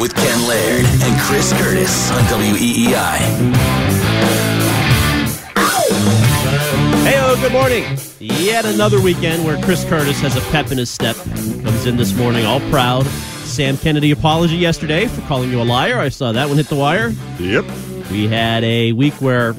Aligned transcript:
With 0.00 0.14
Ken 0.14 0.48
Laird 0.48 0.86
and 0.86 1.20
Chris 1.20 1.52
Curtis 1.52 2.10
on 2.10 2.22
WEEI. 2.22 3.18
Hey, 7.04 7.40
good 7.42 7.52
morning. 7.52 7.84
Yet 8.18 8.64
another 8.64 8.98
weekend 9.00 9.44
where 9.44 9.60
Chris 9.62 9.84
Curtis 9.84 10.18
has 10.20 10.36
a 10.36 10.40
pep 10.50 10.72
in 10.72 10.78
his 10.78 10.88
step. 10.88 11.16
Comes 11.16 11.84
in 11.84 11.98
this 11.98 12.14
morning 12.16 12.46
all 12.46 12.60
proud. 12.70 13.04
Sam 13.44 13.76
Kennedy 13.76 14.10
apology 14.10 14.56
yesterday 14.56 15.06
for 15.06 15.20
calling 15.22 15.50
you 15.50 15.60
a 15.60 15.64
liar. 15.64 15.98
I 15.98 16.08
saw 16.08 16.32
that 16.32 16.48
one 16.48 16.56
hit 16.56 16.68
the 16.68 16.76
wire. 16.76 17.12
Yep. 17.38 17.66
We 18.10 18.26
had 18.26 18.64
a 18.64 18.92
week 18.92 19.14
where 19.20 19.52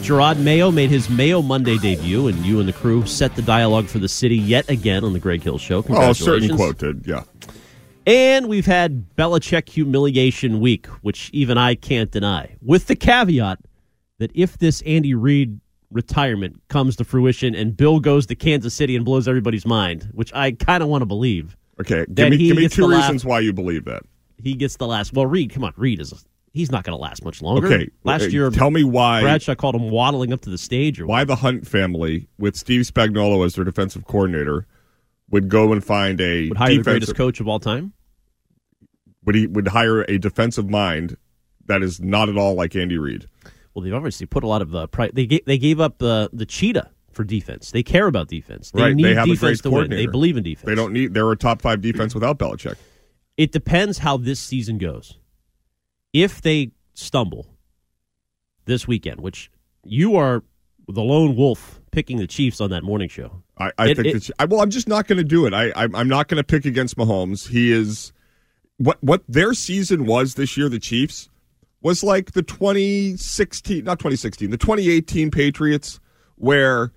Jerod 0.00 0.38
Mayo 0.38 0.70
made 0.70 0.88
his 0.88 1.10
Mayo 1.10 1.42
Monday 1.42 1.76
debut, 1.76 2.28
and 2.28 2.38
you 2.46 2.60
and 2.60 2.68
the 2.68 2.72
crew 2.72 3.04
set 3.04 3.36
the 3.36 3.42
dialogue 3.42 3.86
for 3.88 3.98
the 3.98 4.08
city 4.08 4.36
yet 4.36 4.70
again 4.70 5.04
on 5.04 5.12
the 5.12 5.20
Greg 5.20 5.42
Hill 5.42 5.58
Show. 5.58 5.76
Oh, 5.76 5.80
a 5.80 5.82
Congratulations. 5.82 6.18
certain 6.24 6.56
quote 6.56 6.78
did. 6.78 7.06
Yeah. 7.06 7.24
And 8.06 8.48
we've 8.48 8.66
had 8.66 9.14
Belichick 9.16 9.68
humiliation 9.68 10.60
week, 10.60 10.86
which 11.02 11.30
even 11.32 11.56
I 11.58 11.74
can't 11.74 12.10
deny, 12.10 12.56
with 12.60 12.86
the 12.86 12.96
caveat 12.96 13.60
that 14.18 14.30
if 14.34 14.58
this 14.58 14.82
Andy 14.82 15.14
Reid 15.14 15.60
retirement 15.90 16.60
comes 16.68 16.96
to 16.96 17.04
fruition 17.04 17.54
and 17.54 17.76
Bill 17.76 18.00
goes 18.00 18.26
to 18.26 18.34
Kansas 18.34 18.74
City 18.74 18.96
and 18.96 19.04
blows 19.04 19.28
everybody's 19.28 19.66
mind, 19.66 20.08
which 20.12 20.32
I 20.34 20.52
kind 20.52 20.82
of 20.82 20.88
want 20.88 21.02
to 21.02 21.06
believe, 21.06 21.56
Okay. 21.80 22.04
Give 22.12 22.30
me, 22.30 22.36
give 22.36 22.56
me 22.56 22.68
two 22.68 22.82
the 22.82 22.88
last- 22.88 23.04
reasons 23.04 23.24
why 23.24 23.40
you 23.40 23.52
believe 23.52 23.84
that. 23.86 24.02
he 24.38 24.54
gets 24.54 24.76
the 24.76 24.86
last. 24.86 25.12
Well, 25.12 25.26
Reid, 25.26 25.50
come 25.52 25.64
on, 25.64 25.72
Reid 25.76 26.00
is. 26.00 26.12
A, 26.12 26.16
he's 26.52 26.70
not 26.70 26.84
going 26.84 26.96
to 26.96 27.00
last 27.02 27.24
much 27.24 27.40
longer. 27.42 27.66
Okay. 27.66 27.88
last 28.04 28.24
uh, 28.24 28.26
year, 28.26 28.50
Tell 28.50 28.70
me 28.70 28.84
why 28.84 29.20
Bradshaw 29.22 29.54
called 29.54 29.74
him 29.74 29.90
waddling 29.90 30.32
up 30.32 30.42
to 30.42 30.50
the 30.50 30.58
stage, 30.58 31.00
or 31.00 31.06
why 31.06 31.24
the 31.24 31.36
Hunt 31.36 31.66
family, 31.66 32.28
with 32.38 32.56
Steve 32.56 32.82
Spagnuolo 32.82 33.44
as 33.44 33.54
their 33.54 33.64
defensive 33.64 34.04
coordinator, 34.06 34.66
would 35.32 35.48
go 35.48 35.72
and 35.72 35.82
find 35.84 36.20
a 36.20 36.48
would 36.50 36.58
hire 36.58 36.76
the 36.76 36.82
greatest 36.82 37.16
coach 37.16 37.40
of 37.40 37.48
all 37.48 37.58
time. 37.58 37.92
would 39.24 39.34
he 39.34 39.46
would 39.48 39.68
hire 39.68 40.02
a 40.02 40.18
defensive 40.18 40.70
mind 40.70 41.16
that 41.66 41.82
is 41.82 42.00
not 42.00 42.28
at 42.28 42.36
all 42.36 42.54
like 42.54 42.76
Andy 42.76 42.98
Reid. 42.98 43.26
Well, 43.74 43.82
they've 43.82 43.94
obviously 43.94 44.26
put 44.26 44.44
a 44.44 44.46
lot 44.46 44.62
of 44.62 44.74
uh, 44.74 44.86
pri- 44.86 45.10
they 45.12 45.26
gave, 45.26 45.44
they 45.46 45.58
gave 45.58 45.80
up 45.80 45.98
the 45.98 46.30
the 46.32 46.46
cheetah 46.46 46.90
for 47.10 47.24
defense. 47.24 47.70
They 47.70 47.82
care 47.82 48.06
about 48.06 48.28
defense. 48.28 48.70
They 48.70 48.82
Right, 48.82 48.94
need 48.94 49.04
they 49.04 49.14
have 49.14 49.28
a 49.28 49.36
great 49.36 49.62
to 49.62 49.70
win. 49.70 49.90
They 49.90 50.06
believe 50.06 50.36
in 50.36 50.42
defense. 50.42 50.66
They 50.66 50.74
don't 50.74 50.92
need 50.92 51.14
they're 51.14 51.30
a 51.30 51.36
top 51.36 51.60
five 51.62 51.80
defense 51.80 52.14
without 52.14 52.38
Belichick. 52.38 52.76
It 53.36 53.50
depends 53.52 53.98
how 53.98 54.18
this 54.18 54.38
season 54.40 54.78
goes. 54.78 55.18
If 56.12 56.42
they 56.42 56.72
stumble 56.94 57.46
this 58.66 58.86
weekend, 58.86 59.20
which 59.20 59.50
you 59.84 60.16
are 60.16 60.42
the 60.88 61.02
lone 61.02 61.34
wolf 61.36 61.80
picking 61.92 62.18
the 62.18 62.26
Chiefs 62.26 62.60
on 62.60 62.70
that 62.70 62.82
morning 62.82 63.08
show. 63.08 63.42
I, 63.56 63.70
I 63.78 63.88
It- 63.90 63.96
think 63.96 64.08
it- 64.16 64.30
I, 64.40 64.46
well, 64.46 64.60
I'm 64.60 64.70
just 64.70 64.88
not 64.88 65.06
going 65.06 65.18
to 65.18 65.24
do 65.24 65.46
it. 65.46 65.54
I, 65.54 65.68
I 65.70 65.88
I'm 65.94 66.08
not 66.08 66.26
going 66.26 66.38
to 66.38 66.44
pick 66.44 66.64
against 66.64 66.96
Mahomes. 66.96 67.48
He 67.48 67.70
is 67.70 68.12
what 68.78 68.98
what 69.02 69.22
their 69.28 69.54
season 69.54 70.04
was 70.06 70.34
this 70.34 70.56
year. 70.56 70.68
The 70.68 70.80
Chiefs 70.80 71.28
was 71.82 72.02
like 72.02 72.32
the 72.32 72.42
2016, 72.42 73.84
not 73.84 73.98
2016, 73.98 74.50
the 74.50 74.56
2018 74.56 75.30
Patriots, 75.30 76.00
where 76.36 76.92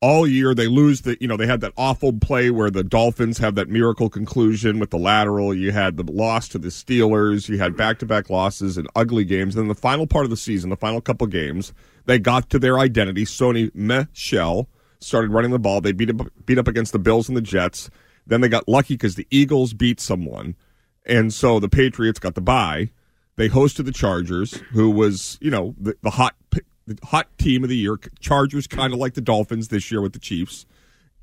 all 0.00 0.26
year 0.28 0.54
they 0.54 0.68
lose 0.68 1.00
the 1.00 1.16
you 1.20 1.26
know 1.26 1.36
they 1.36 1.46
had 1.46 1.60
that 1.60 1.72
awful 1.76 2.12
play 2.12 2.50
where 2.50 2.70
the 2.70 2.84
Dolphins 2.84 3.38
have 3.38 3.56
that 3.56 3.68
miracle 3.68 4.08
conclusion 4.08 4.78
with 4.78 4.90
the 4.90 4.98
lateral. 4.98 5.52
You 5.52 5.72
had 5.72 5.96
the 5.96 6.04
loss 6.12 6.46
to 6.48 6.58
the 6.58 6.68
Steelers. 6.68 7.48
You 7.48 7.58
had 7.58 7.76
back 7.76 7.98
to 8.00 8.06
back 8.06 8.30
losses 8.30 8.76
and 8.76 8.86
ugly 8.94 9.24
games. 9.24 9.54
Then 9.56 9.66
the 9.68 9.74
final 9.74 10.06
part 10.06 10.24
of 10.24 10.30
the 10.30 10.36
season, 10.36 10.70
the 10.70 10.76
final 10.76 11.00
couple 11.00 11.26
games, 11.26 11.72
they 12.08 12.18
got 12.18 12.48
to 12.50 12.58
their 12.58 12.78
identity. 12.78 13.26
Sony 13.26 13.72
Michel 13.74 14.66
started 14.98 15.30
running 15.30 15.50
the 15.50 15.58
ball. 15.58 15.82
They 15.82 15.92
beat 15.92 16.08
up, 16.08 16.26
beat 16.46 16.58
up 16.58 16.66
against 16.66 16.92
the 16.92 16.98
Bills 16.98 17.28
and 17.28 17.36
the 17.36 17.42
Jets. 17.42 17.90
Then 18.26 18.40
they 18.40 18.48
got 18.48 18.66
lucky 18.66 18.94
because 18.94 19.14
the 19.14 19.26
Eagles 19.30 19.74
beat 19.74 20.00
someone, 20.00 20.56
and 21.06 21.32
so 21.32 21.60
the 21.60 21.68
Patriots 21.68 22.18
got 22.18 22.34
the 22.34 22.40
bye. 22.40 22.90
They 23.36 23.48
hosted 23.48 23.84
the 23.84 23.92
Chargers, 23.92 24.54
who 24.72 24.90
was 24.90 25.38
you 25.40 25.50
know 25.50 25.74
the, 25.78 25.96
the 26.02 26.10
hot 26.10 26.34
the 26.50 26.98
hot 27.04 27.28
team 27.36 27.62
of 27.62 27.68
the 27.68 27.76
year. 27.76 27.98
Chargers 28.20 28.66
kind 28.66 28.94
of 28.94 28.98
like 28.98 29.12
the 29.12 29.20
Dolphins 29.20 29.68
this 29.68 29.90
year 29.90 30.00
with 30.00 30.14
the 30.14 30.18
Chiefs. 30.18 30.64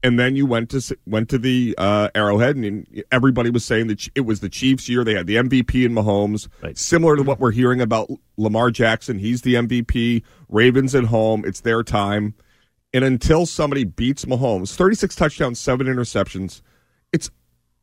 And 0.05 0.19
then 0.19 0.35
you 0.35 0.45
went 0.45 0.69
to 0.69 0.97
went 1.07 1.29
to 1.29 1.37
the 1.39 1.73
uh, 1.79 2.09
Arrowhead, 2.13 2.55
and 2.57 3.03
everybody 3.11 3.49
was 3.49 3.65
saying 3.65 3.87
that 3.87 4.07
it 4.13 4.21
was 4.21 4.39
the 4.39 4.49
Chiefs' 4.49 4.87
year. 4.87 5.03
They 5.03 5.15
had 5.15 5.25
the 5.25 5.37
MVP 5.37 5.83
in 5.83 5.93
Mahomes, 5.93 6.47
Right. 6.61 6.77
similar 6.77 7.15
to 7.15 7.23
what 7.23 7.39
we're 7.39 7.51
hearing 7.51 7.81
about 7.81 8.11
Lamar 8.37 8.69
Jackson. 8.69 9.17
He's 9.17 9.41
the 9.41 9.55
MVP. 9.55 10.21
Ravens 10.47 10.93
at 10.93 11.05
home, 11.05 11.43
it's 11.43 11.61
their 11.61 11.81
time. 11.81 12.35
And 12.93 13.03
until 13.03 13.45
somebody 13.47 13.83
beats 13.83 14.25
Mahomes, 14.25 14.75
thirty 14.75 14.95
six 14.95 15.15
touchdowns, 15.15 15.59
seven 15.59 15.87
interceptions, 15.87 16.61
it's 17.11 17.31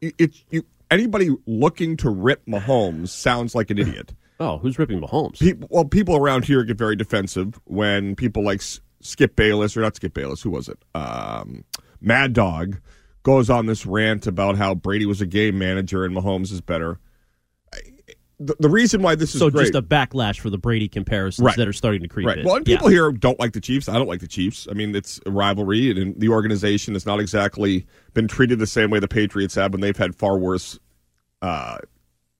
it's 0.01 0.45
you. 0.51 0.65
Anybody 0.93 1.31
looking 1.47 1.97
to 1.97 2.11
rip 2.11 2.47
Mahomes 2.47 3.09
sounds 3.09 3.55
like 3.55 3.71
an 3.71 3.79
idiot. 3.79 4.15
Oh, 4.41 4.59
who's 4.59 4.77
ripping 4.77 5.01
Mahomes? 5.01 5.39
People, 5.39 5.69
well, 5.71 5.85
people 5.85 6.17
around 6.17 6.45
here 6.47 6.65
get 6.65 6.77
very 6.77 6.97
defensive 6.97 7.61
when 7.65 8.17
people 8.17 8.43
like 8.43 8.61
Skip 9.01 9.37
Bayless 9.37 9.77
or 9.77 9.83
not 9.83 9.95
Skip 9.95 10.15
Bayless. 10.15 10.43
Who 10.43 10.51
was 10.51 10.69
it? 10.69 10.79
Um, 10.97 11.65
Mad 12.03 12.33
Dog 12.33 12.79
goes 13.23 13.49
on 13.49 13.67
this 13.67 13.87
rant 13.87 14.27
about 14.27 14.57
how 14.57 14.75
Brady 14.75 15.07
was 15.07 15.21
a 15.21 15.27
game 15.27 15.59
manager 15.59 16.05
and 16.05 16.15
Mahomes 16.15 16.51
is 16.53 16.61
better. 16.61 16.99
The, 18.41 18.57
the 18.59 18.69
reason 18.69 19.03
why 19.03 19.15
this 19.15 19.35
is 19.35 19.39
so 19.39 19.51
great, 19.51 19.73
just 19.73 19.77
a 19.77 19.83
backlash 19.83 20.41
for 20.41 20.51
the 20.51 20.59
Brady 20.59 20.89
comparisons 20.89 21.45
Right. 21.45 21.57
that 21.57 21.69
are 21.69 21.73
starting 21.73 22.03
to 22.03 22.09
creep 22.09 22.27
right? 22.27 22.39
in. 22.39 22.45
Well, 22.45 22.57
and 22.57 22.67
Yeah. 22.67 22.75
people 22.77 22.89
here 22.89 23.13
don't 23.13 23.39
like 23.39 23.53
the 23.53 23.61
Chiefs. 23.61 23.89
I 23.89 23.93
don't 23.95 24.09
like 24.09 24.19
the 24.19 24.27
Chiefs. 24.27 24.67
I 24.69 24.75
mean, 24.75 24.97
it's 24.97 25.21
a 25.27 25.31
rivalry, 25.31 25.93
and 25.93 26.19
the 26.19 26.29
organization 26.29 26.95
has 26.95 27.07
not 27.07 27.21
exactly 27.21 27.87
been 28.15 28.27
treated 28.27 28.59
the 28.59 28.67
same 28.67 28.91
way 28.91 28.99
the 28.99 29.07
Patriots 29.07 29.55
have, 29.55 29.71
when 29.73 29.81
they've 29.81 29.97
had 29.97 30.17
far 30.17 30.37
worse 30.39 30.81
uh, 31.41 31.79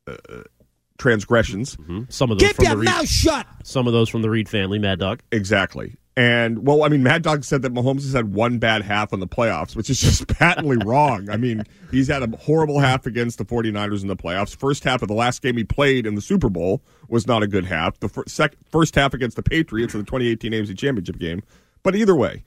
uh, 0.09 0.17
transgressions. 0.99 1.77
some 2.09 2.33
of 2.33 2.39
those 2.39 2.49
Keep 2.49 2.57
from 2.57 2.65
your 2.65 2.75
the 2.75 2.81
Reid, 2.81 2.85
mouth 2.87 3.09
shut. 3.09 3.47
some 3.63 3.87
of 3.87 3.93
those 3.93 4.09
from 4.09 4.23
the 4.23 4.31
Reid 4.31 4.49
family, 4.49 4.81
Mad 4.81 4.99
Dog. 4.99 5.21
Exactly. 5.31 5.95
And 6.15 6.67
well, 6.67 6.83
I 6.85 6.89
mean, 6.89 7.03
Mad 7.03 7.23
Dog 7.23 7.43
said 7.43 7.63
that 7.63 7.73
Mahomes 7.73 8.03
has 8.03 8.13
had 8.13 8.35
one 8.35 8.59
bad 8.59 8.83
half 8.83 9.15
in 9.15 9.21
the 9.21 9.27
playoffs, 9.27 9.75
which 9.75 9.89
is 9.89 9.99
just 9.99 10.27
patently 10.39 10.77
wrong. 10.85 11.31
I 11.31 11.39
mean, 11.39 11.65
he's 11.91 12.09
had 12.09 12.23
a 12.23 12.37
horrible 12.37 12.81
half 12.81 13.07
against 13.07 13.39
the 13.39 13.47
49ers 13.47 14.03
in 14.03 14.09
the 14.09 14.17
playoffs. 14.17 14.55
First 14.55 14.85
half 14.85 15.01
of 15.01 15.09
the 15.09 15.15
last 15.15 15.41
game 15.41 15.57
he 15.57 15.65
played 15.65 16.07
in 16.07 16.15
the 16.15 16.21
Super 16.21 16.51
Bowl 16.51 16.83
was 17.09 17.27
not 17.27 17.43
a 17.43 17.47
good 17.47 17.65
half. 17.65 17.99
The 17.99 18.11
fir- 18.11 18.25
sec- 18.27 18.57
first 18.71 18.95
half 18.95 19.15
against 19.15 19.37
the 19.37 19.43
Patriots 19.43 19.95
in 19.95 20.01
the 20.01 20.05
2018 20.07 20.53
AFC 20.53 20.77
Championship 20.77 21.19
game. 21.19 21.43
But 21.83 21.97
either 21.97 22.15
way, 22.15 22.45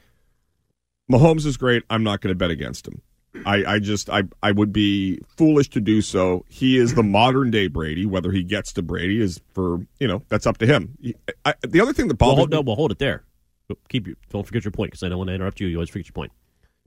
Mahomes 1.11 1.45
is 1.47 1.57
great. 1.57 1.83
I'm 1.89 2.03
not 2.03 2.21
going 2.21 2.31
to 2.31 2.37
bet 2.37 2.51
against 2.51 2.87
him. 2.87 3.01
I, 3.45 3.65
I 3.65 3.79
just 3.79 4.09
I 4.09 4.23
I 4.41 4.53
would 4.53 4.71
be 4.71 5.19
foolish 5.27 5.69
to 5.71 5.81
do 5.81 6.01
so. 6.01 6.45
He 6.47 6.77
is 6.77 6.93
the 6.93 7.03
modern 7.03 7.51
day 7.51 7.67
Brady. 7.67 8.05
Whether 8.05 8.31
he 8.31 8.43
gets 8.43 8.71
to 8.73 8.81
Brady 8.81 9.19
is 9.21 9.41
for 9.53 9.85
you 9.99 10.07
know 10.07 10.21
that's 10.29 10.47
up 10.47 10.57
to 10.59 10.65
him. 10.65 10.97
He- 11.01 11.15
I, 11.43 11.53
the 11.61 11.81
other 11.81 11.91
thing 11.91 12.07
that 12.07 12.21
Well, 12.21 12.29
bothers 12.29 12.39
hold, 12.43 12.49
me, 12.51 12.55
no, 12.55 12.61
well, 12.61 12.75
hold 12.77 12.91
it 12.93 12.99
there. 12.99 13.23
Oh, 13.71 13.77
keep 13.89 14.07
your, 14.07 14.15
don't 14.29 14.45
forget 14.45 14.63
your 14.63 14.71
point 14.71 14.91
because 14.91 15.03
I 15.03 15.09
don't 15.09 15.17
want 15.17 15.29
to 15.29 15.33
interrupt 15.33 15.59
you. 15.59 15.67
You 15.67 15.77
always 15.77 15.89
forget 15.89 16.07
your 16.07 16.13
point. 16.13 16.31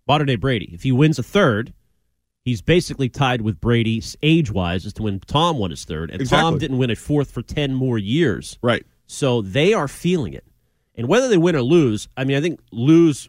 Modern 0.07 0.27
day 0.27 0.37
Brady. 0.37 0.71
If 0.73 0.83
he 0.83 0.93
wins 0.93 1.19
a 1.19 1.23
third, 1.23 1.73
he's 2.45 2.63
basically 2.63 3.09
tied 3.09 3.43
with 3.43 3.61
Brady 3.61 4.03
age 4.23 4.51
wise 4.51 4.87
as 4.87 4.93
to 4.95 5.03
when 5.03 5.21
Tom 5.21 5.59
won 5.59 5.71
his 5.71 5.85
third, 5.85 6.11
and 6.11 6.29
Tom 6.29 6.59
didn't 6.59 6.79
win 6.79 6.91
a 6.91 6.97
fourth 6.97 7.31
for 7.31 7.43
ten 7.43 7.75
more 7.75 7.99
years. 7.99 8.59
right? 8.63 8.87
So 9.07 9.43
they 9.43 9.73
are 9.75 9.89
feeling 9.89 10.35
it, 10.35 10.45
and 10.95 11.09
whether 11.09 11.29
they 11.29 11.37
win 11.39 11.57
or 11.57 11.63
lose, 11.63 12.09
I 12.17 12.25
mean, 12.25 12.37
I 12.37 12.41
think 12.41 12.61
lose 12.73 13.29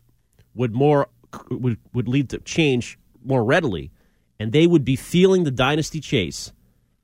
would 0.54 0.74
more 0.74 1.08
would 1.50 1.78
would 1.94 2.08
lead 2.08 2.30
to 2.30 2.40
change 2.40 2.98
more 3.24 3.44
readily, 3.44 3.92
and 4.40 4.52
they 4.52 4.68
would 4.68 4.86
be 4.86 4.96
feeling 4.96 5.44
the 5.44 5.52
dynasty 5.52 6.00
chase, 6.00 6.52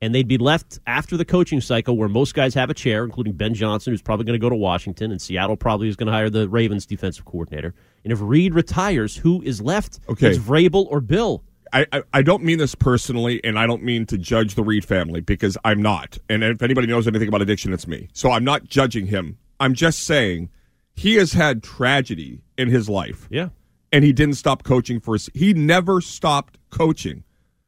and 0.01 0.13
they'd 0.13 0.27
be 0.27 0.37
left 0.37 0.79
after 0.87 1.15
the 1.17 1.25
coaching 1.25 1.61
cycle 1.61 1.97
where 1.97 2.09
most 2.09 2.33
guys 2.35 2.53
have 2.53 2.69
a 2.69 2.73
chair, 2.73 3.03
including 3.03 3.33
Ben 3.33 3.53
Johnson, 3.53 3.93
who's 3.93 4.01
probably 4.01 4.25
going 4.25 4.39
to 4.39 4.43
go 4.43 4.49
to 4.49 4.55
Washington, 4.55 5.11
and 5.11 5.21
Seattle 5.21 5.55
probably 5.55 5.87
is 5.87 5.95
going 5.95 6.07
to 6.07 6.13
hire 6.13 6.29
the 6.29 6.47
Ravens 6.49 6.85
defensive 6.85 7.25
coordinator, 7.25 7.73
And 8.03 8.11
if 8.13 8.19
Reid 8.21 8.53
retires, 8.53 9.15
who 9.17 9.41
is 9.41 9.61
left? 9.61 9.99
Okay. 10.09 10.29
It's 10.29 10.37
Vrabel 10.39 10.85
or 10.89 10.99
Bill. 11.01 11.43
I, 11.73 11.85
I, 11.91 12.03
I 12.13 12.21
don't 12.21 12.43
mean 12.43 12.57
this 12.59 12.75
personally, 12.75 13.43
and 13.43 13.57
I 13.57 13.65
don't 13.67 13.83
mean 13.83 14.05
to 14.07 14.17
judge 14.17 14.55
the 14.55 14.63
Reid 14.63 14.85
family 14.85 15.19
because 15.21 15.57
I'm 15.65 15.81
not. 15.81 16.17
And 16.29 16.43
if 16.43 16.61
anybody 16.61 16.87
knows 16.87 17.07
anything 17.07 17.27
about 17.27 17.41
addiction, 17.41 17.73
it's 17.73 17.87
me. 17.87 18.07
So 18.13 18.31
I'm 18.31 18.43
not 18.43 18.65
judging 18.65 19.07
him. 19.07 19.37
I'm 19.59 19.73
just 19.73 20.03
saying 20.03 20.49
he 20.93 21.15
has 21.15 21.33
had 21.33 21.63
tragedy 21.63 22.41
in 22.57 22.69
his 22.69 22.87
life. 22.87 23.27
Yeah. 23.29 23.49
and 23.91 24.03
he 24.05 24.13
didn't 24.13 24.35
stop 24.35 24.63
coaching 24.63 24.99
for 24.99 25.13
his 25.15 25.29
he 25.33 25.53
never 25.53 25.99
stopped 26.01 26.57
coaching 26.69 27.23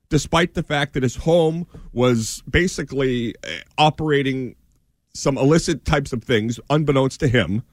despite 0.10 0.54
the 0.54 0.64
fact 0.64 0.94
that 0.94 1.04
his 1.04 1.18
home 1.18 1.68
was 1.94 2.44
basically 2.50 3.36
uh, 3.44 3.50
operating 3.78 4.56
some 5.14 5.38
illicit 5.38 5.84
types 5.86 6.14
of 6.14 6.24
things 6.24 6.60
unbeknownst 6.70 7.20
to 7.20 7.28
him 7.28 7.64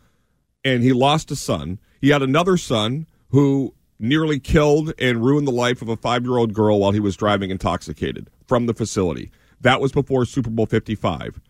and 0.65 0.83
he 0.83 0.93
lost 0.93 1.31
a 1.31 1.37
son. 1.37 1.79
He 2.01 2.09
had 2.09 2.23
another 2.23 2.57
son 2.57 3.07
who 3.29 3.75
nearly 3.99 4.41
killed 4.41 4.93
and 4.99 5.25
ruined 5.25 5.47
the 5.47 5.53
life 5.53 5.83
of 5.83 5.89
a 5.89 5.97
5-year-old 5.97 6.53
girl 6.55 6.81
while 6.81 6.93
he 6.93 7.01
was 7.01 7.17
driving 7.17 7.51
intoxicated 7.51 8.31
from 8.47 8.67
the 8.67 8.75
facility. 8.75 9.31
That 9.61 9.81
was 9.81 9.93
before 9.93 10.25
Super 10.25 10.51
Bowl 10.51 10.67
55 10.67 11.41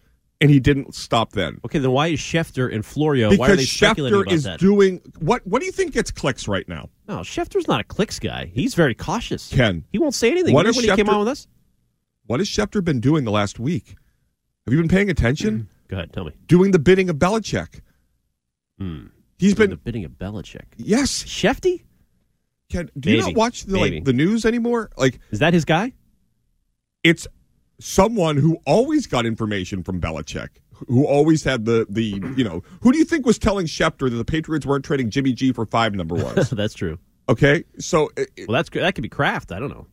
and 0.40 0.50
he 0.50 0.58
didn't 0.60 0.94
stop 0.94 1.32
then 1.32 1.60
Okay, 1.64 1.78
then 1.78 1.90
why 1.92 2.08
is 2.08 2.18
Schefter 2.20 2.72
and 2.72 2.84
Florio? 2.84 3.28
why 3.36 3.46
are 3.46 3.56
they 3.56 3.62
because 3.62 3.70
speculating 3.72 4.18
Schefter 4.18 4.22
about 4.22 4.32
is 4.34 4.42
that? 4.44 4.60
doing 4.60 5.00
what 5.18 5.46
what 5.46 5.60
do 5.60 5.66
you 5.66 5.72
think 5.72 5.92
gets 5.92 6.10
clicks 6.10 6.46
right 6.48 6.68
now 6.68 6.88
no, 7.08 7.18
Schefter's 7.18 7.68
not 7.68 7.80
a 7.80 7.84
clicks 7.84 8.18
guy. 8.18 8.50
He's 8.54 8.74
very 8.74 8.94
cautious. 8.94 9.50
Ken, 9.50 9.84
He 9.92 9.98
won't 9.98 10.14
say 10.14 10.30
anything. 10.30 10.54
what 10.54 10.64
Remember 10.64 10.80
when 10.88 10.96
he 10.96 10.96
came 11.04 11.10
on 11.12 11.18
with 11.18 11.28
us? 11.28 11.46
What 12.26 12.40
has 12.40 12.48
Schefter 12.48 12.82
been 12.82 12.98
doing 13.00 13.24
the 13.24 13.30
last 13.30 13.60
week? 13.60 13.96
Have 14.64 14.72
you 14.72 14.80
been 14.80 14.88
paying 14.88 15.10
attention? 15.10 15.54
Mm-hmm. 15.54 15.68
Go 15.88 15.96
ahead, 15.98 16.12
tell 16.14 16.24
me. 16.24 16.32
doing 16.46 16.70
the 16.70 16.78
bidding 16.78 17.10
of 17.10 17.16
Belichick. 17.16 17.80
Hmm. 18.78 19.08
He's 19.36 19.52
the 19.54 19.58
been 19.60 19.70
the 19.70 19.76
bidding 19.76 20.04
of 20.06 20.12
Belichick. 20.12 20.64
yes. 20.78 21.24
Shefty? 21.24 21.84
Can, 22.70 22.90
do 22.98 23.10
you 23.12 23.20
not 23.20 23.34
watch 23.34 23.64
the 23.64 23.74
Maybe. 23.74 23.96
like 23.96 24.04
the 24.04 24.14
news 24.14 24.46
anymore? 24.46 24.90
Like 24.96 25.18
Is 25.30 25.40
that 25.40 25.52
his 25.52 25.66
guy? 25.66 25.92
it's 27.02 27.26
someone 27.78 28.36
who 28.36 28.58
always 28.66 29.06
got 29.06 29.26
information 29.26 29.82
from 29.82 30.00
Belichick, 30.00 30.48
who 30.88 31.06
always 31.06 31.44
had 31.44 31.64
the 31.64 31.86
the 31.88 32.20
you 32.36 32.44
know 32.44 32.62
who 32.80 32.92
do 32.92 32.98
you 32.98 33.04
think 33.04 33.26
was 33.26 33.38
telling 33.38 33.66
Schefter 33.66 34.10
that 34.10 34.16
the 34.16 34.24
Patriots 34.24 34.66
weren't 34.66 34.84
trading 34.84 35.10
Jimmy 35.10 35.32
G 35.32 35.52
for 35.52 35.66
five 35.66 35.94
number 35.94 36.14
ones? 36.14 36.50
that's 36.50 36.74
true. 36.74 36.98
okay, 37.28 37.64
so 37.78 38.10
it, 38.16 38.30
it- 38.36 38.48
Well, 38.48 38.56
that's. 38.56 38.70
That 38.70 38.94
could 38.94 39.02
be 39.02 39.08
Kraft. 39.08 39.52
I 39.52 39.58
don't 39.58 39.70
know. 39.70 39.86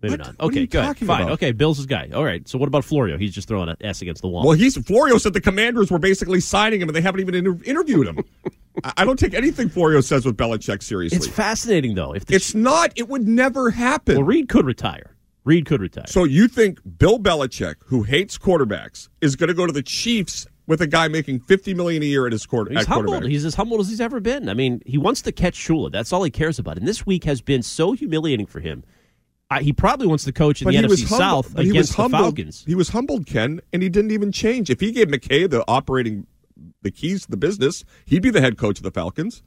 Maybe 0.00 0.12
What? 0.12 0.18
not. 0.20 0.26
What 0.38 0.44
Okay, 0.52 0.66
good. 0.66 0.96
Fine. 0.98 1.22
about? 1.22 1.32
Okay, 1.32 1.50
Bill's 1.50 1.78
his 1.78 1.86
guy. 1.86 2.08
All 2.14 2.24
right. 2.24 2.46
So 2.46 2.56
what 2.56 2.68
about 2.68 2.84
Florio? 2.84 3.18
He's 3.18 3.34
just 3.34 3.48
throwing 3.48 3.68
an 3.68 3.74
S 3.80 4.00
against 4.00 4.22
the 4.22 4.28
wall. 4.28 4.44
well, 4.46 4.52
he's 4.56 4.76
Florio 4.86 5.18
said 5.18 5.32
the 5.32 5.40
Commanders 5.40 5.90
were 5.90 5.98
basically 5.98 6.38
signing 6.38 6.80
him 6.80 6.88
and 6.88 6.94
they 6.94 7.00
haven't 7.00 7.20
even 7.20 7.34
inter- 7.34 7.58
interviewed 7.64 8.06
him. 8.06 8.22
I, 8.96 9.04
don't 9.04 9.18
take 9.18 9.34
anything 9.34 9.68
Florio 9.68 10.00
says 10.00 10.24
with 10.24 10.36
Belichick 10.36 10.84
seriously. 10.84 11.16
it's 11.16 11.26
fascinating 11.26 11.96
though. 11.96 12.14
If 12.14 12.30
It's 12.30 12.54
not. 12.54 12.92
It 12.94 13.08
would 13.08 13.26
never 13.26 13.70
happen. 13.70 14.14
well, 14.14 14.24
Reid 14.24 14.48
could 14.48 14.66
retire. 14.66 15.16
Reid 15.48 15.64
could 15.64 15.80
retire. 15.80 16.04
So 16.06 16.24
you 16.24 16.46
think 16.46 16.78
Bill 16.98 17.18
Belichick, 17.18 17.76
who 17.86 18.02
hates 18.02 18.36
quarterbacks, 18.36 19.08
is 19.22 19.34
going 19.34 19.48
to 19.48 19.54
go 19.54 19.66
to 19.66 19.72
the 19.72 19.82
Chiefs 19.82 20.46
with 20.66 20.82
a 20.82 20.86
guy 20.86 21.08
making 21.08 21.40
fifty 21.40 21.72
million 21.72 22.02
a 22.02 22.06
year 22.06 22.26
at 22.26 22.32
his 22.32 22.44
quarter 22.44 22.70
He's 22.70 22.84
humbled. 22.84 23.06
quarterback? 23.06 23.30
He's 23.30 23.46
as 23.46 23.54
humbled 23.54 23.80
as 23.80 23.88
he's 23.88 24.00
ever 24.00 24.20
been. 24.20 24.50
I 24.50 24.54
mean, 24.54 24.82
he 24.84 24.98
wants 24.98 25.22
to 25.22 25.32
catch 25.32 25.54
Shula. 25.56 25.90
That's 25.90 26.12
all 26.12 26.22
he 26.22 26.30
cares 26.30 26.58
about. 26.58 26.76
And 26.76 26.86
this 26.86 27.06
week 27.06 27.24
has 27.24 27.40
been 27.40 27.62
so 27.62 27.92
humiliating 27.92 28.44
for 28.44 28.60
him. 28.60 28.84
I, 29.50 29.62
he 29.62 29.72
probably 29.72 30.06
wants 30.06 30.24
to 30.24 30.32
coach 30.32 30.60
in 30.60 30.66
but 30.66 30.72
the 30.72 30.76
he 30.80 30.84
NFC 30.84 31.08
humbled. 31.08 31.46
South 31.46 31.54
but 31.54 31.64
he 31.64 31.70
against 31.70 31.96
was 31.96 32.10
the. 32.10 32.18
Falcons. 32.18 32.64
He 32.66 32.74
was 32.74 32.90
humbled, 32.90 33.24
Ken, 33.24 33.62
and 33.72 33.82
he 33.82 33.88
didn't 33.88 34.10
even 34.10 34.30
change. 34.30 34.68
If 34.68 34.80
he 34.80 34.92
gave 34.92 35.08
McKay 35.08 35.48
the 35.48 35.64
operating, 35.66 36.26
the 36.82 36.90
keys 36.90 37.24
to 37.24 37.30
the 37.30 37.38
business, 37.38 37.86
he'd 38.04 38.20
be 38.20 38.28
the 38.28 38.42
head 38.42 38.58
coach 38.58 38.78
of 38.78 38.82
the 38.82 38.90
Falcons. 38.90 39.42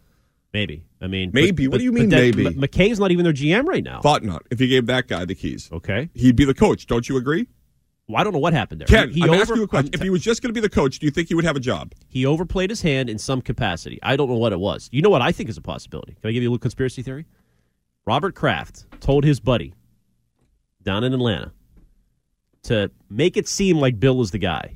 Maybe. 0.54 0.84
I 1.00 1.08
mean, 1.08 1.32
Maybe. 1.34 1.68
What 1.68 1.78
do 1.78 1.84
you 1.86 1.92
mean, 1.94 2.10
maybe? 2.10 2.46
M- 2.48 2.56
McKay's 2.56 3.00
not 3.00 3.12
even 3.12 3.24
their 3.24 3.34
GM 3.34 3.66
right 3.66 3.84
now. 3.84 4.02
Thought 4.02 4.24
not. 4.24 4.44
If 4.52 4.60
he 4.60 4.68
gave 4.68 4.86
that 4.88 5.08
guy 5.08 5.24
the 5.26 5.36
keys, 5.36 5.70
Okay. 5.72 6.10
he'd 6.14 6.36
be 6.36 6.44
the 6.46 6.54
coach. 6.54 6.88
Don't 6.88 7.08
you 7.08 7.16
agree? 7.18 7.48
Well, 8.08 8.20
I 8.20 8.24
don't 8.26 8.34
know 8.34 8.40
what 8.40 8.52
happened 8.52 8.82
there. 8.82 8.88
Ken, 8.88 9.10
he, 9.12 9.24
I'm 9.24 9.30
over- 9.30 9.42
asking 9.42 9.56
you 9.58 9.64
a 9.64 9.68
question. 9.68 9.92
I'm 9.94 10.00
If 10.00 10.04
he 10.04 10.10
was 10.10 10.22
just 10.22 10.42
going 10.42 10.50
to 10.50 10.54
be 10.54 10.60
the 10.60 10.70
coach, 10.74 11.00
do 11.00 11.06
you 11.06 11.12
think 11.12 11.30
he 11.30 11.36
would 11.36 11.46
have 11.46 11.56
a 11.56 11.62
job? 11.62 11.94
he 12.10 12.26
overplayed 12.26 12.70
his 12.70 12.82
hand 12.82 13.10
in 13.10 13.18
some 13.18 13.42
capacity. 13.42 13.98
I 14.04 14.18
don't 14.18 14.28
know 14.28 14.36
what 14.36 14.52
it 14.52 14.60
was. 14.60 14.90
You 14.92 15.02
know 15.02 15.10
what 15.10 15.22
I 15.22 15.32
think 15.32 15.50
is 15.50 15.56
a 15.58 15.62
possibility? 15.62 16.18
Can 16.22 16.30
I 16.30 16.34
give 16.34 16.44
you 16.44 16.50
a 16.50 16.52
little 16.52 16.60
conspiracy 16.62 17.02
theory? 17.02 17.26
Robert 18.06 18.36
Kraft 18.36 18.86
told 19.00 19.24
his 19.24 19.40
buddy 19.40 19.74
down 20.84 21.06
in 21.06 21.14
Atlanta 21.14 21.54
to 22.64 22.92
make 23.10 23.38
it 23.38 23.48
seem 23.48 23.78
like 23.78 24.00
Bill 24.02 24.20
is 24.22 24.32
the 24.32 24.38
guy. 24.40 24.76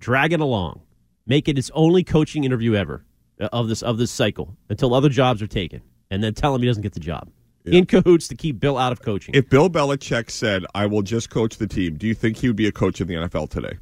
Drag 0.00 0.32
it 0.32 0.40
along. 0.40 0.80
Make 1.26 1.46
it 1.48 1.56
his 1.56 1.70
only 1.74 2.02
coaching 2.02 2.42
interview 2.44 2.74
ever 2.74 3.04
Uh, 3.40 3.48
of 3.52 3.68
this 3.68 3.82
of 3.82 3.96
this 3.98 4.10
cycle 4.10 4.56
until 4.68 4.92
other 4.94 5.08
jobs 5.08 5.40
are 5.40 5.46
taken, 5.46 5.80
and 6.10 6.22
then 6.22 6.34
tell 6.34 6.54
him 6.54 6.60
he 6.60 6.66
doesn't 6.68 6.82
get 6.82 6.92
the 6.92 7.00
job. 7.00 7.30
In 7.64 7.86
cahoots 7.86 8.26
to 8.28 8.34
keep 8.34 8.58
Bill 8.58 8.76
out 8.78 8.90
of 8.90 9.02
coaching. 9.02 9.34
If 9.34 9.48
Bill 9.48 9.68
Belichick 9.70 10.30
said, 10.30 10.64
"I 10.74 10.86
will 10.86 11.02
just 11.02 11.30
coach 11.30 11.56
the 11.58 11.66
team," 11.66 11.96
do 11.96 12.06
you 12.06 12.14
think 12.14 12.38
he 12.38 12.48
would 12.48 12.56
be 12.56 12.66
a 12.66 12.72
coach 12.72 13.00
in 13.00 13.06
the 13.08 13.14
NFL 13.14 13.48
today? 13.50 13.78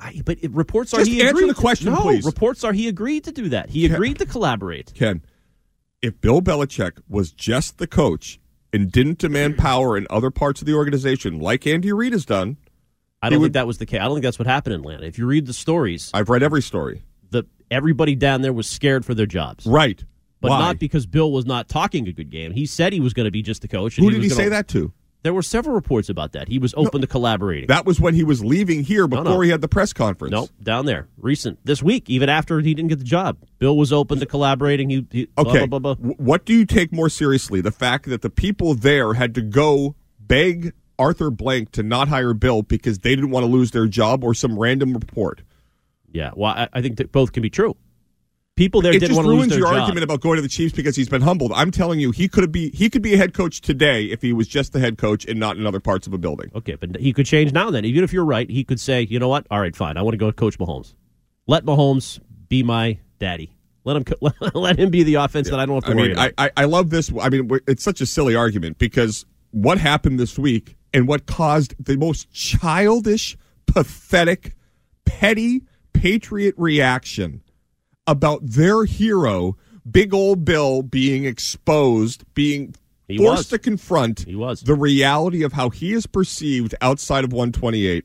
I, 0.00 0.20
but 0.24 0.38
reports 0.50 0.92
are 0.94 1.04
he 1.04 1.20
answer 1.22 1.30
agreed 1.30 1.50
the 1.50 1.54
to- 1.54 1.60
question, 1.60 1.92
no, 1.92 2.00
please. 2.00 2.24
Reports 2.24 2.64
are 2.64 2.72
he 2.72 2.88
agreed 2.88 3.24
to 3.24 3.32
do 3.32 3.48
that. 3.50 3.70
He 3.70 3.86
Ken- 3.86 3.94
agreed 3.94 4.18
to 4.18 4.26
collaborate. 4.26 4.92
Ken, 4.94 5.22
if 6.02 6.20
Bill 6.20 6.42
Belichick 6.42 6.98
was 7.08 7.30
just 7.32 7.78
the 7.78 7.86
coach 7.86 8.40
and 8.72 8.90
didn't 8.90 9.18
demand 9.18 9.58
power 9.58 9.96
in 9.96 10.06
other 10.10 10.30
parts 10.32 10.60
of 10.60 10.66
the 10.66 10.74
organization, 10.74 11.38
like 11.38 11.66
Andy 11.68 11.92
Reid 11.92 12.12
has 12.14 12.24
done, 12.24 12.56
I 13.22 13.30
don't 13.30 13.38
would- 13.40 13.46
think 13.46 13.52
that 13.54 13.66
was 13.68 13.78
the 13.78 13.86
case. 13.86 14.00
I 14.00 14.04
don't 14.04 14.14
think 14.16 14.24
that's 14.24 14.38
what 14.40 14.48
happened 14.48 14.74
in 14.74 14.80
Atlanta. 14.80 15.06
If 15.06 15.18
you 15.18 15.26
read 15.26 15.46
the 15.46 15.52
stories, 15.52 16.10
I've 16.12 16.28
read 16.28 16.42
every 16.42 16.62
story. 16.62 17.02
Everybody 17.72 18.14
down 18.14 18.42
there 18.42 18.52
was 18.52 18.68
scared 18.68 19.04
for 19.04 19.14
their 19.14 19.26
jobs, 19.26 19.66
Right. 19.66 20.04
but 20.40 20.50
Why? 20.50 20.58
not 20.58 20.78
because 20.78 21.06
Bill 21.06 21.30
was 21.32 21.46
not 21.46 21.68
talking 21.68 22.06
a 22.08 22.12
good 22.12 22.30
game. 22.30 22.52
He 22.52 22.66
said 22.66 22.92
he 22.92 23.00
was 23.00 23.12
going 23.14 23.24
to 23.26 23.30
be 23.30 23.42
just 23.42 23.62
the 23.62 23.68
coach. 23.68 23.96
and 23.98 24.04
Who 24.04 24.10
did 24.10 24.18
was 24.18 24.24
he 24.24 24.28
gonna- 24.30 24.42
say 24.42 24.48
that 24.50 24.68
to? 24.68 24.92
There 25.24 25.32
were 25.32 25.42
several 25.42 25.76
reports 25.76 26.08
about 26.08 26.32
that. 26.32 26.48
He 26.48 26.58
was 26.58 26.74
open 26.76 27.00
to 27.00 27.06
collaborating. 27.06 27.68
That 27.68 27.86
was 27.86 28.00
when 28.00 28.14
he 28.14 28.24
was 28.24 28.44
leaving 28.44 28.82
here 28.82 29.06
before 29.06 29.24
no. 29.24 29.40
he 29.40 29.50
had 29.50 29.60
the 29.60 29.68
press 29.68 29.92
conference. 29.92 30.32
Nope, 30.32 30.50
down 30.60 30.84
there, 30.84 31.06
recent 31.16 31.60
this 31.64 31.80
week, 31.80 32.10
even 32.10 32.28
after 32.28 32.58
he 32.58 32.74
didn't 32.74 32.88
get 32.88 32.98
the 32.98 33.04
job, 33.04 33.36
Bill 33.60 33.76
was 33.76 33.92
open 33.92 34.18
to 34.18 34.26
collaborating. 34.26 34.90
He, 34.90 35.06
he 35.12 35.28
Okay. 35.38 35.64
blah, 35.66 35.78
blah, 35.78 35.94
blah. 35.94 36.14
What 36.16 36.44
do 36.44 36.52
you 36.52 36.66
take 36.66 36.92
more 36.92 37.08
seriously? 37.08 37.60
The 37.60 37.70
fact 37.70 38.06
that 38.08 38.22
the 38.22 38.30
people 38.30 38.74
there 38.74 39.14
had 39.14 39.32
to 39.36 39.42
go 39.42 39.94
beg 40.18 40.72
Arthur 40.98 41.30
Blank 41.30 41.70
to 41.72 41.84
not 41.84 42.08
hire 42.08 42.34
Bill 42.34 42.62
because 42.62 42.98
they 42.98 43.14
didn't 43.14 43.30
want 43.30 43.44
to 43.44 43.48
lose 43.50 43.70
their 43.70 43.86
job 43.86 44.24
or 44.24 44.34
some 44.34 44.58
random 44.58 44.92
report? 44.92 45.42
Yeah, 46.12 46.30
well, 46.36 46.52
I, 46.52 46.68
I 46.72 46.82
think 46.82 46.98
that 46.98 47.10
both 47.10 47.32
can 47.32 47.42
be 47.42 47.50
true. 47.50 47.76
People 48.54 48.82
there 48.82 48.90
it 48.92 49.00
didn't 49.00 49.08
just 49.08 49.16
want 49.16 49.24
to 49.24 49.30
lose 49.30 49.38
ruins 49.38 49.56
your 49.56 49.68
job. 49.68 49.80
argument 49.80 50.04
about 50.04 50.20
going 50.20 50.36
to 50.36 50.42
the 50.42 50.48
Chiefs 50.48 50.74
because 50.74 50.94
he's 50.94 51.08
been 51.08 51.22
humbled. 51.22 51.52
I'm 51.54 51.70
telling 51.70 52.00
you, 52.00 52.10
he 52.10 52.28
could 52.28 52.52
be 52.52 52.68
he 52.70 52.90
could 52.90 53.00
be 53.00 53.14
a 53.14 53.16
head 53.16 53.32
coach 53.32 53.62
today 53.62 54.04
if 54.04 54.20
he 54.20 54.34
was 54.34 54.46
just 54.46 54.74
the 54.74 54.78
head 54.78 54.98
coach 54.98 55.24
and 55.24 55.40
not 55.40 55.56
in 55.56 55.66
other 55.66 55.80
parts 55.80 56.06
of 56.06 56.12
a 56.12 56.18
building. 56.18 56.50
Okay, 56.54 56.74
but 56.74 56.96
he 56.98 57.14
could 57.14 57.24
change 57.24 57.52
now. 57.54 57.70
Then, 57.70 57.86
even 57.86 58.04
if 58.04 58.12
you're 58.12 58.26
right, 58.26 58.48
he 58.50 58.62
could 58.62 58.78
say, 58.78 59.06
"You 59.08 59.18
know 59.18 59.28
what? 59.28 59.46
All 59.50 59.58
right, 59.58 59.74
fine. 59.74 59.96
I 59.96 60.02
want 60.02 60.12
to 60.12 60.18
go 60.18 60.30
coach 60.32 60.58
Mahomes. 60.58 60.94
Let 61.46 61.64
Mahomes 61.64 62.20
be 62.48 62.62
my 62.62 62.98
daddy. 63.18 63.56
Let 63.84 63.96
him 63.96 64.04
let 64.54 64.78
him 64.78 64.90
be 64.90 65.02
the 65.02 65.14
offense 65.14 65.48
that 65.48 65.58
I 65.58 65.64
don't 65.64 65.76
have 65.76 65.84
to 65.84 65.92
I 65.92 65.94
worry 65.94 66.08
mean, 66.08 66.18
about." 66.18 66.32
I, 66.36 66.44
I 66.44 66.50
I 66.58 66.64
love 66.66 66.90
this. 66.90 67.10
I 67.18 67.30
mean, 67.30 67.48
it's 67.66 67.82
such 67.82 68.02
a 68.02 68.06
silly 68.06 68.36
argument 68.36 68.76
because 68.76 69.24
what 69.50 69.78
happened 69.78 70.20
this 70.20 70.38
week 70.38 70.76
and 70.92 71.08
what 71.08 71.24
caused 71.24 71.74
the 71.82 71.96
most 71.96 72.30
childish, 72.32 73.38
pathetic, 73.66 74.54
petty 75.06 75.62
patriot 75.92 76.54
reaction 76.58 77.42
about 78.06 78.40
their 78.44 78.84
hero, 78.84 79.56
Big 79.90 80.12
Old 80.14 80.44
Bill, 80.44 80.82
being 80.82 81.24
exposed, 81.24 82.24
being 82.34 82.74
He 83.08 83.18
forced 83.18 83.38
was. 83.38 83.48
to 83.48 83.58
confront 83.58 84.24
He 84.26 84.34
was. 84.34 84.62
the 84.62 84.74
reality 84.74 85.42
of 85.42 85.52
how 85.52 85.70
he 85.70 85.92
is 85.92 86.06
perceived 86.06 86.74
outside 86.80 87.24
of 87.24 87.32
128 87.32 88.04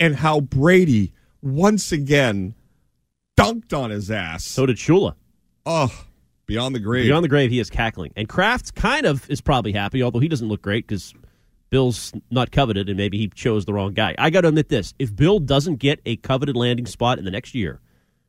and 0.00 0.16
how 0.16 0.40
Brady 0.40 1.12
once 1.42 1.92
again 1.92 2.54
dunked 3.38 3.72
on 3.76 3.90
his 3.90 4.10
ass. 4.10 4.44
so 4.44 4.66
did 4.66 4.76
Shula. 4.76 5.14
oh, 5.66 6.04
beyond 6.46 6.74
the 6.74 6.80
grave. 6.80 7.04
Beyond 7.06 7.24
the 7.24 7.28
grave, 7.28 7.50
he 7.50 7.60
is 7.60 7.68
cackling, 7.70 8.12
and 8.16 8.28
Kraft 8.28 8.74
kind 8.74 9.06
of 9.06 9.28
is 9.30 9.40
probably 9.40 9.72
happy, 9.72 10.02
although 10.02 10.18
he 10.18 10.28
doesn't 10.28 10.48
look 10.48 10.62
great 10.62 10.86
because 10.86 11.14
Bill's 11.70 12.12
not 12.30 12.50
coveted, 12.50 12.88
and 12.88 12.96
maybe 12.96 13.18
he 13.18 13.28
chose 13.28 13.64
the 13.64 13.72
wrong 13.74 13.92
guy. 13.92 14.14
I 14.18 14.30
got 14.30 14.42
to 14.42 14.48
admit 14.48 14.68
this: 14.68 14.94
if 14.98 15.14
Bill 15.14 15.38
doesn't 15.38 15.76
get 15.76 16.00
a 16.06 16.16
coveted 16.16 16.56
landing 16.56 16.86
spot 16.86 17.18
in 17.18 17.24
the 17.24 17.30
next 17.30 17.54
year, 17.54 17.80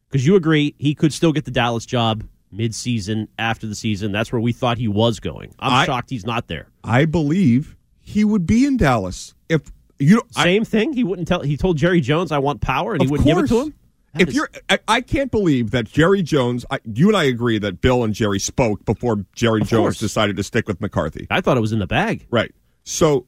because 0.10 0.26
you 0.26 0.36
agree 0.36 0.76
he 0.78 0.94
could 0.96 1.14
still 1.14 1.32
get 1.32 1.46
the 1.46 1.52
Dallas 1.52 1.86
job 1.86 2.24
mid-season 2.52 3.28
after 3.38 3.68
the 3.68 3.76
season, 3.76 4.12
that's 4.12 4.32
where 4.32 4.42
we 4.42 4.52
thought 4.52 4.78
he 4.78 4.88
was 4.88 5.20
going. 5.20 5.54
I'm 5.60 5.72
I- 5.74 5.86
shocked 5.86 6.10
he's 6.10 6.26
not 6.26 6.48
there. 6.48 6.68
I 6.84 7.06
believe 7.06 7.78
he 8.00 8.24
would 8.26 8.46
be 8.46 8.66
in 8.66 8.78
Dallas 8.78 9.34
if 9.48 9.62
you. 10.00 10.22
I, 10.36 10.44
Same 10.44 10.66
thing. 10.66 10.94
He 10.94 11.04
wouldn't 11.04 11.28
tell. 11.28 11.42
He 11.42 11.56
told 11.58 11.78
Jerry 11.78 12.02
Jones, 12.02 12.32
"I 12.32 12.40
want 12.40 12.60
power," 12.62 12.94
and 12.94 13.02
he 13.02 13.08
wouldn't 13.08 13.28
give 13.28 13.38
it 13.38 13.48
to 13.48 13.62
him. 13.62 13.74
That 14.14 14.22
If 14.24 14.30
is- 14.30 14.36
you're, 14.36 14.50
I, 14.70 14.80
I 14.88 15.02
can't 15.02 15.30
believe 15.30 15.70
that 15.72 15.86
Jerry 15.86 16.24
Jones. 16.24 16.66
I, 16.72 16.80
you 16.84 17.08
and 17.10 17.16
I 17.16 17.26
agree 17.26 17.60
that 17.60 17.80
Bill 17.80 18.04
and 18.04 18.14
Jerry 18.14 18.40
spoke 18.40 18.84
before 18.84 19.24
Jerry 19.36 19.62
Jones 19.62 19.70
course. 19.70 20.00
decided 20.00 20.36
to 20.38 20.44
stick 20.44 20.68
with 20.68 20.82
McCarthy. 20.82 21.28
I 21.30 21.42
thought 21.42 21.58
it 21.58 21.62
was 21.62 21.72
in 21.72 21.80
the 21.80 21.88
bag. 21.88 22.26
Right. 22.32 22.52
So 22.84 23.28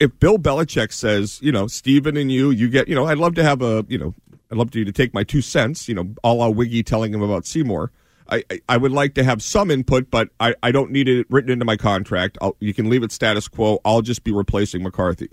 if 0.00 0.18
Bill 0.18 0.38
Belichick 0.38 0.92
says, 0.92 1.38
you 1.42 1.52
know, 1.52 1.66
Steven 1.66 2.16
and 2.16 2.30
you, 2.30 2.50
you 2.50 2.68
get, 2.68 2.88
you 2.88 2.94
know, 2.94 3.06
I'd 3.06 3.18
love 3.18 3.34
to 3.36 3.44
have 3.44 3.62
a, 3.62 3.84
you 3.88 3.98
know, 3.98 4.14
I'd 4.50 4.58
love 4.58 4.70
to 4.72 4.78
you 4.78 4.84
to 4.84 4.92
take 4.92 5.14
my 5.14 5.24
two 5.24 5.40
cents, 5.40 5.88
you 5.88 5.94
know, 5.94 6.14
a 6.24 6.32
la 6.32 6.48
Wiggy 6.48 6.82
telling 6.82 7.14
him 7.14 7.22
about 7.22 7.46
Seymour. 7.46 7.90
I, 8.28 8.44
I, 8.50 8.60
I 8.68 8.76
would 8.76 8.92
like 8.92 9.14
to 9.14 9.24
have 9.24 9.42
some 9.42 9.70
input, 9.70 10.10
but 10.10 10.28
I, 10.40 10.54
I 10.62 10.72
don't 10.72 10.90
need 10.90 11.08
it 11.08 11.26
written 11.30 11.50
into 11.50 11.64
my 11.64 11.76
contract. 11.76 12.38
I'll, 12.40 12.56
you 12.60 12.74
can 12.74 12.90
leave 12.90 13.02
it 13.02 13.12
status 13.12 13.48
quo. 13.48 13.80
I'll 13.84 14.02
just 14.02 14.24
be 14.24 14.32
replacing 14.32 14.82
McCarthy. 14.82 15.30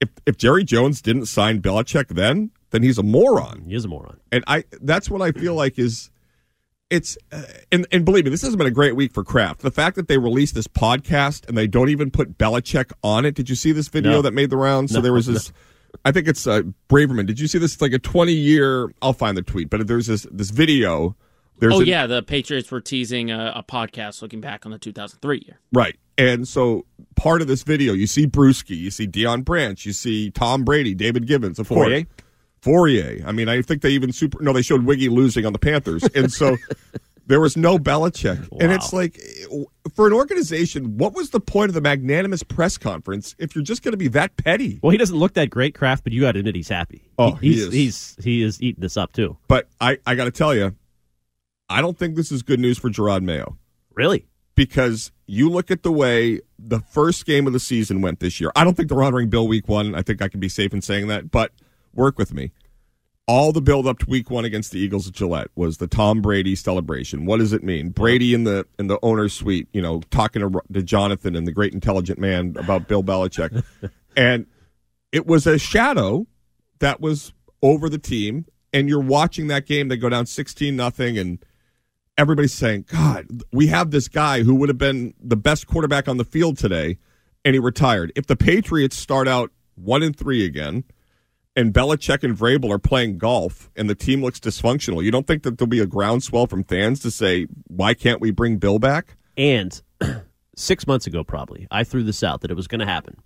If 0.00 0.10
if 0.26 0.36
Jerry 0.36 0.62
Jones 0.62 1.02
didn't 1.02 1.26
sign 1.26 1.60
Belichick 1.60 2.08
then, 2.08 2.50
then 2.70 2.82
he's 2.82 2.98
a 2.98 3.02
moron. 3.02 3.64
He 3.66 3.74
is 3.74 3.84
a 3.84 3.88
moron. 3.88 4.20
And 4.30 4.44
I 4.46 4.64
that's 4.80 5.10
what 5.10 5.22
I 5.22 5.32
feel 5.32 5.54
like 5.54 5.78
is 5.78 6.10
it's 6.90 7.18
uh, 7.32 7.42
and 7.70 7.86
and 7.92 8.04
believe 8.04 8.24
me, 8.24 8.30
this 8.30 8.42
hasn't 8.42 8.58
been 8.58 8.66
a 8.66 8.70
great 8.72 8.96
week 8.96 9.12
for 9.12 9.22
Kraft. 9.24 9.60
The 9.60 9.70
fact 9.70 9.96
that 9.96 10.08
they 10.08 10.18
released 10.18 10.54
this 10.54 10.66
podcast 10.68 11.46
and 11.48 11.56
they 11.56 11.66
don't 11.66 11.88
even 11.90 12.10
put 12.10 12.38
Belichick 12.38 12.92
on 13.02 13.24
it. 13.24 13.34
Did 13.34 13.48
you 13.50 13.56
see 13.56 13.72
this 13.72 13.88
video 13.88 14.12
No. 14.12 14.22
that 14.22 14.32
made 14.32 14.50
the 14.50 14.56
rounds? 14.56 14.92
So 14.92 15.00
there 15.00 15.12
was 15.12 15.26
this. 15.26 15.52
I 16.04 16.12
think 16.12 16.28
it's 16.28 16.46
uh, 16.46 16.62
Braverman. 16.88 17.26
Did 17.26 17.40
you 17.40 17.46
see 17.48 17.58
this? 17.58 17.74
It's 17.74 17.82
like 17.82 17.92
a 17.92 17.98
twenty 17.98 18.32
year. 18.32 18.92
I'll 19.02 19.12
find 19.12 19.36
the 19.36 19.42
tweet, 19.42 19.68
but 19.70 19.86
there's 19.86 20.06
this 20.06 20.26
this 20.30 20.50
video. 20.50 21.16
There's 21.60 21.74
oh 21.74 21.80
a- 21.80 21.84
yeah, 21.84 22.06
the 22.06 22.22
Patriots 22.22 22.70
were 22.70 22.80
teasing 22.80 23.30
a, 23.30 23.52
a 23.56 23.62
podcast 23.64 24.22
looking 24.22 24.40
back 24.40 24.64
on 24.64 24.70
the 24.70 24.78
2003 24.78 25.42
year. 25.44 25.58
Right. 25.72 25.96
And 26.16 26.46
so 26.46 26.86
part 27.16 27.42
of 27.42 27.48
this 27.48 27.64
video, 27.64 27.94
you 27.94 28.06
see 28.06 28.28
Bruschi, 28.28 28.76
you 28.76 28.92
see 28.92 29.08
Deion 29.08 29.44
Branch, 29.44 29.84
you 29.84 29.92
see 29.92 30.30
Tom 30.30 30.62
Brady, 30.62 30.94
David 30.94 31.26
Givens, 31.26 31.58
of 31.58 31.66
Fourier? 31.66 32.04
course. 32.04 32.16
Fourier. 32.62 33.22
I 33.26 33.32
mean, 33.32 33.48
I 33.48 33.62
think 33.62 33.82
they 33.82 33.90
even 33.90 34.12
super. 34.12 34.42
No, 34.42 34.52
they 34.52 34.62
showed 34.62 34.84
Wiggy 34.84 35.08
losing 35.08 35.46
on 35.46 35.52
the 35.52 35.58
Panthers, 35.58 36.02
and 36.14 36.32
so 36.32 36.56
there 37.26 37.40
was 37.40 37.56
no 37.56 37.78
Belichick. 37.78 38.48
And 38.60 38.72
it's 38.72 38.92
like, 38.92 39.18
eh, 39.18 39.64
for 39.94 40.06
an 40.06 40.12
organization, 40.12 40.96
what 40.98 41.14
was 41.14 41.30
the 41.30 41.40
point 41.40 41.70
of 41.70 41.74
the 41.74 41.80
magnanimous 41.80 42.42
press 42.42 42.78
conference 42.78 43.34
if 43.38 43.54
you're 43.54 43.64
just 43.64 43.82
going 43.82 43.92
to 43.92 43.98
be 43.98 44.08
that 44.08 44.36
petty? 44.36 44.78
Well, 44.82 44.90
he 44.90 44.98
doesn't 44.98 45.16
look 45.16 45.34
that 45.34 45.50
great, 45.50 45.74
Kraft, 45.74 46.04
but 46.04 46.12
you 46.12 46.20
got 46.20 46.32
to 46.32 46.40
admit 46.40 46.54
he's 46.54 46.68
happy. 46.68 47.10
Oh, 47.18 47.32
he 47.32 47.52
he's, 47.52 47.64
is. 47.64 47.72
He's 47.72 48.16
he 48.22 48.42
is 48.42 48.62
eating 48.62 48.80
this 48.80 48.96
up 48.96 49.12
too. 49.12 49.36
But 49.46 49.68
I, 49.80 49.98
I 50.06 50.14
got 50.14 50.24
to 50.24 50.30
tell 50.30 50.54
you, 50.54 50.74
I 51.68 51.80
don't 51.80 51.98
think 51.98 52.16
this 52.16 52.32
is 52.32 52.42
good 52.42 52.60
news 52.60 52.78
for 52.78 52.90
Jerod 52.90 53.22
Mayo. 53.22 53.56
Really? 53.94 54.28
because 54.58 55.12
you 55.28 55.48
look 55.48 55.70
at 55.70 55.84
the 55.84 55.92
way 55.92 56.40
the 56.58 56.80
first 56.80 57.24
game 57.24 57.46
of 57.46 57.52
the 57.52 57.60
season 57.60 58.00
went 58.00 58.18
this 58.18 58.40
year. 58.40 58.50
I 58.56 58.64
don't 58.64 58.76
think 58.76 58.88
they're 58.88 59.00
honoring 59.04 59.30
Bill 59.30 59.46
week 59.46 59.68
one. 59.68 59.94
I 59.94 60.02
think 60.02 60.20
I 60.20 60.26
can 60.26 60.40
be 60.40 60.48
safe 60.48 60.74
in 60.74 60.82
saying 60.82 61.06
that, 61.06 61.30
but 61.30 61.52
work 61.94 62.18
with 62.18 62.32
me. 62.32 62.52
All 63.26 63.52
the 63.52 63.60
build 63.60 63.86
up 63.86 63.98
to 63.98 64.06
week 64.08 64.30
one 64.30 64.46
against 64.46 64.72
the 64.72 64.78
Eagles 64.78 65.06
at 65.06 65.12
Gillette 65.12 65.50
was 65.54 65.76
the 65.76 65.86
Tom 65.86 66.22
Brady 66.22 66.56
celebration. 66.56 67.26
What 67.26 67.40
does 67.40 67.52
it 67.52 67.62
mean? 67.62 67.90
Brady 67.90 68.32
in 68.32 68.44
the 68.44 68.66
in 68.78 68.86
the 68.86 68.98
owner's 69.02 69.34
suite, 69.34 69.68
you 69.72 69.82
know, 69.82 70.00
talking 70.10 70.40
to, 70.40 70.60
to 70.72 70.82
Jonathan 70.82 71.36
and 71.36 71.46
the 71.46 71.52
great 71.52 71.74
intelligent 71.74 72.18
man 72.18 72.56
about 72.58 72.88
Bill 72.88 73.02
Belichick, 73.02 73.62
and 74.16 74.46
it 75.12 75.26
was 75.26 75.46
a 75.46 75.58
shadow 75.58 76.26
that 76.78 77.00
was 77.00 77.34
over 77.62 77.88
the 77.88 77.98
team. 77.98 78.46
And 78.72 78.88
you're 78.88 79.00
watching 79.00 79.48
that 79.48 79.66
game. 79.66 79.88
They 79.88 79.96
go 79.96 80.08
down 80.08 80.24
sixteen 80.24 80.76
nothing, 80.76 81.18
and 81.18 81.44
everybody's 82.18 82.52
saying, 82.52 82.86
God, 82.90 83.26
we 83.52 83.68
have 83.68 83.90
this 83.90 84.08
guy 84.08 84.42
who 84.42 84.54
would 84.56 84.68
have 84.68 84.78
been 84.78 85.14
the 85.20 85.36
best 85.36 85.66
quarterback 85.66 86.08
on 86.08 86.16
the 86.16 86.24
field 86.24 86.58
today, 86.58 86.98
and 87.44 87.54
he 87.54 87.60
retired. 87.60 88.12
If 88.16 88.26
the 88.26 88.36
Patriots 88.36 88.96
start 88.98 89.28
out 89.28 89.52
one 89.76 90.02
and 90.02 90.14
three 90.14 90.44
again, 90.44 90.84
and 91.58 91.74
Belichick 91.74 92.22
and 92.22 92.38
Vrabel 92.38 92.70
are 92.70 92.78
playing 92.78 93.18
golf, 93.18 93.68
and 93.74 93.90
the 93.90 93.94
team 93.96 94.22
looks 94.22 94.38
dysfunctional, 94.38 95.02
you 95.02 95.10
don't 95.10 95.26
think 95.26 95.42
that 95.42 95.58
there'll 95.58 95.68
be 95.68 95.80
a 95.80 95.86
groundswell 95.86 96.46
from 96.46 96.62
fans 96.62 97.00
to 97.00 97.10
say, 97.10 97.48
why 97.66 97.94
can't 97.94 98.20
we 98.20 98.30
bring 98.30 98.58
Bill 98.58 98.78
back? 98.78 99.16
And 99.36 99.82
six 100.56 100.86
months 100.86 101.08
ago, 101.08 101.24
probably, 101.24 101.66
I 101.72 101.82
threw 101.82 102.04
this 102.04 102.22
out 102.22 102.42
that 102.42 102.52
it 102.52 102.54
was 102.54 102.68
going 102.68 102.78
to 102.78 102.86
happen. 102.86 103.16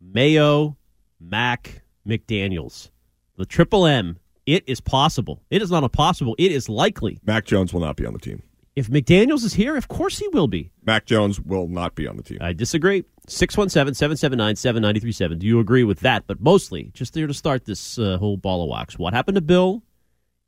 Mayo, 0.00 0.76
Mac, 1.18 1.82
McDaniels, 2.06 2.90
the 3.36 3.46
triple 3.46 3.84
M. 3.84 4.16
It 4.46 4.62
is 4.68 4.80
possible. 4.80 5.42
It 5.50 5.60
is 5.60 5.70
not 5.70 5.82
impossible. 5.82 6.36
It 6.38 6.52
is 6.52 6.68
likely. 6.68 7.18
Mac 7.24 7.44
Jones 7.46 7.72
will 7.72 7.80
not 7.80 7.96
be 7.96 8.06
on 8.06 8.12
the 8.12 8.18
team. 8.20 8.44
If 8.74 8.88
McDaniels 8.88 9.44
is 9.44 9.54
here, 9.54 9.76
of 9.76 9.88
course 9.88 10.18
he 10.18 10.28
will 10.28 10.48
be. 10.48 10.70
Mac 10.84 11.04
Jones 11.04 11.38
will 11.38 11.68
not 11.68 11.94
be 11.94 12.06
on 12.06 12.16
the 12.16 12.22
team. 12.22 12.38
I 12.40 12.54
disagree. 12.54 13.04
617 13.28 13.94
779 13.94 14.56
7937. 14.56 15.38
Do 15.38 15.46
you 15.46 15.60
agree 15.60 15.84
with 15.84 16.00
that? 16.00 16.26
But 16.26 16.40
mostly, 16.40 16.90
just 16.94 17.12
there 17.12 17.26
to 17.26 17.34
start 17.34 17.66
this 17.66 17.98
uh, 17.98 18.16
whole 18.16 18.36
ball 18.36 18.62
of 18.62 18.70
wax. 18.70 18.98
What 18.98 19.12
happened 19.12 19.34
to 19.34 19.42
Bill 19.42 19.82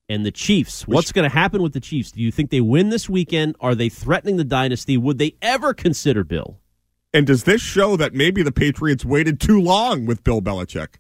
and 0.09 0.25
the 0.25 0.33
Chiefs? 0.33 0.89
What's 0.89 1.13
going 1.13 1.29
to 1.29 1.35
happen 1.35 1.63
with 1.63 1.75
the 1.75 1.81
Chiefs? 1.81 2.13
Do 2.13 2.21
you 2.21 2.33
think 2.33 2.51
they 2.51 2.63
win 2.63 2.89
this 2.89 3.09
weekend? 3.11 3.57
Are 3.61 3.75
they 3.75 3.91
threatening 3.91 4.39
the 4.39 4.45
dynasty? 4.45 4.97
Would 4.97 5.19
they 5.19 5.37
ever 5.43 5.75
consider 5.75 6.25
Bill? 6.25 6.59
And 7.13 7.27
does 7.27 7.45
this 7.45 7.61
show 7.61 7.97
that 7.97 8.15
maybe 8.15 8.43
the 8.43 8.53
Patriots 8.53 9.05
waited 9.05 9.39
too 9.39 9.61
long 9.61 10.07
with 10.07 10.25
Bill 10.25 10.41
Belichick? 10.41 10.97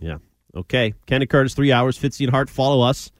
Yeah. 0.00 0.18
Okay. 0.56 0.94
Ken 1.06 1.20
and 1.22 1.30
Curtis, 1.30 1.54
three 1.54 1.70
hours. 1.70 1.98
Fitzy 1.98 2.22
and 2.22 2.30
Hart, 2.30 2.48
follow 2.50 2.80
us. 2.80 3.12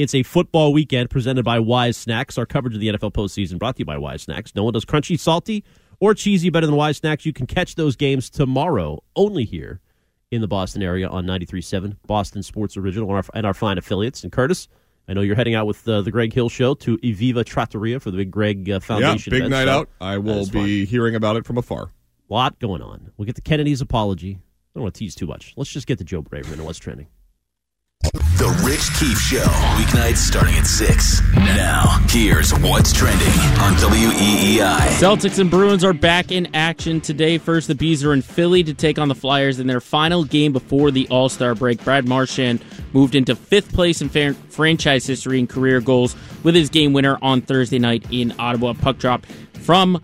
It's 0.00 0.14
a 0.14 0.22
football 0.22 0.72
weekend 0.72 1.10
presented 1.10 1.44
by 1.44 1.58
Wise 1.58 1.94
Snacks. 1.94 2.38
Our 2.38 2.46
coverage 2.46 2.74
of 2.74 2.80
the 2.80 2.88
NFL 2.88 3.12
postseason 3.12 3.58
brought 3.58 3.76
to 3.76 3.80
you 3.80 3.84
by 3.84 3.98
Wise 3.98 4.22
Snacks. 4.22 4.54
No 4.54 4.64
one 4.64 4.72
does 4.72 4.86
crunchy, 4.86 5.20
salty, 5.20 5.62
or 6.00 6.14
cheesy 6.14 6.48
better 6.48 6.64
than 6.64 6.74
Wise 6.74 6.96
Snacks. 6.96 7.26
You 7.26 7.34
can 7.34 7.46
catch 7.46 7.74
those 7.74 7.96
games 7.96 8.30
tomorrow 8.30 9.02
only 9.14 9.44
here 9.44 9.82
in 10.30 10.40
the 10.40 10.48
Boston 10.48 10.82
area 10.82 11.06
on 11.06 11.26
93.7 11.26 11.98
Boston 12.06 12.42
Sports 12.42 12.78
Original 12.78 13.08
and 13.10 13.16
our, 13.18 13.24
and 13.34 13.44
our 13.46 13.52
fine 13.52 13.76
affiliates. 13.76 14.22
And 14.24 14.32
Curtis, 14.32 14.68
I 15.06 15.12
know 15.12 15.20
you're 15.20 15.36
heading 15.36 15.54
out 15.54 15.66
with 15.66 15.86
uh, 15.86 16.00
the 16.00 16.10
Greg 16.10 16.32
Hill 16.32 16.48
Show 16.48 16.72
to 16.76 16.96
Eviva 16.96 17.44
Trattoria 17.44 18.00
for 18.00 18.10
the 18.10 18.16
big 18.16 18.30
Greg 18.30 18.70
uh, 18.70 18.72
Yeah, 18.72 18.78
Foundation. 18.78 19.30
big 19.32 19.40
event. 19.40 19.50
night 19.50 19.68
out. 19.68 19.90
I 20.00 20.16
will 20.16 20.46
be 20.46 20.86
hearing 20.86 21.14
about 21.14 21.36
it 21.36 21.44
from 21.44 21.58
afar. 21.58 21.92
lot 22.30 22.58
going 22.58 22.80
on. 22.80 23.10
We'll 23.18 23.26
get 23.26 23.34
to 23.36 23.42
Kennedy's 23.42 23.82
apology. 23.82 24.38
I 24.38 24.78
don't 24.78 24.84
want 24.84 24.94
to 24.94 24.98
tease 24.98 25.14
too 25.14 25.26
much. 25.26 25.52
Let's 25.58 25.68
just 25.68 25.86
get 25.86 25.98
to 25.98 26.04
Joe 26.04 26.22
Braverman 26.22 26.54
and 26.54 26.64
what's 26.64 26.78
trending. 26.78 27.08
The 28.02 28.48
Rich 28.64 28.98
Keefe 28.98 29.18
Show, 29.20 29.44
weeknights 29.76 30.16
starting 30.16 30.54
at 30.54 30.66
6. 30.66 31.20
Now, 31.36 32.02
here's 32.08 32.50
what's 32.54 32.94
trending 32.94 33.28
on 33.60 33.74
WEEI. 33.74 34.78
Celtics 34.98 35.38
and 35.38 35.50
Bruins 35.50 35.84
are 35.84 35.92
back 35.92 36.32
in 36.32 36.48
action 36.54 37.02
today. 37.02 37.36
First, 37.36 37.68
the 37.68 37.74
Bees 37.74 38.02
are 38.02 38.14
in 38.14 38.22
Philly 38.22 38.64
to 38.64 38.72
take 38.72 38.98
on 38.98 39.08
the 39.08 39.14
Flyers 39.14 39.60
in 39.60 39.66
their 39.66 39.82
final 39.82 40.24
game 40.24 40.52
before 40.52 40.90
the 40.90 41.06
All 41.08 41.28
Star 41.28 41.54
break. 41.54 41.84
Brad 41.84 42.08
Marchand 42.08 42.64
moved 42.94 43.14
into 43.14 43.36
fifth 43.36 43.74
place 43.74 44.00
in 44.00 44.08
franchise 44.08 45.06
history 45.06 45.38
in 45.38 45.46
career 45.46 45.82
goals 45.82 46.16
with 46.42 46.54
his 46.54 46.70
game 46.70 46.94
winner 46.94 47.18
on 47.20 47.42
Thursday 47.42 47.78
night 47.78 48.06
in 48.10 48.34
Ottawa. 48.38 48.72
Puck 48.72 48.96
drop 48.96 49.26
from 49.52 50.00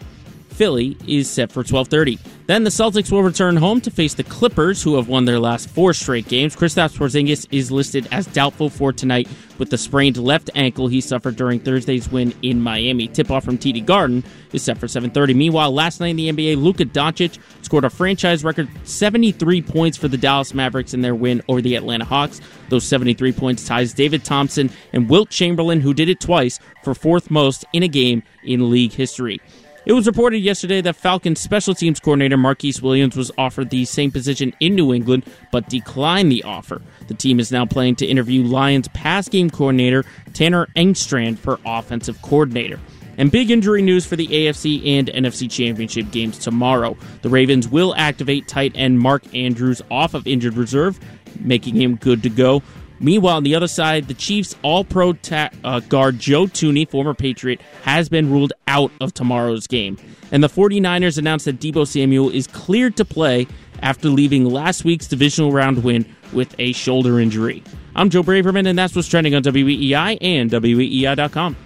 Philly 0.57 0.97
is 1.07 1.29
set 1.29 1.53
for 1.53 1.63
12:30. 1.63 2.19
Then 2.47 2.65
the 2.65 2.71
Celtics 2.71 3.13
will 3.13 3.23
return 3.23 3.57
home 3.57 3.81
to 3.83 3.91
face 3.91 4.15
the 4.15 4.23
Clippers, 4.23 4.83
who 4.83 4.97
have 4.97 5.09
won 5.09 5.27
their 5.27 5.39
last 5.39 5.69
four 5.69 5.93
straight 5.93 6.29
games. 6.29 6.57
Kristaps 6.57 6.97
Porzingis 6.97 7.47
is 7.51 7.71
listed 7.71 8.09
as 8.11 8.27
doubtful 8.27 8.71
for 8.71 8.91
tonight 8.91 9.29
with 9.59 9.69
the 9.69 9.77
sprained 9.77 10.17
left 10.17 10.49
ankle 10.55 10.89
he 10.89 11.01
suffered 11.03 11.37
during 11.37 11.61
Thursday's 11.61 12.11
win 12.11 12.33
in 12.41 12.61
Miami. 12.61 13.09
Tip-off 13.09 13.45
from 13.45 13.59
TD 13.59 13.85
Garden 13.85 14.25
is 14.53 14.63
set 14.63 14.79
for 14.79 14.89
7:30. 14.89 15.35
Meanwhile, 15.35 15.73
last 15.73 16.01
night 16.01 16.11
in 16.11 16.17
the 16.17 16.29
NBA, 16.29 16.57
Luka 16.57 16.87
Doncic 16.87 17.39
scored 17.61 17.85
a 17.85 17.91
franchise 17.91 18.43
record 18.43 18.69
73 18.85 19.61
points 19.61 19.99
for 19.99 20.09
the 20.09 20.17
Dallas 20.17 20.55
Mavericks 20.55 20.95
in 20.95 21.03
their 21.03 21.15
win 21.15 21.43
over 21.49 21.61
the 21.61 21.75
Atlanta 21.75 22.07
Hawks. 22.07 22.41
Those 22.71 22.85
73 22.85 23.33
points 23.33 23.67
ties 23.67 23.93
David 23.93 24.25
Thompson 24.25 24.71
and 24.95 25.11
Wilt 25.11 25.29
Chamberlain, 25.29 25.83
who 25.83 25.93
did 25.93 26.09
it 26.09 26.21
twice, 26.21 26.59
for 26.83 26.95
fourth 26.95 27.31
most 27.31 27.67
in 27.75 27.83
a 27.83 27.89
game 27.89 28.23
in 28.43 28.71
league 28.71 28.93
history. 28.93 29.41
It 29.87 29.93
was 29.93 30.09
reported 30.09 30.39
yesterday 30.39 30.81
that 30.81 30.97
Falcons 30.97 31.41
special 31.41 31.73
teams 31.73 32.01
coordinator 32.01 32.37
Marquice 32.37 32.83
Williams 32.83 33.17
was 33.17 33.31
offered 33.39 33.71
the 33.71 33.85
same 33.85 34.11
position 34.11 34.53
in 34.59 34.75
New 34.75 34.93
England, 34.93 35.25
but 35.53 35.69
declined 35.69 36.33
the 36.33 36.43
offer. 36.43 36.83
The 37.07 37.15
team 37.15 37.39
is 37.39 37.53
now 37.53 37.67
planning 37.67 37.95
to 37.97 38.07
interview 38.07 38.43
Lions 38.43 38.89
pass 38.89 39.29
game 39.29 39.49
coordinator 39.49 40.05
Tanner 40.33 40.67
Engstrand 40.75 41.39
for 41.39 41.61
offensive 41.65 42.21
coordinator. 42.21 42.81
And 43.17 43.31
big 43.31 43.53
injury 43.53 43.81
news 43.81 44.05
for 44.05 44.17
the 44.17 44.27
AFC 44.27 44.99
and 44.99 45.07
NFC 45.07 45.49
championship 45.49 46.11
games 46.11 46.37
tomorrow. 46.37 46.97
The 47.23 47.29
Ravens 47.29 47.69
will 47.69 47.95
activate 47.95 48.49
tight 48.49 48.73
end 48.75 48.99
Mark 48.99 49.33
Andrews 49.37 49.83
off 49.89 50.15
of 50.15 50.27
injured 50.27 50.55
reserve, 50.55 50.99
making 51.39 51.77
him 51.77 51.95
good 51.95 52.25
to 52.25 52.29
go. 52.29 52.61
Meanwhile, 52.99 53.37
on 53.37 53.43
the 53.43 53.55
other 53.55 53.69
side, 53.69 54.09
the 54.09 54.15
Chiefs' 54.15 54.57
all 54.63 54.85
pro 54.85 55.13
ta- 55.13 55.51
uh, 55.65 55.81
guard 55.81 56.19
Joe 56.19 56.47
Thuney, 56.47 56.89
former 56.89 57.15
Patriot, 57.15 57.61
has 57.83 58.09
been 58.09 58.31
ruled 58.31 58.53
out 58.69 58.91
of 59.01 59.13
tomorrow's 59.13 59.67
game. 59.67 59.99
And 60.33 60.43
the 60.43 60.49
49ers 60.49 61.19
announced 61.19 61.45
that 61.45 61.61
Deebo 61.61 61.87
Samuel 61.87 62.31
is 62.31 62.47
cleared 62.47 62.97
to 62.97 63.05
play 63.05 63.47
after 63.83 64.09
leaving 64.09 64.45
last 64.45 64.85
week's 64.85 65.07
divisional 65.07 65.53
round 65.53 65.85
win 65.85 66.07
with 66.33 66.55
a 66.59 66.73
shoulder 66.73 67.21
injury. 67.21 67.63
I'm 67.95 68.11
Joe 68.11 68.23
Braverman, 68.23 68.67
and 68.67 68.79
that's 68.79 68.95
what's 68.95 69.09
trending 69.09 69.35
on 69.35 69.43
WEEI 69.43 70.19
and 70.21 70.51
WEEI.com. 70.51 71.57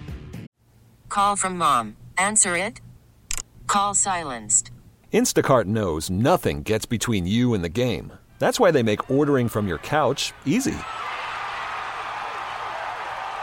Call 1.09 1.35
from 1.35 1.57
mom. 1.57 1.97
Answer 2.17 2.55
it. 2.55 2.79
Call 3.67 3.93
silenced. 3.93 4.71
Instacart 5.13 5.65
knows 5.65 6.09
nothing 6.09 6.63
gets 6.63 6.85
between 6.85 7.25
you 7.25 7.53
and 7.53 7.63
the 7.63 7.69
game. 7.69 8.13
That's 8.39 8.59
why 8.59 8.71
they 8.71 8.81
make 8.83 9.09
ordering 9.09 9.49
from 9.49 9.67
your 9.67 9.77
couch 9.79 10.33
easy. 10.45 10.75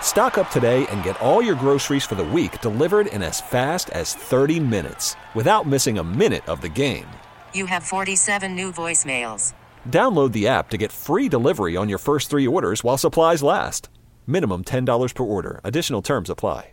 Stock 0.02 0.38
up 0.38 0.50
today 0.50 0.86
and 0.88 1.04
get 1.04 1.20
all 1.20 1.40
your 1.40 1.54
groceries 1.54 2.04
for 2.04 2.16
the 2.16 2.24
week 2.24 2.60
delivered 2.60 3.06
in 3.08 3.22
as 3.22 3.40
fast 3.40 3.90
as 3.90 4.14
30 4.14 4.58
minutes 4.58 5.14
without 5.36 5.66
missing 5.66 5.98
a 5.98 6.04
minute 6.04 6.48
of 6.48 6.62
the 6.62 6.68
game. 6.68 7.06
You 7.54 7.66
have 7.66 7.84
47 7.84 8.56
new 8.56 8.72
voicemails. 8.72 9.52
Download 9.88 10.32
the 10.32 10.48
app 10.48 10.70
to 10.70 10.76
get 10.76 10.90
free 10.90 11.28
delivery 11.28 11.76
on 11.76 11.88
your 11.88 11.98
first 11.98 12.30
three 12.30 12.46
orders 12.46 12.82
while 12.82 12.98
supplies 12.98 13.44
last. 13.44 13.88
Minimum 14.26 14.64
$10 14.64 15.14
per 15.14 15.22
order. 15.22 15.60
Additional 15.62 16.02
terms 16.02 16.30
apply. 16.30 16.70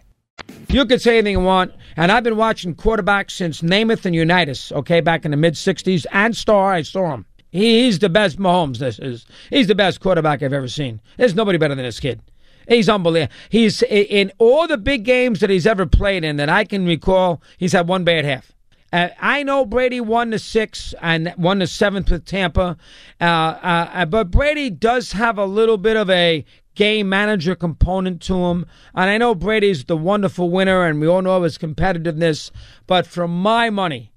You 0.68 0.86
could 0.86 1.02
say 1.02 1.18
anything 1.18 1.34
you 1.34 1.40
want, 1.40 1.72
and 1.96 2.12
I've 2.12 2.26
been 2.26 2.36
watching 2.36 2.76
quarterbacks 2.76 3.32
since 3.32 3.62
Namath 3.62 4.06
and 4.06 4.14
Unitas, 4.14 4.74
okay, 4.74 5.00
back 5.00 5.24
in 5.24 5.32
the 5.32 5.38
mid 5.38 5.54
60s, 5.54 6.06
and 6.12 6.36
Starr, 6.36 6.74
I 6.74 6.82
saw 6.82 7.14
him. 7.14 7.26
He's 7.52 8.00
the 8.00 8.10
best 8.10 8.38
Mahomes, 8.38 8.80
this 8.80 9.00
is. 9.00 9.26
He's 9.50 9.68
the 9.68 9.76
best 9.76 10.02
quarterback 10.02 10.44
I've 10.44 10.52
ever 10.52 10.68
seen. 10.68 11.00
There's 11.16 11.36
nobody 11.36 11.58
better 11.58 11.74
than 11.74 11.86
this 11.86 12.02
kid. 12.02 12.20
He's 12.68 12.90
unbelievable. 12.90 13.34
He's 13.50 13.82
in 13.84 14.32
all 14.38 14.68
the 14.68 14.78
big 14.78 15.04
games 15.04 15.40
that 15.40 15.50
he's 15.50 15.68
ever 15.68 15.86
played 15.86 16.24
in 16.24 16.38
that 16.38 16.50
I 16.50 16.64
can 16.64 16.86
recall, 16.86 17.42
he's 17.58 17.74
had 17.74 17.88
one 17.88 18.04
bad 18.04 18.26
half. 18.26 18.52
Uh, 18.94 19.10
I 19.20 19.44
know 19.44 19.66
Brady 19.66 20.00
won 20.00 20.30
the 20.30 20.40
sixth 20.40 20.94
and 21.02 21.34
won 21.38 21.60
the 21.60 21.68
seventh 21.68 22.12
with 22.12 22.26
Tampa, 22.26 22.78
uh, 23.20 23.24
uh, 23.24 24.06
but 24.06 24.32
Brady 24.32 24.70
does 24.70 25.12
have 25.12 25.38
a 25.38 25.46
little 25.46 25.78
bit 25.78 25.98
of 25.98 26.10
a 26.10 26.46
game 26.76 27.10
manager 27.10 27.56
component 27.56 28.22
to 28.24 28.36
him. 28.46 28.66
And 28.94 29.10
I 29.10 29.18
know 29.18 29.34
Brady's 29.34 29.86
the 29.86 29.98
wonderful 29.98 30.50
winner, 30.50 30.86
and 30.86 31.02
we 31.02 31.08
all 31.08 31.22
know 31.22 31.42
his 31.42 31.58
competitiveness. 31.58 32.52
But 32.86 33.08
for 33.08 33.28
my 33.28 33.70
money, 33.70 34.12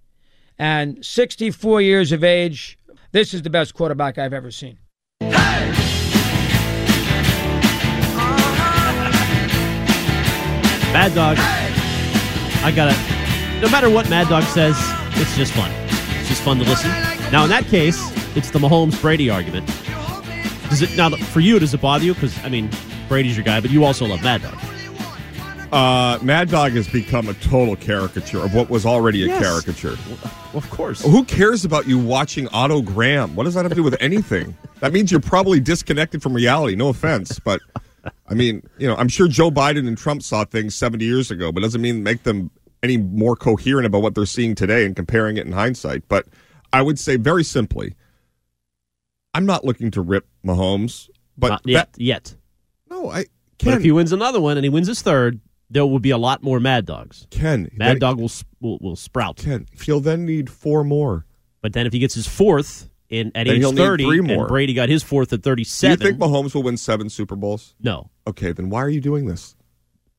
and 0.58 1.04
64 1.04 1.80
years 1.80 2.12
of 2.12 2.22
age, 2.22 2.78
this 3.12 3.32
is 3.32 3.42
the 3.42 3.50
best 3.50 3.74
quarterback 3.74 4.18
I've 4.18 4.32
ever 4.32 4.50
seen. 4.50 4.78
Mad 10.92 11.14
Dog. 11.14 11.36
I 12.64 12.72
got 12.74 12.90
it. 12.92 13.62
No 13.62 13.68
matter 13.70 13.90
what 13.90 14.08
Mad 14.08 14.28
Dog 14.28 14.42
says, 14.44 14.76
it's 15.20 15.36
just 15.36 15.52
fun. 15.52 15.70
It's 16.18 16.28
just 16.28 16.42
fun 16.42 16.58
to 16.58 16.64
listen. 16.64 16.90
Now, 17.30 17.44
in 17.44 17.50
that 17.50 17.64
case, 17.66 17.98
it's 18.36 18.50
the 18.50 18.58
Mahomes 18.58 19.00
Brady 19.00 19.30
argument. 19.30 19.66
Does 20.70 20.82
it 20.82 20.96
now 20.96 21.10
for 21.10 21.40
you? 21.40 21.58
Does 21.58 21.74
it 21.74 21.80
bother 21.80 22.04
you? 22.04 22.14
Because 22.14 22.36
I 22.44 22.48
mean, 22.48 22.70
Brady's 23.08 23.36
your 23.36 23.44
guy, 23.44 23.60
but 23.60 23.70
you 23.70 23.84
also 23.84 24.06
love 24.06 24.22
Mad 24.22 24.42
Dog. 24.42 24.54
Uh, 25.72 26.18
Mad 26.22 26.48
Dog 26.50 26.72
has 26.72 26.88
become 26.88 27.28
a 27.28 27.34
total 27.34 27.76
caricature 27.76 28.40
of 28.42 28.54
what 28.54 28.70
was 28.70 28.86
already 28.86 29.24
a 29.24 29.26
Yes. 29.26 29.42
caricature. 29.42 29.96
Well, 30.08 30.32
of 30.54 30.70
course. 30.70 31.02
Who 31.02 31.24
cares 31.24 31.64
about 31.66 31.86
you 31.86 31.98
watching 31.98 32.48
Otto 32.48 32.80
Graham? 32.80 33.36
What 33.36 33.44
does 33.44 33.52
that 33.54 33.64
have 33.64 33.72
to 33.72 33.76
do 33.76 33.82
with 33.82 33.96
anything? 34.00 34.56
that 34.80 34.92
means 34.94 35.10
you're 35.10 35.20
probably 35.20 35.60
disconnected 35.60 36.22
from 36.22 36.32
reality. 36.32 36.74
No 36.74 36.88
offense, 36.88 37.38
but 37.38 37.60
I 38.28 38.34
mean, 38.34 38.62
you 38.78 38.86
know, 38.86 38.96
I'm 38.96 39.08
sure 39.08 39.28
Joe 39.28 39.50
Biden 39.50 39.86
and 39.88 39.96
Trump 39.98 40.22
saw 40.22 40.44
things 40.44 40.74
70 40.74 41.04
years 41.04 41.30
ago, 41.30 41.50
but 41.52 41.62
doesn't 41.62 41.80
mean 41.80 42.02
make 42.02 42.22
them 42.22 42.50
any 42.82 42.96
more 42.96 43.34
coherent 43.36 43.86
about 43.86 44.02
what 44.02 44.14
they're 44.14 44.26
seeing 44.26 44.54
today 44.54 44.84
and 44.86 44.94
comparing 44.94 45.36
it 45.36 45.46
in 45.46 45.52
hindsight. 45.52 46.08
But 46.08 46.26
I 46.72 46.82
would 46.82 46.98
say 46.98 47.16
very 47.16 47.42
simply, 47.44 47.94
I'm 49.34 49.46
not 49.46 49.64
looking 49.64 49.90
to 49.92 50.00
rip 50.00 50.26
Mahomes, 50.44 51.08
but 51.36 51.48
Not 51.48 51.62
yet. 51.64 51.92
that- 51.92 52.00
yet. 52.00 52.36
no, 52.90 53.10
I 53.10 53.24
But 53.58 53.58
Ken, 53.58 53.74
if 53.78 53.82
he 53.82 53.92
wins 53.92 54.12
another 54.12 54.40
one 54.40 54.56
and 54.56 54.64
he 54.64 54.70
wins 54.70 54.86
his 54.88 55.02
third, 55.02 55.40
there 55.70 55.84
will 55.86 55.98
be 55.98 56.10
a 56.10 56.18
lot 56.18 56.42
more 56.42 56.60
Mad 56.60 56.86
Dogs. 56.86 57.26
Ken, 57.30 57.68
Mad 57.74 57.88
then- 57.94 57.98
Dog 57.98 58.18
will, 58.20 58.30
will 58.60 58.78
will 58.80 58.96
sprout. 58.96 59.36
Ken, 59.38 59.66
he'll 59.84 60.00
then 60.00 60.24
need 60.24 60.48
four 60.48 60.84
more. 60.84 61.26
But 61.60 61.72
then 61.72 61.86
if 61.86 61.92
he 61.92 61.98
gets 61.98 62.14
his 62.14 62.28
fourth 62.28 62.87
in 63.10 63.28
at 63.34 63.46
Then 63.46 63.56
age 63.56 63.58
he'll 63.60 63.72
need 63.72 63.78
thirty, 63.78 64.04
three 64.04 64.18
and 64.18 64.26
more. 64.28 64.46
Brady 64.48 64.74
got 64.74 64.88
his 64.88 65.02
fourth 65.02 65.32
at 65.32 65.42
37. 65.42 65.98
Do 65.98 66.04
you 66.04 66.10
think 66.10 66.20
Mahomes 66.22 66.54
will 66.54 66.62
win 66.62 66.76
seven 66.76 67.08
Super 67.08 67.36
Bowls? 67.36 67.74
no, 67.80 68.10
Okay, 68.26 68.52
then 68.52 68.68
why 68.70 68.80
are 68.82 68.90
you 68.90 69.00
doing 69.00 69.26
this? 69.26 69.54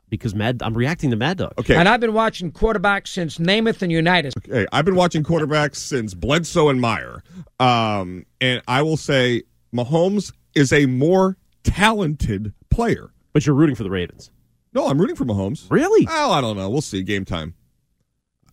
because 0.10 0.34
Mad. 0.34 0.64
I'm 0.64 0.74
reacting 0.74 1.12
to 1.12 1.16
Mad 1.16 1.38
Dog. 1.38 1.54
Okay, 1.60 1.76
And 1.76 1.88
I've 1.88 2.00
been 2.00 2.14
watching 2.14 2.52
quarterbacks 2.52 3.10
since 3.10 3.38
Namath 3.38 3.84
and 3.84 3.92
Unitas. 3.92 4.34
Okay, 4.40 4.66
I've 4.72 4.84
been 4.86 4.96
watching 4.96 5.24
quarterbacks 5.24 5.76
since 5.76 6.16
Bledsoe 6.16 6.70
and 6.70 6.82
Meyer. 6.82 7.22
Um, 7.60 8.26
and 8.42 8.64
I 8.68 8.82
will 8.82 8.98
say 8.98 9.44
Mahomes 9.72 10.34
is 10.56 10.74
a 10.74 10.88
more 10.88 11.38
talented 11.64 12.54
player. 12.72 13.12
But 13.34 13.46
you're 13.46 13.56
rooting 13.56 13.76
for 13.76 13.84
the 13.84 13.92
Ravens. 13.92 14.32
No, 14.74 14.88
I'm 14.88 15.00
rooting 15.00 15.16
for 15.16 15.26
Mahomes. 15.26 15.70
Really? 15.70 16.08
Oh, 16.10 16.32
I 16.32 16.42
don't 16.42 16.58
know. 16.58 16.70
We'll 16.72 16.82
see. 16.82 17.04
Game 17.04 17.24
time. 17.26 17.54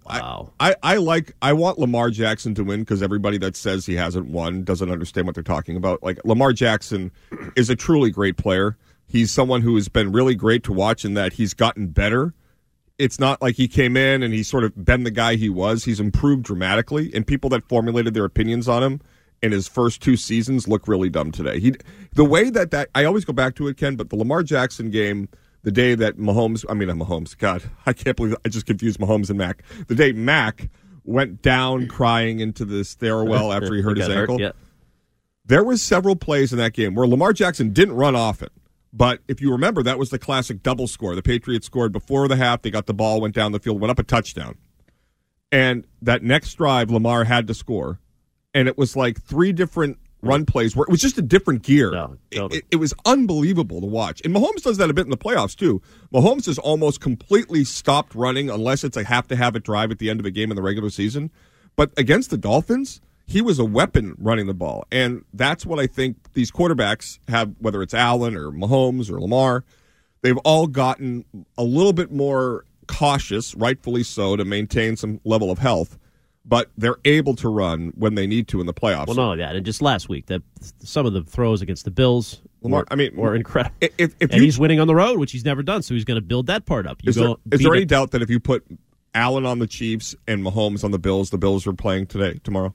Wow. 0.08 0.52
I, 0.60 0.74
I 0.82 0.96
like 0.96 1.32
I 1.42 1.52
want 1.52 1.78
Lamar 1.78 2.10
Jackson 2.10 2.54
to 2.54 2.64
win 2.64 2.80
because 2.80 3.02
everybody 3.02 3.38
that 3.38 3.56
says 3.56 3.86
he 3.86 3.94
hasn't 3.94 4.28
won 4.28 4.64
doesn't 4.64 4.90
understand 4.90 5.26
what 5.26 5.34
they're 5.34 5.44
talking 5.44 5.76
about. 5.76 6.02
Like 6.02 6.24
Lamar 6.24 6.52
Jackson 6.52 7.10
is 7.56 7.70
a 7.70 7.76
truly 7.76 8.10
great 8.10 8.36
player. 8.36 8.76
He's 9.08 9.30
someone 9.30 9.62
who 9.62 9.74
has 9.76 9.88
been 9.88 10.12
really 10.12 10.34
great 10.34 10.64
to 10.64 10.72
watch 10.72 11.04
in 11.04 11.14
that 11.14 11.34
he's 11.34 11.54
gotten 11.54 11.88
better. 11.88 12.34
It's 12.98 13.20
not 13.20 13.42
like 13.42 13.56
he 13.56 13.68
came 13.68 13.96
in 13.96 14.22
and 14.22 14.32
he's 14.32 14.48
sort 14.48 14.64
of 14.64 14.84
been 14.84 15.04
the 15.04 15.10
guy 15.10 15.36
he 15.36 15.48
was. 15.48 15.84
He's 15.84 16.00
improved 16.00 16.44
dramatically, 16.44 17.12
and 17.14 17.26
people 17.26 17.50
that 17.50 17.68
formulated 17.68 18.14
their 18.14 18.24
opinions 18.24 18.68
on 18.68 18.82
him 18.82 19.00
in 19.42 19.52
his 19.52 19.68
first 19.68 20.00
two 20.00 20.16
seasons 20.16 20.66
look 20.66 20.88
really 20.88 21.10
dumb 21.10 21.30
today. 21.30 21.60
He 21.60 21.74
the 22.14 22.24
way 22.24 22.50
that 22.50 22.70
that 22.70 22.88
I 22.94 23.04
always 23.04 23.24
go 23.24 23.32
back 23.32 23.54
to 23.56 23.68
it, 23.68 23.76
Ken, 23.76 23.96
but 23.96 24.10
the 24.10 24.16
Lamar 24.16 24.42
Jackson 24.42 24.90
game 24.90 25.28
the 25.66 25.72
day 25.72 25.96
that 25.96 26.16
Mahomes, 26.16 26.64
I 26.68 26.74
mean, 26.74 26.86
not 26.86 27.08
Mahomes, 27.08 27.36
God, 27.36 27.60
I 27.86 27.92
can't 27.92 28.16
believe 28.16 28.36
I 28.44 28.48
just 28.48 28.66
confused 28.66 29.00
Mahomes 29.00 29.30
and 29.30 29.36
Mac. 29.36 29.64
The 29.88 29.96
day 29.96 30.12
Mac 30.12 30.70
went 31.02 31.42
down 31.42 31.88
crying 31.88 32.38
into 32.38 32.64
the 32.64 32.84
stairwell 32.84 33.52
after 33.52 33.74
he 33.74 33.82
hurt 33.82 33.96
his 33.96 34.06
got 34.06 34.16
ankle. 34.16 34.40
Yeah. 34.40 34.52
There 35.44 35.64
was 35.64 35.82
several 35.82 36.14
plays 36.14 36.52
in 36.52 36.58
that 36.58 36.72
game 36.72 36.94
where 36.94 37.04
Lamar 37.08 37.32
Jackson 37.32 37.72
didn't 37.72 37.96
run 37.96 38.14
off 38.14 38.42
it. 38.42 38.52
But 38.92 39.22
if 39.26 39.40
you 39.40 39.50
remember, 39.50 39.82
that 39.82 39.98
was 39.98 40.10
the 40.10 40.20
classic 40.20 40.62
double 40.62 40.86
score. 40.86 41.16
The 41.16 41.22
Patriots 41.22 41.66
scored 41.66 41.90
before 41.90 42.28
the 42.28 42.36
half. 42.36 42.62
They 42.62 42.70
got 42.70 42.86
the 42.86 42.94
ball, 42.94 43.20
went 43.20 43.34
down 43.34 43.50
the 43.50 43.58
field, 43.58 43.80
went 43.80 43.90
up 43.90 43.98
a 43.98 44.04
touchdown. 44.04 44.56
And 45.50 45.84
that 46.00 46.22
next 46.22 46.54
drive, 46.54 46.92
Lamar 46.92 47.24
had 47.24 47.48
to 47.48 47.54
score. 47.54 47.98
And 48.54 48.68
it 48.68 48.78
was 48.78 48.94
like 48.94 49.20
three 49.20 49.52
different 49.52 49.98
run 50.22 50.44
plays 50.46 50.74
where 50.74 50.84
it 50.84 50.90
was 50.90 51.00
just 51.00 51.18
a 51.18 51.22
different 51.22 51.62
gear. 51.62 51.90
No, 51.92 52.16
It- 52.30 52.36
totally. 52.36 52.58
it, 52.58 52.64
it 52.72 52.76
was 52.76 52.94
unbelievable 53.04 53.80
to 53.80 53.86
watch. 53.86 54.20
And 54.24 54.34
Mahomes 54.34 54.62
does 54.62 54.76
that 54.78 54.90
a 54.90 54.94
bit 54.94 55.04
in 55.04 55.10
the 55.10 55.16
playoffs, 55.16 55.54
too. 55.54 55.80
Mahomes 56.12 56.46
has 56.46 56.58
almost 56.58 57.00
completely 57.00 57.64
stopped 57.64 58.14
running 58.14 58.50
unless 58.50 58.82
it's 58.82 58.96
a 58.96 59.04
have 59.04 59.28
to 59.28 59.36
have 59.36 59.54
it 59.56 59.62
drive 59.62 59.90
at 59.90 59.98
the 59.98 60.10
end 60.10 60.18
of 60.20 60.26
a 60.26 60.30
game 60.30 60.50
in 60.50 60.56
the 60.56 60.62
regular 60.62 60.90
season. 60.90 61.30
But 61.76 61.92
against 61.96 62.30
the 62.30 62.38
Dolphins, 62.38 63.00
he 63.26 63.42
was 63.42 63.58
a 63.58 63.64
weapon 63.64 64.14
running 64.18 64.46
the 64.46 64.54
ball. 64.54 64.84
And 64.90 65.24
that's 65.34 65.66
what 65.66 65.78
I 65.78 65.86
think 65.86 66.32
these 66.32 66.50
quarterbacks 66.50 67.18
have, 67.28 67.54
whether 67.58 67.82
it's 67.82 67.94
Allen 67.94 68.36
or 68.36 68.50
Mahomes 68.50 69.10
or 69.10 69.20
Lamar, 69.20 69.64
they've 70.22 70.38
all 70.38 70.66
gotten 70.66 71.24
a 71.58 71.64
little 71.64 71.92
bit 71.92 72.10
more 72.10 72.64
cautious, 72.88 73.54
rightfully 73.54 74.02
so, 74.02 74.36
to 74.36 74.44
maintain 74.44 74.96
some 74.96 75.20
level 75.24 75.50
of 75.50 75.58
health. 75.58 75.98
But 76.48 76.70
they're 76.78 76.98
able 77.04 77.34
to 77.36 77.48
run 77.48 77.92
when 77.96 78.14
they 78.14 78.26
need 78.26 78.46
to 78.48 78.60
in 78.60 78.66
the 78.66 78.72
playoffs. 78.72 79.08
Well, 79.08 79.16
not 79.16 79.24
only 79.24 79.38
that, 79.38 79.56
and 79.56 79.66
just 79.66 79.82
last 79.82 80.08
week, 80.08 80.26
that 80.26 80.42
some 80.78 81.04
of 81.04 81.12
the 81.12 81.22
throws 81.24 81.60
against 81.60 81.84
the 81.84 81.90
Bills 81.90 82.40
Lamar- 82.62 82.80
were, 82.80 82.86
I 82.88 82.94
mean, 82.94 83.16
were 83.16 83.34
incredible. 83.34 83.74
If, 83.80 83.92
if 83.98 84.14
and 84.20 84.34
you, 84.34 84.42
he's 84.42 84.56
winning 84.56 84.78
on 84.78 84.86
the 84.86 84.94
road, 84.94 85.18
which 85.18 85.32
he's 85.32 85.44
never 85.44 85.64
done, 85.64 85.82
so 85.82 85.94
he's 85.94 86.04
going 86.04 86.20
to 86.20 86.24
build 86.24 86.46
that 86.46 86.64
part 86.64 86.86
up. 86.86 87.02
You 87.02 87.10
is 87.10 87.16
there, 87.16 87.26
go 87.26 87.40
is 87.50 87.58
beat 87.58 87.64
there 87.64 87.74
any 87.74 87.82
a- 87.82 87.86
doubt 87.86 88.12
that 88.12 88.22
if 88.22 88.30
you 88.30 88.38
put 88.38 88.64
Allen 89.12 89.44
on 89.44 89.58
the 89.58 89.66
Chiefs 89.66 90.14
and 90.28 90.44
Mahomes 90.44 90.84
on 90.84 90.92
the 90.92 91.00
Bills, 91.00 91.30
the 91.30 91.38
Bills 91.38 91.66
are 91.66 91.72
playing 91.72 92.06
today, 92.06 92.38
tomorrow? 92.44 92.72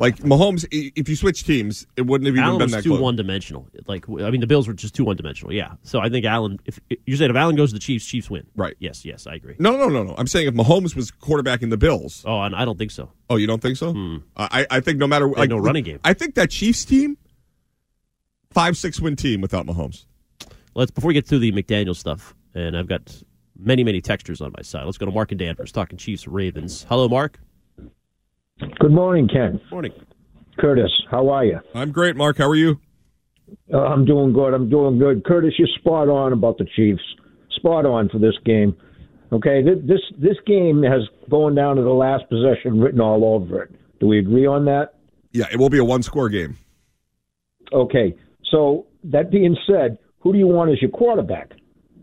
Like 0.00 0.16
Mahomes, 0.18 0.66
if 0.70 1.08
you 1.10 1.14
switch 1.14 1.44
teams, 1.44 1.86
it 1.96 2.06
wouldn't 2.06 2.26
have 2.26 2.34
even 2.34 2.44
Allen 2.44 2.58
been 2.58 2.64
was 2.64 2.72
that 2.72 2.82
too 2.82 2.90
close. 2.90 3.00
one 3.00 3.16
dimensional. 3.16 3.68
Like 3.86 4.08
I 4.08 4.30
mean, 4.30 4.40
the 4.40 4.46
Bills 4.46 4.66
were 4.66 4.72
just 4.72 4.94
too 4.94 5.04
one 5.04 5.16
dimensional. 5.16 5.52
Yeah. 5.52 5.72
So 5.82 6.00
I 6.00 6.08
think 6.08 6.24
Allen. 6.24 6.58
If 6.64 6.80
you're 7.06 7.18
saying 7.18 7.30
if 7.30 7.36
Allen 7.36 7.54
goes 7.54 7.68
to 7.70 7.74
the 7.74 7.80
Chiefs, 7.80 8.06
Chiefs 8.06 8.30
win. 8.30 8.46
Right. 8.56 8.76
Yes. 8.78 9.04
Yes, 9.04 9.26
I 9.26 9.34
agree. 9.34 9.56
No, 9.58 9.76
no, 9.76 9.88
no, 9.88 10.02
no. 10.02 10.14
I'm 10.16 10.26
saying 10.26 10.48
if 10.48 10.54
Mahomes 10.54 10.96
was 10.96 11.10
quarterbacking 11.10 11.68
the 11.68 11.76
Bills. 11.76 12.24
Oh, 12.26 12.40
and 12.40 12.56
I 12.56 12.64
don't 12.64 12.78
think 12.78 12.90
so. 12.90 13.12
Oh, 13.28 13.36
you 13.36 13.46
don't 13.46 13.60
think 13.60 13.76
so? 13.76 13.92
Hmm. 13.92 14.16
I, 14.36 14.66
I 14.70 14.80
think 14.80 14.98
no 14.98 15.06
matter 15.06 15.28
like 15.28 15.50
no 15.50 15.58
running 15.58 15.84
game. 15.84 16.00
I 16.02 16.14
think 16.14 16.34
that 16.36 16.50
Chiefs 16.50 16.84
team, 16.86 17.18
five 18.52 18.76
six 18.76 19.00
win 19.00 19.16
team 19.16 19.40
without 19.42 19.66
Mahomes. 19.66 20.06
Let's 20.74 20.90
before 20.90 21.08
we 21.08 21.14
get 21.14 21.26
through 21.26 21.40
the 21.40 21.52
McDaniel 21.52 21.94
stuff, 21.94 22.34
and 22.54 22.76
I've 22.76 22.88
got 22.88 23.22
many 23.58 23.84
many 23.84 24.00
textures 24.00 24.40
on 24.40 24.52
my 24.56 24.62
side. 24.62 24.84
Let's 24.84 24.96
go 24.98 25.04
to 25.04 25.12
Mark 25.12 25.30
and 25.30 25.38
Danvers 25.38 25.72
talking 25.72 25.98
Chiefs 25.98 26.26
Ravens. 26.26 26.86
Hello, 26.88 27.08
Mark. 27.08 27.38
Good 28.78 28.92
morning, 28.92 29.28
Ken. 29.28 29.60
Morning. 29.70 29.92
Curtis, 30.58 30.90
how 31.10 31.28
are 31.30 31.44
you? 31.44 31.60
I'm 31.74 31.92
great, 31.92 32.16
Mark. 32.16 32.38
How 32.38 32.48
are 32.48 32.54
you? 32.56 32.80
Uh, 33.72 33.78
I'm 33.78 34.04
doing 34.04 34.32
good. 34.32 34.52
I'm 34.52 34.68
doing 34.68 34.98
good. 34.98 35.24
Curtis, 35.24 35.54
you're 35.58 35.68
spot 35.78 36.08
on 36.08 36.32
about 36.32 36.58
the 36.58 36.66
Chiefs. 36.76 37.02
Spot 37.56 37.86
on 37.86 38.08
for 38.08 38.18
this 38.18 38.34
game. 38.44 38.76
Okay, 39.32 39.62
this 39.62 40.00
this 40.18 40.36
game 40.46 40.82
has 40.82 41.02
going 41.30 41.54
down 41.54 41.76
to 41.76 41.82
the 41.82 41.88
last 41.88 42.24
possession 42.28 42.80
written 42.80 43.00
all 43.00 43.24
over 43.24 43.62
it. 43.62 43.74
Do 44.00 44.06
we 44.08 44.18
agree 44.18 44.46
on 44.46 44.64
that? 44.64 44.94
Yeah, 45.32 45.46
it 45.52 45.58
will 45.58 45.70
be 45.70 45.78
a 45.78 45.84
one 45.84 46.02
score 46.02 46.28
game. 46.28 46.56
Okay. 47.72 48.16
So 48.50 48.86
that 49.04 49.30
being 49.30 49.56
said, 49.66 49.98
who 50.18 50.32
do 50.32 50.38
you 50.38 50.48
want 50.48 50.72
as 50.72 50.82
your 50.82 50.90
quarterback 50.90 51.52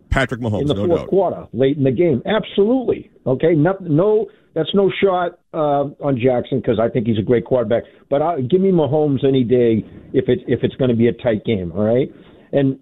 Patrick 0.09 0.39
Mahomes, 0.39 0.61
in 0.61 0.67
the 0.67 0.73
no 0.75 0.87
fourth 0.87 0.99
doubt. 1.01 1.09
quarter, 1.09 1.47
late 1.51 1.77
in 1.77 1.83
the 1.83 1.91
game? 1.91 2.23
Absolutely. 2.25 3.11
Okay. 3.25 3.53
No, 3.55 3.75
no 3.81 4.27
that's 4.57 4.73
no 4.73 4.91
shot 5.01 5.39
uh, 5.53 5.85
on 6.03 6.19
Jackson 6.21 6.59
because 6.59 6.79
I 6.79 6.89
think 6.89 7.05
he's 7.07 7.19
a 7.19 7.21
great 7.21 7.45
quarterback. 7.45 7.83
But 8.09 8.21
I, 8.21 8.41
give 8.41 8.59
me 8.61 8.71
Mahomes 8.71 9.23
any 9.23 9.43
day 9.43 9.85
if 10.13 10.27
it 10.27 10.39
if 10.47 10.63
it's 10.63 10.75
going 10.75 10.89
to 10.89 10.95
be 10.95 11.07
a 11.07 11.13
tight 11.13 11.45
game. 11.45 11.71
All 11.71 11.83
right. 11.83 12.09
And 12.51 12.79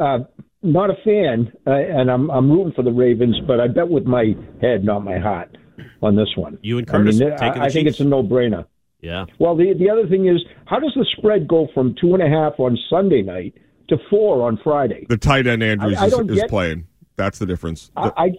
uh, 0.00 0.18
not 0.62 0.90
a 0.90 0.94
fan, 1.04 1.52
uh, 1.66 1.70
and 1.72 2.10
I'm 2.10 2.30
I'm 2.30 2.50
rooting 2.50 2.72
for 2.74 2.82
the 2.82 2.92
Ravens, 2.92 3.38
but 3.46 3.60
I 3.60 3.68
bet 3.68 3.88
with 3.88 4.04
my 4.04 4.34
head, 4.60 4.84
not 4.84 5.00
my 5.00 5.18
heart, 5.18 5.56
on 6.02 6.16
this 6.16 6.28
one. 6.36 6.58
You 6.62 6.78
and 6.78 6.90
I 6.90 6.98
mean, 6.98 7.12
taking 7.18 7.28
the 7.28 7.44
I, 7.44 7.64
I 7.64 7.68
think 7.68 7.88
it's 7.88 8.00
a 8.00 8.04
no-brainer. 8.04 8.66
Yeah. 9.00 9.26
Well, 9.38 9.56
the 9.56 9.74
the 9.78 9.90
other 9.90 10.06
thing 10.08 10.28
is, 10.28 10.40
how 10.66 10.78
does 10.78 10.92
the 10.94 11.06
spread 11.18 11.48
go 11.48 11.68
from 11.74 11.94
two 12.00 12.14
and 12.14 12.22
a 12.22 12.28
half 12.28 12.58
on 12.58 12.78
Sunday 12.88 13.22
night 13.22 13.54
to 13.88 13.96
four 14.08 14.46
on 14.46 14.58
Friday? 14.62 15.06
The 15.08 15.16
tight 15.16 15.46
end 15.46 15.62
Andrews 15.62 15.96
I- 15.98 16.04
I 16.04 16.06
is, 16.06 16.14
is 16.14 16.40
get- 16.40 16.48
playing. 16.50 16.86
That's 17.16 17.38
the 17.38 17.46
difference. 17.46 17.90
I, 17.94 18.10
I 18.16 18.30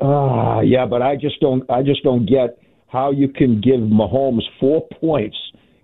ju- 0.00 0.06
uh, 0.06 0.60
yeah, 0.60 0.86
but 0.86 1.02
I 1.02 1.16
just 1.16 1.40
don't. 1.40 1.68
I 1.70 1.82
just 1.82 2.02
don't 2.02 2.26
get 2.26 2.58
how 2.88 3.10
you 3.10 3.28
can 3.28 3.60
give 3.60 3.80
Mahomes 3.80 4.42
four 4.58 4.86
points 5.00 5.36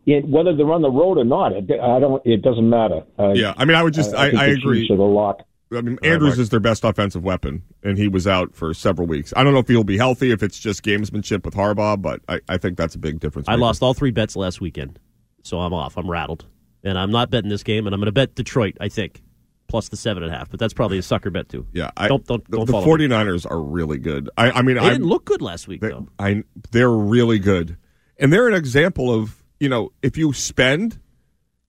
in 0.07 0.31
whether 0.31 0.55
they're 0.57 0.72
on 0.72 0.83
the 0.83 0.90
road 0.90 1.18
or 1.18 1.24
not. 1.24 1.52
It, 1.52 1.70
I 1.81 1.98
don't. 1.98 2.24
It 2.24 2.42
doesn't 2.42 2.68
matter. 2.68 3.02
Uh, 3.18 3.33
yeah, 3.33 3.55
I 3.57 3.64
mean, 3.64 3.76
I 3.76 3.83
would 3.83 3.94
just, 3.94 4.14
I, 4.14 4.31
think 4.31 4.40
I, 4.40 4.46
agree. 4.46 4.81
Chiefs 4.81 4.90
are 4.92 4.96
the 4.96 5.02
lock. 5.02 5.40
I 5.72 5.81
mean, 5.81 5.98
Andrews 6.02 6.38
is 6.38 6.50
their 6.50 6.61
best 6.61 6.85
offensive 6.85 7.24
weapon, 7.24 7.62
and 7.83 7.98
he 7.98 8.07
was 8.07 8.26
out 8.26 8.55
for 8.55 8.72
several 8.72 9.09
weeks. 9.09 9.33
I 9.37 9.42
don't 9.42 9.52
know 9.52 9.59
if 9.59 9.66
he'll 9.66 9.83
be 9.83 9.98
healthy, 9.98 10.31
if 10.31 10.42
it's 10.44 10.59
just 10.61 10.85
gamesmanship 10.85 11.44
with 11.44 11.55
Harbaugh, 11.55 12.00
but 12.00 12.20
I, 12.29 12.40
I 12.48 12.57
think 12.57 12.76
that's 12.76 12.94
a 12.94 12.98
big 12.98 13.18
difference. 13.18 13.48
I 13.48 13.52
maker. 13.52 13.62
lost 13.62 13.83
all 13.83 13.92
three 13.92 14.12
bets 14.12 14.37
last 14.37 14.61
weekend, 14.61 15.00
so 15.42 15.59
I'm 15.59 15.74
off. 15.74 15.96
I'm 15.96 16.09
rattled, 16.09 16.46
and 16.85 16.96
I'm 16.96 17.11
not 17.11 17.31
betting 17.31 17.50
this 17.50 17.64
game, 17.64 17.87
and 17.87 17.94
I'm 17.94 18.00
going 18.00 18.07
to 18.07 18.12
bet 18.12 18.37
Detroit. 18.37 18.76
I 18.81 18.88
think 18.88 19.22
plus 19.68 19.88
the 19.88 19.96
seven 19.96 20.22
and 20.22 20.33
a 20.33 20.37
half, 20.37 20.50
but 20.50 20.61
that's 20.61 20.74
probably 20.74 20.98
a 20.98 21.02
sucker 21.02 21.31
bet 21.31 21.48
too. 21.48 21.66
Yeah, 21.72 21.90
I, 21.96 22.09
don't 22.09 22.24
don't 22.26 22.44
the, 22.50 22.57
don't 22.59 22.66
the 22.66 22.72
49ers 22.72 23.50
are 23.50 23.61
really 23.61 23.98
good. 23.98 24.31
I, 24.37 24.50
I 24.50 24.62
mean, 24.62 24.76
They 24.76 24.83
I 24.83 24.90
didn't 24.90 25.07
look 25.07 25.24
good 25.24 25.42
last 25.42 25.68
week 25.68 25.81
they, 25.81 25.88
though. 25.88 26.09
I 26.18 26.44
they're 26.70 26.90
really 26.90 27.38
good, 27.38 27.76
and 28.18 28.33
they're 28.33 28.48
an 28.48 28.55
example 28.55 29.12
of 29.12 29.42
you 29.61 29.68
know 29.68 29.92
if 30.02 30.16
you 30.16 30.33
spend, 30.33 31.00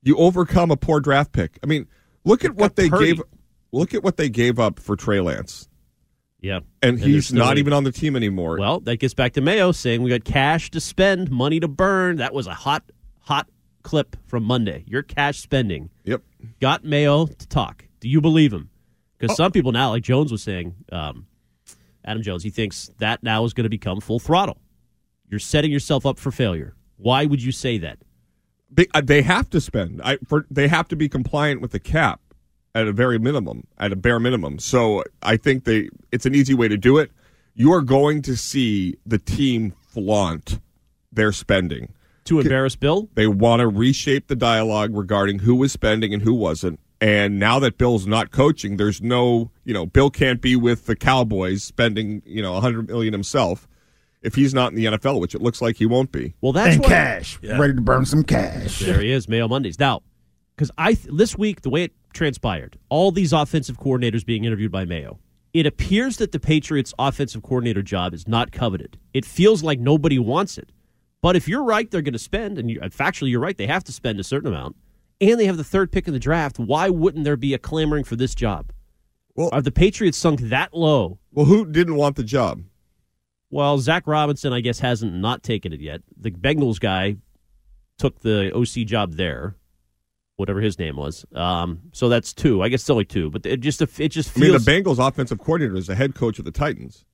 you 0.04 0.18
overcome 0.18 0.72
a 0.72 0.78
poor 0.78 1.00
draft 1.00 1.32
pick. 1.32 1.60
I 1.64 1.68
mean, 1.68 1.88
look 2.24 2.46
at 2.46 2.56
what 2.56 2.76
they 2.76 2.90
Purdy. 2.90 3.16
gave. 3.16 3.24
Look 3.74 3.94
at 3.94 4.02
what 4.02 4.16
they 4.16 4.30
gave 4.30 4.60
up 4.60 4.80
for 4.80 4.96
Trey 4.96 5.20
Lance, 5.20 5.68
Yeah, 6.40 6.62
and, 6.82 6.98
they're 6.98 7.08
he's 7.08 7.34
not 7.34 7.58
even 7.58 7.74
on 7.74 7.84
the 7.84 7.92
team 7.92 8.16
anymore. 8.16 8.58
Well, 8.58 8.80
that 8.80 8.96
gets 8.98 9.14
back 9.14 9.34
to 9.34 9.42
Mayo 9.42 9.74
saying 9.74 10.02
we 10.02 10.10
got 10.10 10.24
cash 10.24 10.72
to 10.72 10.80
spend, 10.80 11.30
money 11.30 11.60
to 11.60 11.68
burn. 11.68 12.16
That 12.16 12.34
was 12.34 12.48
a 12.48 12.54
hot, 12.54 12.90
hot 13.20 13.50
clip 13.84 14.16
from 14.26 14.44
Monday. 14.44 14.86
Your 14.88 15.04
cash 15.04 15.40
spending 15.40 15.90
yep. 16.06 16.22
got 16.62 16.86
Mayo 16.86 17.26
to 17.26 17.48
talk. 17.48 17.84
Do 18.00 18.10
you 18.10 18.22
believe 18.22 18.54
him? 18.54 18.70
Because 19.18 19.34
Oh. 19.34 19.44
some 19.44 19.52
people 19.52 19.72
now, 19.72 19.90
like 19.92 20.04
Jones 20.04 20.32
was 20.32 20.44
saying, 20.44 20.76
um, 20.92 21.26
Adam 22.06 22.22
Jones, 22.24 22.44
he 22.44 22.50
thinks 22.50 22.90
that 23.00 23.24
now 23.24 23.44
is 23.46 23.54
going 23.54 23.64
to 23.66 23.70
become 23.70 24.00
full 24.00 24.20
throttle. 24.20 24.62
You're 25.30 25.40
setting 25.40 25.72
yourself 25.72 26.06
up 26.06 26.20
for 26.20 26.32
failure. 26.32 26.76
Why 26.98 27.26
would 27.26 27.44
you 27.44 27.52
say 27.52 27.78
that? 27.80 28.00
They, 28.72 28.88
uh, 28.94 29.02
they 29.02 29.22
have 29.24 29.50
to 29.52 29.62
spend. 29.62 30.02
I, 30.04 30.18
for, 30.28 30.46
they 30.50 30.68
have 30.68 30.88
to 30.90 30.96
be 30.96 31.10
compliant 31.10 31.62
with 31.62 31.72
the 31.72 31.80
cap 31.80 32.22
at 32.76 32.88
a 32.88 32.92
very 32.92 33.18
minimum, 33.18 33.66
at 33.78 33.92
a 33.92 33.96
bare 33.96 34.20
minimum. 34.20 34.60
So 34.60 35.04
I 35.24 35.38
think 35.38 35.64
they 35.64 35.90
it's 36.12 36.26
an 36.26 36.36
easy 36.36 36.54
way 36.54 36.68
to 36.68 36.78
do 36.78 36.98
it. 36.98 37.12
You 37.56 37.74
are 37.74 37.82
going 37.82 38.22
to 38.24 38.38
see 38.38 38.96
the 39.06 39.18
team 39.18 39.74
flaunt 39.90 40.60
their 41.12 41.32
spending. 41.32 41.94
To 42.26 42.40
embarrass 42.40 42.76
Bill? 42.76 43.10
They 43.16 43.26
want 43.28 43.62
to 43.62 43.68
reshape 43.68 44.28
the 44.28 44.36
dialogue 44.36 44.96
regarding 44.96 45.40
who 45.40 45.56
was 45.56 45.72
spending 45.72 46.14
and 46.14 46.22
who 46.22 46.34
wasn't. 46.34 46.80
And 47.00 47.40
now 47.40 47.60
that 47.60 47.78
Bill's 47.78 48.08
not 48.08 48.32
coaching, 48.32 48.78
there's 48.78 49.02
no, 49.02 49.52
you 49.64 49.74
know, 49.74 49.86
Bill 49.86 50.10
can't 50.10 50.42
be 50.42 50.56
with 50.56 50.86
the 50.86 50.96
Cowboys 50.96 51.64
spending, 51.64 52.24
you 52.26 52.42
know, 52.42 52.52
a 52.52 52.56
100 52.56 52.88
million 52.88 53.14
himself 53.14 53.68
if 54.24 54.36
he's 54.36 54.54
not 54.54 54.72
in 54.72 54.76
the 54.76 54.86
NFL, 54.86 55.20
which 55.20 55.36
it 55.36 55.42
looks 55.42 55.62
like 55.62 55.78
he 55.78 55.86
won't 55.86 56.12
be. 56.12 56.34
Well, 56.42 56.54
that's 56.54 56.76
and 56.76 56.82
what, 56.82 56.90
cash. 56.90 57.40
Ready 57.44 57.76
to 57.76 57.82
burn 57.82 58.06
some 58.06 58.24
cash. 58.24 58.80
There 58.80 59.00
he 59.00 59.12
is, 59.12 59.30
Mayo 59.30 59.48
Mondays. 59.48 59.80
Now, 59.80 60.02
because 60.56 60.72
I 60.78 60.96
th- 60.96 61.10
this 61.14 61.38
week 61.38 61.62
the 61.62 61.70
way 61.70 61.84
it 61.84 61.94
transpired, 62.14 62.80
all 62.90 63.12
these 63.12 63.32
offensive 63.32 63.78
coordinators 63.78 64.26
being 64.26 64.44
interviewed 64.44 64.72
by 64.72 64.86
Mayo, 64.86 65.20
it 65.54 65.66
appears 65.66 66.18
that 66.18 66.32
the 66.32 66.40
Patriots' 66.40 66.94
offensive 66.98 67.44
coordinator 67.44 67.84
job 67.84 68.14
is 68.14 68.28
not 68.28 68.52
coveted. 68.52 68.98
It 69.14 69.24
feels 69.24 69.64
like 69.64 69.80
nobody 69.80 70.20
wants 70.20 70.58
it. 70.58 70.72
But 71.22 71.36
if 71.36 71.48
you're 71.48 71.64
right, 71.64 71.90
they're 71.90 72.02
going 72.02 72.14
to 72.14 72.20
spend, 72.20 72.58
and 72.58 72.70
you, 72.70 72.80
factually 72.82 73.32
you're 73.32 73.40
right, 73.40 73.58
they 73.58 73.68
have 73.68 73.84
to 73.86 73.92
spend 73.92 74.20
a 74.20 74.24
certain 74.24 74.48
amount, 74.50 74.76
and 75.22 75.40
they 75.40 75.46
have 75.46 75.58
the 75.58 75.64
third 75.64 75.92
pick 75.92 76.08
in 76.08 76.14
the 76.14 76.20
draft. 76.20 76.60
Why 76.60 76.90
wouldn't 76.90 77.24
there 77.24 77.38
be 77.38 77.54
a 77.54 77.58
clamoring 77.60 78.04
for 78.04 78.16
this 78.16 78.36
job? 78.36 78.72
Well- 79.36 79.50
are 79.52 79.62
the 79.62 79.72
Patriots 79.72 80.18
sunk 80.18 80.40
that 80.42 80.74
low? 80.74 81.20
Well, 81.32 81.46
who 81.46 81.66
didn't 81.66 81.96
want 81.96 82.16
the 82.16 82.24
job? 82.24 82.64
Well, 83.50 83.78
Zac 83.80 84.08
Robinson, 84.08 84.52
I 84.52 84.60
guess, 84.62 84.80
hasn't 84.80 85.14
not 85.14 85.42
taken 85.44 85.72
it 85.72 85.80
yet. 85.80 86.02
The 86.18 86.32
Bengals 86.32 86.80
guy 86.80 87.16
took 87.98 88.20
the 88.20 88.52
OC 88.54 88.86
job 88.86 89.14
there, 89.14 89.56
whatever 90.36 90.60
his 90.60 90.78
name 90.78 90.98
was. 90.98 91.26
Um, 91.34 91.84
so 91.94 92.10
that's 92.10 92.34
two. 92.34 92.62
I 92.62 92.68
guess 92.70 92.82
it's 92.82 92.90
only 92.90 93.06
two, 93.06 93.30
but 93.30 93.46
it 93.46 93.62
just 93.62 93.82
it 93.82 94.10
just 94.10 94.38
I 94.38 94.42
mean, 94.42 94.50
feels. 94.52 94.66
the 94.66 94.72
Bengals 94.72 95.00
offensive 95.08 95.40
coordinator 95.40 95.78
is 95.78 95.88
the 95.88 95.96
head 95.96 96.14
coach 96.14 96.40
of 96.40 96.46
the 96.46 96.52
Titans, 96.52 97.06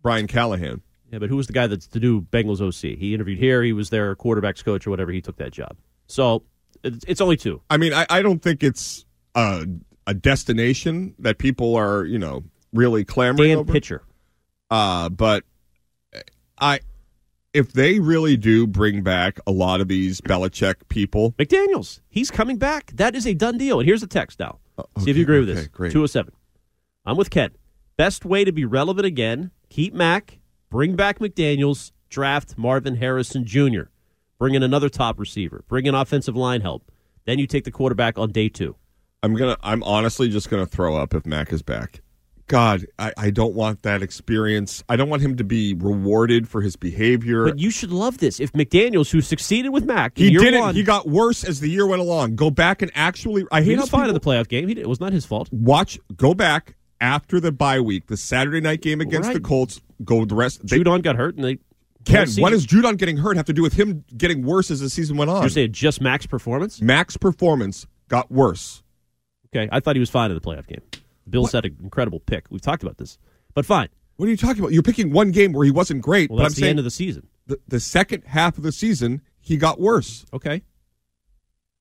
Brian 0.00 0.26
Callahan. 0.28 0.82
yeah, 1.10 1.18
but 1.18 1.28
who 1.28 1.36
was 1.36 1.48
the 1.48 1.52
guy 1.52 1.66
that's 1.66 1.88
the 1.88 1.98
new 1.98 2.20
Bengals 2.22 2.60
OC? 2.60 2.96
He 2.98 3.12
interviewed 3.12 3.38
here. 3.38 3.62
He 3.64 3.72
was 3.72 3.90
their 3.90 4.14
quarterbacks 4.14 4.64
coach 4.64 4.86
or 4.86 4.90
whatever. 4.90 5.10
He 5.10 5.20
took 5.20 5.38
that 5.38 5.50
job. 5.52 5.76
So 6.06 6.44
it's, 6.82 7.20
only 7.20 7.36
two. 7.36 7.60
I 7.70 7.76
mean, 7.76 7.92
I, 7.92 8.06
I 8.10 8.22
don't 8.22 8.40
think 8.40 8.62
it's 8.62 9.04
a, 9.34 9.66
a 10.06 10.14
destination 10.14 11.14
that 11.18 11.38
people 11.38 11.76
are, 11.76 12.04
you 12.04 12.18
know, 12.18 12.44
really 12.72 13.04
clamoring 13.04 13.48
Dan 13.50 13.58
over. 13.58 13.72
Pitcher. 13.72 14.02
Uh, 14.70 15.08
but 15.08 15.44
I, 16.60 16.80
if 17.52 17.72
they 17.72 17.98
really 17.98 18.36
do 18.36 18.66
bring 18.66 19.02
back 19.02 19.38
a 19.46 19.50
lot 19.50 19.80
of 19.80 19.88
these 19.88 20.20
Belichick 20.20 20.88
people, 20.88 21.32
McDaniels, 21.32 22.00
he's 22.08 22.30
coming 22.30 22.56
back. 22.56 22.92
That 22.94 23.14
is 23.14 23.26
a 23.26 23.34
done 23.34 23.58
deal. 23.58 23.80
And 23.80 23.86
here's 23.88 24.00
the 24.00 24.06
text 24.06 24.38
now. 24.38 24.58
See 25.00 25.10
if 25.10 25.16
you 25.16 25.22
agree 25.24 25.40
with 25.40 25.48
Uh, 25.48 25.52
okay, 25.52 25.60
this. 25.62 25.68
great. 25.68 25.92
207. 25.92 26.32
I'm 27.04 27.16
with 27.16 27.30
Ken. 27.30 27.50
Best 27.96 28.24
way 28.24 28.44
to 28.44 28.52
be 28.52 28.64
relevant 28.64 29.04
again, 29.06 29.50
keep 29.68 29.92
Mac, 29.92 30.38
bring 30.70 30.96
back 30.96 31.18
McDaniels, 31.18 31.92
draft 32.08 32.56
Marvin 32.56 32.96
Harrison 32.96 33.44
Jr., 33.44 33.82
bring 34.40 34.54
in 34.56 34.64
another 34.64 34.88
top 34.88 35.20
receiver, 35.20 35.62
bring 35.68 35.86
in 35.86 35.94
offensive 35.94 36.34
line 36.34 36.62
help. 36.62 36.90
Then 37.26 37.38
you 37.38 37.46
take 37.46 37.62
the 37.62 37.70
quarterback 37.70 38.18
on 38.18 38.32
day 38.32 38.48
two. 38.48 38.74
I'm 39.22 39.34
gonna. 39.36 39.56
I'm 39.62 39.82
honestly 39.84 40.28
just 40.30 40.50
gonna 40.50 40.66
throw 40.66 40.96
up 40.96 41.14
if 41.14 41.24
Mac 41.26 41.52
is 41.52 41.62
back. 41.62 42.00
God, 42.48 42.84
I, 42.98 43.12
I 43.16 43.30
don't 43.30 43.54
want 43.54 43.82
that 43.82 44.02
experience. 44.02 44.82
I 44.88 44.96
don't 44.96 45.08
want 45.08 45.22
him 45.22 45.36
to 45.36 45.44
be 45.44 45.74
rewarded 45.74 46.48
for 46.48 46.62
his 46.62 46.74
behavior. 46.74 47.44
But 47.44 47.60
you 47.60 47.70
should 47.70 47.92
love 47.92 48.18
this. 48.18 48.40
If 48.40 48.50
McDaniels, 48.54 49.12
who 49.12 49.20
succeeded 49.20 49.68
with 49.68 49.84
Mac, 49.84 50.18
he 50.18 50.30
didn't. 50.36 50.58
one, 50.58 50.74
He 50.74 50.82
got 50.82 51.06
worse 51.06 51.44
as 51.44 51.60
the 51.60 51.70
year 51.70 51.86
went 51.86 52.00
along. 52.00 52.34
Go 52.34 52.50
back 52.50 52.82
and 52.82 52.90
actually. 52.96 53.44
I 53.52 53.60
he 53.60 53.70
hate 53.70 53.78
was 53.78 53.88
how 53.90 53.98
fine 53.98 54.08
in 54.08 54.14
the 54.14 54.20
playoff 54.20 54.48
game. 54.48 54.66
He 54.66 54.74
did, 54.74 54.80
it 54.80 54.88
was 54.88 54.98
not 54.98 55.12
his 55.12 55.24
fault. 55.24 55.48
watch 55.52 56.00
go 56.16 56.34
back 56.34 56.74
after 57.00 57.38
the 57.38 57.52
bye 57.52 57.78
week, 57.80 58.06
the 58.08 58.16
Saturday 58.16 58.60
night 58.60 58.80
game 58.80 59.00
against 59.00 59.28
Right. 59.28 59.34
the 59.34 59.40
Colts. 59.40 59.80
Go 60.02 60.24
the 60.24 60.34
rest. 60.34 60.66
They, 60.66 60.78
Judon 60.78 61.02
got 61.02 61.16
hurt, 61.16 61.36
and 61.36 61.44
they. 61.44 61.58
Ken, 62.04 62.26
Season- 62.26 62.42
what 62.42 62.50
does 62.50 62.66
Judon 62.66 62.96
getting 62.96 63.18
hurt 63.18 63.36
have 63.36 63.46
to 63.46 63.52
do 63.52 63.62
with 63.62 63.74
him 63.74 64.04
getting 64.16 64.42
worse 64.42 64.70
as 64.70 64.80
the 64.80 64.88
season 64.90 65.16
went 65.16 65.30
on? 65.30 65.42
You're 65.42 65.50
saying 65.50 65.72
just 65.72 66.00
Mac's 66.00 66.26
performance? 66.26 66.80
Mac's 66.80 67.16
performance 67.16 67.86
got 68.08 68.30
worse. 68.30 68.82
Okay, 69.54 69.68
I 69.70 69.80
thought 69.80 69.96
he 69.96 70.00
was 70.00 70.10
fine 70.10 70.30
in 70.30 70.34
the 70.36 70.40
playoff 70.40 70.66
game. 70.66 70.80
Bills 71.28 71.52
had 71.52 71.64
an 71.66 71.76
incredible 71.82 72.20
pick. 72.20 72.46
We've 72.50 72.60
talked 72.62 72.82
about 72.82 72.98
this, 72.98 73.18
but 73.54 73.66
fine. 73.66 73.88
What 74.16 74.26
are 74.26 74.30
you 74.30 74.36
talking 74.36 74.60
about? 74.60 74.72
You're 74.72 74.82
picking 74.82 75.12
one 75.12 75.30
game 75.30 75.52
where 75.52 75.64
he 75.64 75.70
wasn't 75.70 76.02
great, 76.02 76.30
Well, 76.30 76.38
but 76.38 76.42
I'm 76.42 76.44
that's 76.46 76.54
the 76.56 76.60
saying 76.62 76.70
end 76.70 76.78
of 76.78 76.84
the 76.84 76.90
season. 76.90 77.26
the, 77.46 77.58
the 77.68 77.80
second 77.80 78.24
half 78.26 78.56
of 78.58 78.62
the 78.64 78.72
season 78.72 79.22
he 79.40 79.56
got 79.56 79.80
worse. 79.80 80.24
Okay. 80.32 80.62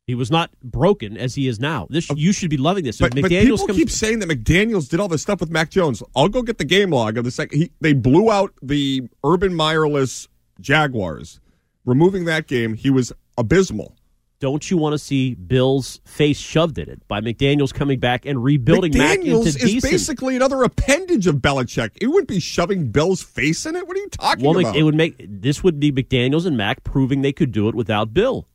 He 0.09 0.15
was 0.15 0.31
not 0.31 0.49
broken 0.63 1.17
as 1.17 1.35
he 1.35 1.47
is 1.47 1.59
now. 1.59 1.85
This 1.87 2.09
you 2.09 2.33
should 2.33 2.49
be 2.49 2.57
loving 2.57 2.83
this. 2.83 2.97
But, 2.97 3.13
but 3.13 3.25
McDaniels 3.25 3.43
people 3.43 3.67
comes, 3.67 3.77
keep 3.77 3.91
saying 3.91 4.17
that 4.19 4.29
McDaniels 4.29 4.89
did 4.89 4.99
all 4.99 5.07
this 5.07 5.21
stuff 5.21 5.39
with 5.39 5.51
Mac 5.51 5.69
Jones. 5.69 6.01
I'll 6.15 6.29
go 6.29 6.41
get 6.41 6.57
the 6.57 6.65
game 6.65 6.89
log 6.89 7.19
of 7.19 7.25
the 7.25 7.29
second. 7.29 7.59
He, 7.59 7.71
they 7.79 7.93
blew 7.93 8.31
out 8.31 8.51
the 8.59 9.07
Urban 9.23 9.53
Meyerless 9.53 10.27
Jaguars. 10.59 11.39
Removing 11.85 12.25
that 12.25 12.47
game, 12.47 12.73
he 12.73 12.89
was 12.89 13.13
abysmal. 13.37 13.93
don't 14.39 14.71
you 14.71 14.77
want 14.77 14.93
to 14.93 14.97
see 14.97 15.35
Bill's 15.35 15.99
face 16.05 16.39
shoved 16.39 16.79
in 16.79 16.89
it 16.89 17.07
by 17.07 17.21
McDaniels 17.21 17.71
coming 17.71 17.99
back 17.99 18.25
and 18.25 18.43
rebuilding 18.43 18.97
Mac 18.97 19.19
into 19.19 19.29
McDaniels 19.29 19.45
is 19.45 19.55
decent? 19.57 19.91
basically 19.91 20.35
another 20.35 20.63
appendage 20.63 21.27
of 21.27 21.35
Belichick. 21.35 21.91
It 22.01 22.07
wouldn't 22.07 22.29
be 22.29 22.39
shoving 22.39 22.89
Bill's 22.89 23.21
face 23.21 23.67
in 23.67 23.75
it. 23.75 23.87
What 23.87 23.95
are 23.95 23.99
you 23.99 24.09
talking 24.09 24.43
well, 24.43 24.59
about? 24.59 24.75
it 24.75 24.81
would 24.81 24.95
make 24.95 25.17
this 25.19 25.63
would 25.63 25.79
be 25.79 25.91
McDaniels 25.91 26.47
and 26.47 26.57
Mac 26.57 26.83
proving 26.83 27.21
they 27.21 27.31
could 27.31 27.51
do 27.51 27.69
it 27.69 27.75
without 27.75 28.11
Bill. 28.11 28.47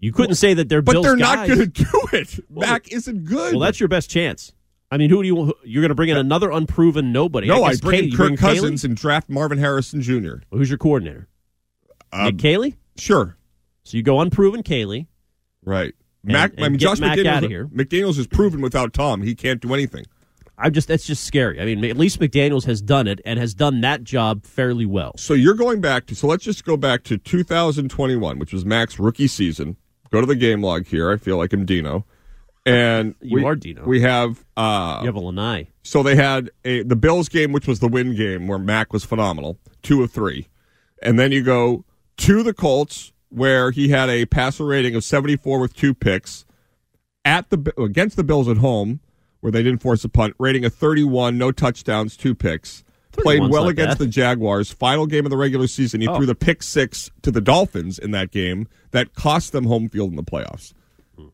You 0.00 0.12
couldn't 0.12 0.36
say 0.36 0.54
that 0.54 0.68
they're 0.68 0.82
but 0.82 0.92
Bill's 0.92 1.04
they're 1.06 1.16
not 1.16 1.46
going 1.46 1.58
to 1.60 1.66
do 1.66 1.84
it. 2.12 2.40
Well, 2.48 2.68
Mac 2.68 2.90
isn't 2.90 3.24
good. 3.24 3.52
Well, 3.52 3.60
that's 3.60 3.78
your 3.80 3.88
best 3.88 4.10
chance. 4.10 4.52
I 4.90 4.96
mean, 4.96 5.10
who 5.10 5.22
do 5.22 5.26
you? 5.28 5.54
You're 5.62 5.82
going 5.82 5.90
to 5.90 5.94
bring 5.94 6.08
in 6.08 6.16
another 6.16 6.50
unproven 6.50 7.12
nobody? 7.12 7.46
no. 7.46 7.62
I 7.64 7.70
guess 7.70 7.80
bring 7.80 8.00
Kay- 8.00 8.04
in 8.06 8.10
Kirk 8.16 8.26
bring 8.28 8.36
Cousins 8.36 8.82
and 8.84 8.96
draft 8.96 9.28
Marvin 9.28 9.58
Harrison 9.58 10.00
Jr. 10.02 10.36
Well, 10.50 10.58
who's 10.58 10.68
your 10.70 10.78
coordinator? 10.78 11.28
Um, 12.12 12.24
Nick 12.24 12.38
Caley. 12.38 12.76
Sure, 12.96 13.36
So 13.84 13.96
you 13.96 14.02
go 14.02 14.20
unproven 14.20 14.62
Caley. 14.62 15.06
right. 15.64 15.94
And- 16.24 16.32
Mac. 16.32 16.50
I 16.58 16.64
and 16.64 16.72
mean, 16.72 16.72
get 16.72 16.80
Josh 16.80 17.00
Mac 17.00 17.16
McDaniels. 17.18 17.26
outta 17.36 17.48
here. 17.48 17.66
McDaniels 17.68 18.18
is 18.18 18.26
proven 18.26 18.60
without 18.60 18.92
Tom. 18.92 19.22
He 19.22 19.34
can't 19.34 19.60
do 19.60 19.72
anything. 19.74 20.04
I'm 20.58 20.72
just 20.74 20.88
that's 20.88 21.06
just 21.06 21.24
scary. 21.24 21.58
I 21.60 21.64
mean, 21.64 21.82
at 21.86 21.96
least 21.96 22.20
McDaniel's 22.20 22.66
has 22.66 22.82
done 22.82 23.06
it 23.06 23.20
and 23.24 23.38
has 23.38 23.54
done 23.54 23.80
that 23.82 24.04
job 24.04 24.44
fairly 24.44 24.84
well. 24.84 25.12
So 25.16 25.32
you're 25.32 25.54
going 25.54 25.80
back 25.80 26.04
to. 26.06 26.14
So 26.14 26.26
let's 26.26 26.44
just 26.44 26.64
go 26.66 26.76
back 26.76 27.02
to 27.04 27.16
2021, 27.16 28.38
which 28.38 28.52
was 28.52 28.64
Mac's 28.66 28.98
rookie 28.98 29.26
season. 29.28 29.76
Go 30.10 30.20
to 30.20 30.26
the 30.26 30.36
game 30.36 30.62
log 30.62 30.86
here. 30.86 31.10
I 31.10 31.16
feel 31.16 31.36
like 31.36 31.52
I'm 31.52 31.64
Dino. 31.64 32.04
And 32.66 33.14
You 33.22 33.36
we, 33.36 33.44
are 33.44 33.54
Dino. 33.54 33.84
We 33.84 34.00
have 34.02 34.44
uh, 34.56 34.98
You 35.00 35.06
have 35.06 35.14
a 35.14 35.20
Lanai. 35.20 35.68
So 35.82 36.02
they 36.02 36.16
had 36.16 36.50
a 36.64 36.82
the 36.82 36.96
Bills 36.96 37.28
game, 37.28 37.52
which 37.52 37.66
was 37.66 37.80
the 37.80 37.88
win 37.88 38.14
game, 38.14 38.48
where 38.48 38.58
Mac 38.58 38.92
was 38.92 39.04
phenomenal, 39.04 39.58
two 39.82 40.02
of 40.02 40.10
three, 40.10 40.48
and 41.02 41.18
then 41.18 41.32
you 41.32 41.42
go 41.42 41.84
to 42.18 42.42
the 42.42 42.52
Colts, 42.52 43.12
where 43.30 43.70
he 43.70 43.88
had 43.88 44.10
a 44.10 44.26
passer 44.26 44.64
rating 44.66 44.94
of 44.94 45.04
seventy 45.04 45.36
four 45.36 45.58
with 45.58 45.74
two 45.74 45.94
picks, 45.94 46.44
at 47.24 47.48
the 47.50 47.72
against 47.78 48.16
the 48.16 48.24
Bills 48.24 48.48
at 48.48 48.58
home, 48.58 49.00
where 49.40 49.50
they 49.50 49.62
didn't 49.62 49.80
force 49.80 50.04
a 50.04 50.08
punt, 50.08 50.34
rating 50.38 50.64
a 50.64 50.70
31, 50.70 51.38
no 51.38 51.50
touchdowns, 51.50 52.16
two 52.16 52.34
picks. 52.34 52.84
Played 53.12 53.40
well 53.50 53.64
not 53.64 53.70
against 53.70 53.98
bad. 53.98 54.06
the 54.06 54.10
Jaguars. 54.10 54.70
Final 54.70 55.06
game 55.06 55.26
of 55.26 55.30
the 55.30 55.36
regular 55.36 55.66
season, 55.66 56.00
he 56.00 56.08
Oh. 56.08 56.16
threw 56.16 56.26
the 56.26 56.34
pick 56.34 56.62
six 56.62 57.10
to 57.22 57.30
the 57.30 57.40
Dolphins 57.40 57.98
in 57.98 58.12
that 58.12 58.30
game 58.30 58.68
that 58.92 59.14
cost 59.14 59.52
them 59.52 59.64
home 59.64 59.88
field 59.88 60.10
in 60.10 60.16
the 60.16 60.22
playoffs. 60.22 60.72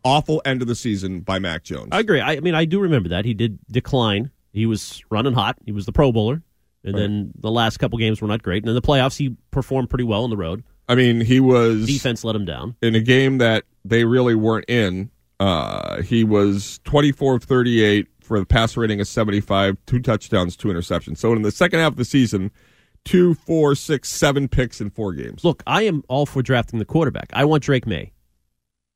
Awful 0.04 0.42
end 0.44 0.62
of 0.62 0.68
the 0.68 0.74
season 0.74 1.20
by 1.20 1.38
Mac 1.38 1.62
Jones. 1.62 1.88
I 1.92 2.00
agree. 2.00 2.20
I, 2.20 2.32
I 2.32 2.40
mean, 2.40 2.54
I 2.54 2.64
do 2.64 2.80
remember 2.80 3.08
that 3.10 3.24
he 3.24 3.34
did 3.34 3.58
decline. 3.70 4.30
He 4.52 4.66
was 4.66 5.02
running 5.10 5.32
hot. 5.34 5.56
He 5.64 5.70
was 5.72 5.86
the 5.86 5.92
Pro 5.92 6.10
Bowler, 6.12 6.42
and 6.82 6.96
then 6.96 7.32
the 7.38 7.50
last 7.50 7.76
couple 7.78 7.98
games 7.98 8.20
were 8.20 8.26
not 8.28 8.42
great. 8.42 8.62
And 8.62 8.68
in 8.70 8.74
the 8.74 8.82
playoffs, 8.82 9.16
he 9.16 9.36
performed 9.50 9.88
pretty 9.90 10.04
well 10.04 10.24
on 10.24 10.30
the 10.30 10.36
road. 10.36 10.64
I 10.88 10.94
mean, 10.94 11.20
he 11.20 11.38
was 11.40 11.86
Defense 11.86 12.24
let 12.24 12.34
him 12.34 12.44
down. 12.44 12.74
in 12.82 12.94
a 12.94 13.00
game 13.00 13.38
that 13.38 13.64
they 13.84 14.04
really 14.04 14.34
weren't 14.34 14.64
in. 14.68 15.10
Uh, 15.38 16.00
he 16.02 16.24
was 16.24 16.80
24 16.84 17.36
of 17.36 17.44
38 17.44 18.06
for 18.26 18.38
the 18.38 18.46
pass 18.46 18.76
rating 18.76 19.00
of 19.00 19.08
75, 19.08 19.76
two 19.86 20.00
touchdowns, 20.00 20.56
two 20.56 20.68
interceptions. 20.68 21.18
So 21.18 21.32
in 21.32 21.42
the 21.42 21.50
second 21.50 21.80
half 21.80 21.92
of 21.92 21.96
the 21.96 22.04
season, 22.04 22.50
two, 23.04 23.34
four, 23.34 23.74
six, 23.74 24.08
seven 24.10 24.48
picks 24.48 24.80
in 24.80 24.90
four 24.90 25.12
games. 25.12 25.44
Look, 25.44 25.62
I 25.66 25.82
am 25.82 26.02
all 26.08 26.26
for 26.26 26.42
drafting 26.42 26.78
the 26.78 26.84
quarterback. 26.84 27.30
I 27.32 27.44
want 27.44 27.62
Drake 27.62 27.86
Maye, 27.86 28.12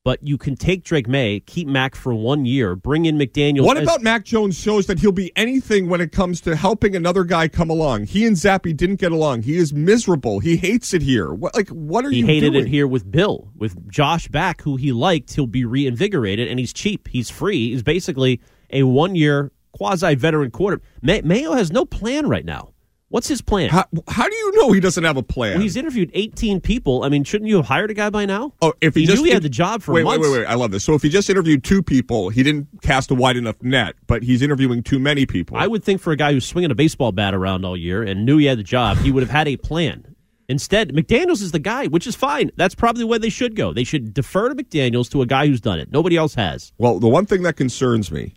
but 0.03 0.19
you 0.27 0.37
can 0.37 0.57
take 0.57 0.83
Drake 0.83 1.07
Maye, 1.07 1.41
keep 1.41 1.69
Mac 1.69 1.95
for 1.95 2.13
one 2.13 2.45
year, 2.45 2.75
bring 2.75 3.05
in 3.05 3.17
McDaniel. 3.19 3.65
What 3.65 3.77
as- 3.77 3.85
about 3.85 4.03
Mac 4.03 4.25
Jones 4.25 4.59
shows 4.59 4.87
that 4.87 4.99
he'll 4.99 5.13
be 5.13 5.31
anything 5.37 5.89
when 5.89 6.01
it 6.01 6.11
comes 6.11 6.41
to 6.41 6.57
helping 6.57 6.97
another 6.97 7.23
guy 7.23 7.47
come 7.47 7.71
along? 7.71 8.07
He 8.07 8.27
and 8.27 8.35
Zappy 8.35 8.77
didn't 8.77 8.97
get 8.97 9.13
along. 9.13 9.43
He 9.43 9.57
is 9.57 9.73
miserable. 9.73 10.41
He 10.41 10.57
hates 10.57 10.93
it 10.93 11.03
here. 11.03 11.33
What 11.33 11.55
like 11.55 11.69
what 11.69 12.05
are 12.05 12.11
He 12.11 12.19
you 12.21 12.27
He 12.27 12.35
hated 12.35 12.55
doing? 12.55 12.65
it 12.67 12.69
here 12.69 12.89
with 12.89 13.09
Bill. 13.13 13.51
With 13.55 13.89
Josh 13.93 14.27
back, 14.27 14.63
who 14.63 14.75
he 14.77 14.91
liked, 14.91 15.35
he'll 15.35 15.47
be 15.47 15.65
reinvigorated, 15.65 16.49
and 16.49 16.59
he's 16.59 16.73
cheap. 16.73 17.07
He's 17.09 17.31
free. 17.31 17.71
He's 17.71 17.83
basically 17.85 18.41
a 18.73 18.83
one 18.85 19.15
year 19.15 19.53
quasi 19.73 20.15
veteran 20.15 20.51
quarter. 20.51 20.81
May- 21.03 21.23
Mayo 21.23 21.53
has 21.53 21.71
no 21.73 21.85
plan 21.85 22.29
right 22.29 22.45
now. 22.45 22.73
What's 23.09 23.27
his 23.27 23.43
plan? 23.43 23.71
How, 23.71 23.87
how 24.07 24.29
do 24.29 24.35
you 24.37 24.53
know 24.55 24.71
he 24.71 24.79
doesn't 24.79 25.03
have 25.03 25.17
a 25.17 25.23
plan? 25.23 25.55
Well, 25.55 25.63
he's 25.63 25.75
interviewed 25.75 26.13
18 26.15 26.61
people. 26.61 27.03
I 27.03 27.09
mean, 27.09 27.25
shouldn't 27.25 27.49
you 27.49 27.57
have 27.57 27.67
hired 27.67 27.91
a 27.91 27.95
guy 27.95 28.09
by 28.09 28.25
now? 28.25 28.55
Oh, 28.63 28.73
if 28.81 28.95
he, 28.95 29.01
He 29.01 29.07
just 29.07 29.19
knew 29.23 29.27
he 29.27 29.35
had 29.35 29.43
the 29.43 29.49
job 29.49 29.83
for 29.83 29.93
wait, 29.93 30.05
months. 30.05 30.21
Wait, 30.25 30.31
wait, 30.31 30.39
wait! 30.41 30.47
I 30.47 30.55
love 30.55 30.71
this. 30.71 30.85
So 30.85 30.95
if 30.95 31.03
he 31.03 31.09
just 31.09 31.29
interviewed 31.29 31.65
two 31.65 31.83
people, 31.83 32.29
he 32.29 32.45
didn't 32.45 32.69
cast 32.83 33.11
a 33.11 33.17
wide 33.17 33.37
enough 33.37 33.61
net, 33.63 33.97
but 34.07 34.23
he's 34.23 34.43
interviewing 34.43 34.85
too 34.85 35.01
many 35.01 35.27
people. 35.27 35.57
I 35.57 35.67
would 35.67 35.83
think 35.83 36.01
for 36.01 36.13
a 36.13 36.17
guy 36.17 36.33
who's 36.33 36.47
swinging 36.47 36.71
a 36.71 36.75
baseball 36.77 37.11
bat 37.11 37.35
around 37.35 37.65
all 37.65 37.77
year 37.77 38.01
and 38.01 38.25
knew 38.25 38.37
he 38.37 38.47
had 38.47 38.61
the 38.61 38.63
job, 38.63 38.99
he 38.99 39.11
would 39.11 39.25
have 39.25 39.31
had 39.31 39.49
a 39.49 39.57
plan. 39.57 40.15
Instead, 40.49 40.93
McDaniels 40.93 41.43
is 41.43 41.51
the 41.51 41.59
guy, 41.61 41.87
which 41.87 42.07
is 42.07 42.15
fine. 42.15 42.51
That's 42.57 42.77
probably 42.77 43.03
where 43.05 43.19
they 43.19 43.29
should 43.29 43.57
go. 43.57 43.73
They 43.73 43.85
should 43.85 44.15
defer 44.15 44.49
to 44.49 44.55
McDaniels 44.55 45.11
to 45.11 45.23
a 45.23 45.27
guy 45.27 45.47
who's 45.49 45.61
done 45.61 45.81
it. 45.81 45.91
Nobody 45.91 46.17
else 46.17 46.35
has. 46.35 46.73
well, 46.79 47.01
the 47.01 47.09
one 47.09 47.27
thing 47.27 47.43
that 47.43 47.57
concerns 47.57 48.11
me 48.13 48.35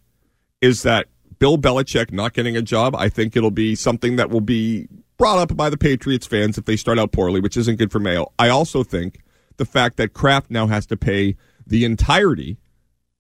is 0.63 0.83
that 0.83 1.07
Bill 1.39 1.57
Belichick 1.57 2.11
not 2.13 2.33
getting 2.33 2.55
a 2.55 2.61
job. 2.61 2.95
I 2.95 3.09
think 3.09 3.35
it'll 3.35 3.51
be 3.51 3.75
something 3.75 4.15
that 4.15 4.29
will 4.29 4.41
be 4.41 4.87
brought 5.17 5.37
up 5.39 5.57
by 5.57 5.69
the 5.69 5.77
Patriots 5.77 6.25
fans 6.25 6.57
if 6.57 6.63
they 6.63 6.77
start 6.77 6.97
out 6.97 7.11
poorly, 7.11 7.41
which 7.41 7.57
isn't 7.57 7.75
good 7.77 7.91
for 7.91 7.99
Mayo. 7.99 8.31
I 8.39 8.47
also 8.47 8.81
think 8.83 9.19
the 9.57 9.65
fact 9.65 9.97
that 9.97 10.13
Kraft 10.13 10.49
now 10.49 10.67
has 10.67 10.85
to 10.87 10.95
pay 10.97 11.35
the 11.67 11.83
entirety 11.83 12.57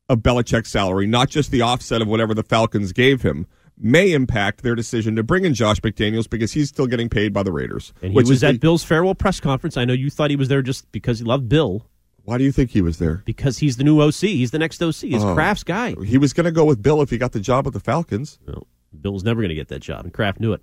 of 0.07 0.19
Belichick's 0.19 0.71
salary, 0.71 1.05
not 1.05 1.29
just 1.29 1.51
the 1.51 1.61
offset 1.61 2.01
of 2.01 2.07
whatever 2.07 2.33
the 2.33 2.43
Falcons 2.43 2.93
gave 2.93 3.23
him, 3.23 3.45
may 3.77 4.13
impact 4.13 4.63
their 4.63 4.75
decision 4.75 5.15
to 5.17 5.23
bring 5.23 5.43
in 5.43 5.53
Josh 5.53 5.81
McDaniels 5.81 6.29
because 6.29 6.53
he's 6.53 6.69
still 6.69 6.87
getting 6.87 7.09
paid 7.09 7.33
by 7.33 7.43
the 7.43 7.51
Raiders. 7.51 7.93
And 8.01 8.11
he 8.11 8.15
which 8.15 8.29
was 8.29 8.43
at 8.43 8.53
the- 8.53 8.59
Bill's 8.59 8.83
farewell 8.85 9.15
press 9.15 9.39
conference. 9.41 9.75
I 9.75 9.83
know 9.83 9.93
you 9.93 10.09
thought 10.09 10.29
he 10.29 10.35
was 10.37 10.47
there 10.47 10.61
just 10.61 10.89
because 10.93 11.19
he 11.19 11.25
loved 11.25 11.49
Bill, 11.49 11.87
Why 12.23 12.37
do 12.37 12.43
you 12.43 12.51
think 12.51 12.71
he 12.71 12.81
was 12.81 12.99
there? 12.99 13.21
because 13.25 13.57
he's 13.59 13.77
the 13.77 13.83
new 13.83 14.01
OC. 14.01 14.13
He's 14.21 14.51
the 14.51 14.59
next 14.59 14.81
OC. 14.81 14.95
He's 15.09 15.23
Oh. 15.23 15.33
Kraft's 15.33 15.63
guy. 15.63 15.95
He 16.05 16.17
was 16.17 16.31
going 16.33 16.45
to 16.45 16.51
go 16.51 16.63
with 16.65 16.81
Bill 16.81 17.01
if 17.01 17.09
he 17.09 17.17
got 17.17 17.33
the 17.33 17.39
job 17.39 17.65
with 17.65 17.73
the 17.73 17.79
Falcons. 17.79 18.39
No, 18.47 18.63
Bill 18.99 19.13
was 19.13 19.23
never 19.23 19.41
going 19.41 19.49
to 19.49 19.55
get 19.55 19.67
that 19.69 19.79
job, 19.81 20.05
and 20.05 20.13
Kraft 20.13 20.39
knew 20.39 20.53
it. 20.53 20.61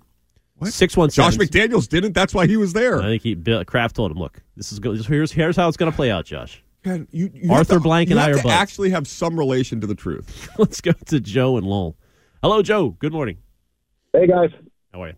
What? 0.57 0.73
Six 0.73 0.95
one 0.97 1.09
Josh. 1.09 1.37
McDaniels 1.37 1.87
didn't. 1.87 2.13
That's 2.13 2.33
why 2.33 2.45
he 2.47 2.55
was 2.57 2.73
there. 2.73 2.99
I 2.99 3.05
think 3.05 3.23
he 3.23 3.33
Bill, 3.35 3.63
Kraft 3.65 3.95
told 3.95 4.11
him, 4.11 4.17
"Look, 4.17 4.41
this 4.55 4.71
is 4.71 4.79
go, 4.79 4.93
here's 4.93 5.31
here's 5.31 5.55
how 5.55 5.67
it's 5.67 5.77
going 5.77 5.91
to 5.91 5.95
play 5.95 6.11
out, 6.11 6.25
Josh." 6.25 6.63
Man, 6.85 7.07
you, 7.11 7.29
you 7.33 7.51
Arthur 7.51 7.75
to, 7.75 7.79
Blank 7.79 8.09
and 8.09 8.19
have 8.19 8.29
I 8.29 8.31
are 8.39 8.41
to 8.41 8.47
actually 8.49 8.89
have 8.91 9.07
some 9.07 9.37
relation 9.37 9.81
to 9.81 9.87
the 9.87 9.93
truth. 9.95 10.49
Let's 10.57 10.81
go 10.81 10.91
to 11.07 11.19
Joe 11.19 11.57
and 11.57 11.65
Lowell. 11.65 11.95
Hello, 12.41 12.61
Joe. 12.63 12.89
Good 12.89 13.13
morning. 13.13 13.37
Hey 14.13 14.25
guys. 14.27 14.49
How 14.91 15.03
are 15.03 15.07
you? 15.09 15.13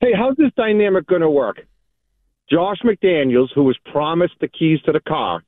Hey, 0.00 0.12
how's 0.16 0.36
this 0.36 0.50
dynamic 0.56 1.06
going 1.06 1.22
to 1.22 1.30
work? 1.30 1.66
Josh 2.50 2.78
McDaniels, 2.84 3.48
who 3.54 3.62
was 3.64 3.76
promised 3.90 4.34
the 4.40 4.48
keys 4.48 4.80
to 4.82 4.92
the 4.92 5.00
car, 5.00 5.42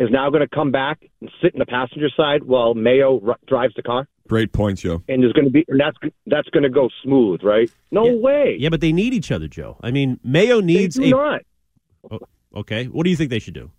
is 0.00 0.08
now 0.10 0.28
going 0.30 0.40
to 0.40 0.48
come 0.48 0.70
back 0.72 0.98
and 1.20 1.30
sit 1.42 1.52
in 1.52 1.58
the 1.60 1.66
passenger 1.66 2.08
side 2.16 2.42
while 2.44 2.74
Mayo 2.74 3.20
r- 3.26 3.38
drives 3.46 3.74
the 3.74 3.82
car, 3.82 4.08
Great 4.28 4.52
point, 4.52 4.78
Joe. 4.78 5.02
and 5.08 5.22
there's 5.22 5.32
going 5.32 5.44
to 5.44 5.50
be 5.50 5.64
and 5.68 5.78
that's 5.80 5.96
that's 6.26 6.48
going 6.50 6.62
to 6.64 6.70
go 6.70 6.88
smooth, 7.04 7.42
right? 7.44 7.70
No 7.90 8.04
Yeah. 8.06 8.12
way. 8.14 8.56
Yeah, 8.58 8.68
but 8.70 8.80
they 8.80 8.92
need 8.92 9.12
each 9.14 9.30
other, 9.30 9.46
Joe. 9.48 9.76
I 9.82 9.90
mean, 9.90 10.18
Mayo 10.24 10.60
they 10.60 10.66
needs 10.66 10.96
do 10.96 11.04
a. 11.04 11.10
not. 11.10 11.40
Oh, 12.10 12.18
okay, 12.56 12.86
what 12.86 13.04
do 13.04 13.10
you 13.10 13.16
think 13.16 13.30
they 13.30 13.38
should 13.38 13.54
do? 13.54 13.70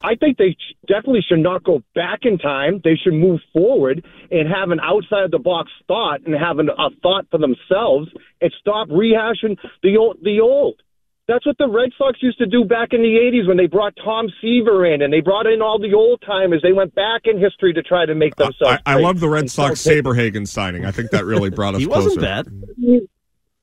I 0.00 0.14
think 0.14 0.38
they 0.38 0.56
definitely 0.86 1.22
should 1.28 1.40
not 1.40 1.64
go 1.64 1.82
back 1.94 2.20
in 2.22 2.38
time. 2.38 2.80
They 2.84 2.94
should 2.94 3.14
move 3.14 3.40
forward 3.52 4.04
and 4.30 4.48
have 4.48 4.70
an 4.70 4.78
outside 4.80 5.24
of 5.24 5.32
the 5.32 5.40
box 5.40 5.72
thought 5.88 6.20
and 6.24 6.36
have 6.36 6.60
an, 6.60 6.68
a 6.70 6.90
thought 7.02 7.26
for 7.32 7.38
themselves 7.38 8.08
and 8.40 8.52
stop 8.60 8.88
rehashing 8.88 9.56
the 9.82 9.96
old. 9.96 10.18
The 10.22 10.40
old. 10.40 10.80
That's 11.28 11.44
what 11.44 11.58
the 11.58 11.68
Red 11.68 11.90
Sox 11.98 12.18
used 12.22 12.38
to 12.38 12.46
do 12.46 12.64
back 12.64 12.88
in 12.92 13.02
the 13.02 13.08
'80s 13.32 13.46
when 13.46 13.58
they 13.58 13.66
brought 13.66 13.92
Tom 14.02 14.28
Seaver 14.40 14.86
in 14.86 15.02
and 15.02 15.12
they 15.12 15.20
brought 15.20 15.46
in 15.46 15.60
all 15.60 15.78
the 15.78 15.92
old 15.94 16.22
timers. 16.26 16.60
They 16.62 16.72
went 16.72 16.94
back 16.94 17.22
in 17.26 17.38
history 17.38 17.74
to 17.74 17.82
try 17.82 18.06
to 18.06 18.14
make 18.14 18.32
I, 18.40 18.44
themselves. 18.44 18.82
I 18.86 18.94
great. 18.94 19.04
love 19.04 19.20
the 19.20 19.28
Red 19.28 19.50
Sox 19.50 19.82
Saberhagen 19.84 20.48
signing. 20.48 20.86
I 20.86 20.90
think 20.90 21.10
that 21.10 21.26
really 21.26 21.50
brought 21.50 21.74
us 21.76 21.80
He 21.80 21.86
closer. 21.86 22.18
wasn't 22.18 22.22
bad. 22.22 22.48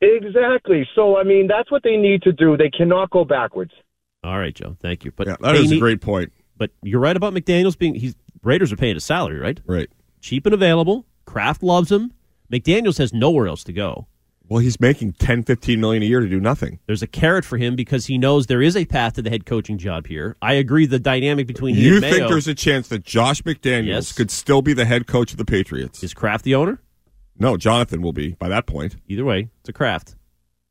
Exactly. 0.02 0.88
So 0.96 1.18
I 1.18 1.24
mean, 1.24 1.48
that's 1.48 1.72
what 1.72 1.82
they 1.84 1.98
need 1.98 2.22
to 2.24 2.32
do. 2.32 2.56
They 2.58 2.70
cannot 2.70 3.10
go 3.10 3.26
backwards. 3.26 3.72
All 4.24 4.38
right, 4.38 4.54
Joe. 4.54 4.76
Thank 4.82 5.06
you. 5.06 5.12
But 5.16 5.28
Yeah, 5.28 5.36
that 5.42 5.54
they 5.54 5.60
is 5.60 5.72
a 5.72 5.78
great 5.80 6.02
point. 6.02 6.32
But 6.58 6.72
you're 6.84 7.00
right 7.00 7.16
about 7.18 7.34
McDaniel's 7.34 7.76
being. 7.76 7.96
He's 7.96 8.16
Raiders 8.44 8.72
are 8.72 8.78
paying 8.78 8.96
his 8.96 9.04
salary, 9.04 9.40
right? 9.40 9.60
Right. 9.66 9.90
Cheap 10.22 10.46
and 10.46 10.54
available. 10.54 11.06
Kraft 11.26 11.64
loves 11.64 11.92
him. 11.92 12.14
McDaniel's 12.52 13.00
has 13.00 13.12
nowhere 13.12 13.48
else 13.48 13.64
to 13.64 13.74
go. 13.74 14.08
Well, 14.48 14.60
he's 14.60 14.80
making 14.80 15.14
10, 15.14 15.44
15 15.44 15.80
million 15.82 16.04
a 16.04 16.06
year 16.06 16.20
to 16.20 16.28
do 16.30 16.40
nothing. 16.40 16.80
There's 16.86 17.02
a 17.02 17.08
carrot 17.08 17.46
for 17.46 17.58
him 17.58 17.76
because 17.76 18.06
he 18.06 18.18
knows 18.18 18.46
there 18.46 18.62
is 18.62 18.76
a 18.78 18.86
path 18.86 19.14
to 19.14 19.22
the 19.24 19.30
head 19.32 19.46
coaching 19.46 19.78
job 19.80 20.06
here. 20.08 20.38
I 20.42 20.54
agree. 20.54 20.86
The 20.86 21.00
dynamic 21.00 21.48
between 21.48 21.76
You 21.76 21.94
and 21.96 22.02
think 22.04 22.18
Mayo 22.18 22.30
there's 22.30 22.48
a 22.48 22.54
chance 22.54 22.88
that 22.90 23.04
Josh 23.04 23.42
McDaniels 23.42 23.86
Yes. 23.88 24.12
could 24.12 24.30
still 24.30 24.62
be 24.62 24.74
the 24.74 24.86
head 24.86 25.08
coach 25.08 25.32
of 25.32 25.38
the 25.38 25.46
Patriots? 25.46 26.04
is 26.04 26.14
Kraft 26.14 26.44
the 26.46 26.54
owner? 26.54 26.80
No, 27.40 27.58
Jonathan 27.58 28.02
will 28.02 28.14
be 28.14 28.34
by 28.40 28.48
that 28.50 28.66
point. 28.68 28.96
Either 29.08 29.26
way, 29.26 29.50
it's 29.62 29.70
a 29.70 29.74
Kraft. 29.74 30.16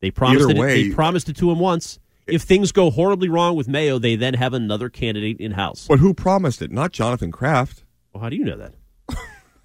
They 0.00 0.10
promised 0.10 0.44
Either 0.48 0.54
it. 0.54 0.58
way- 0.60 0.88
they 0.88 0.94
promised 0.94 1.28
it 1.28 1.36
to 1.38 1.50
him 1.50 1.58
once. 1.58 1.98
If 2.26 2.42
things 2.42 2.72
go 2.72 2.90
horribly 2.90 3.28
wrong 3.28 3.54
with 3.56 3.68
Mayo, 3.68 3.98
they 3.98 4.16
then 4.16 4.34
have 4.34 4.54
another 4.54 4.88
candidate 4.88 5.38
in 5.40 5.52
house. 5.52 5.86
But 5.88 5.98
who 5.98 6.14
promised 6.14 6.62
it? 6.62 6.70
Not 6.72 6.92
Jonathan 6.92 7.30
Kraft. 7.32 7.84
Well, 8.12 8.22
how 8.22 8.28
do 8.30 8.36
you 8.36 8.44
know 8.44 8.56
that? 8.56 8.74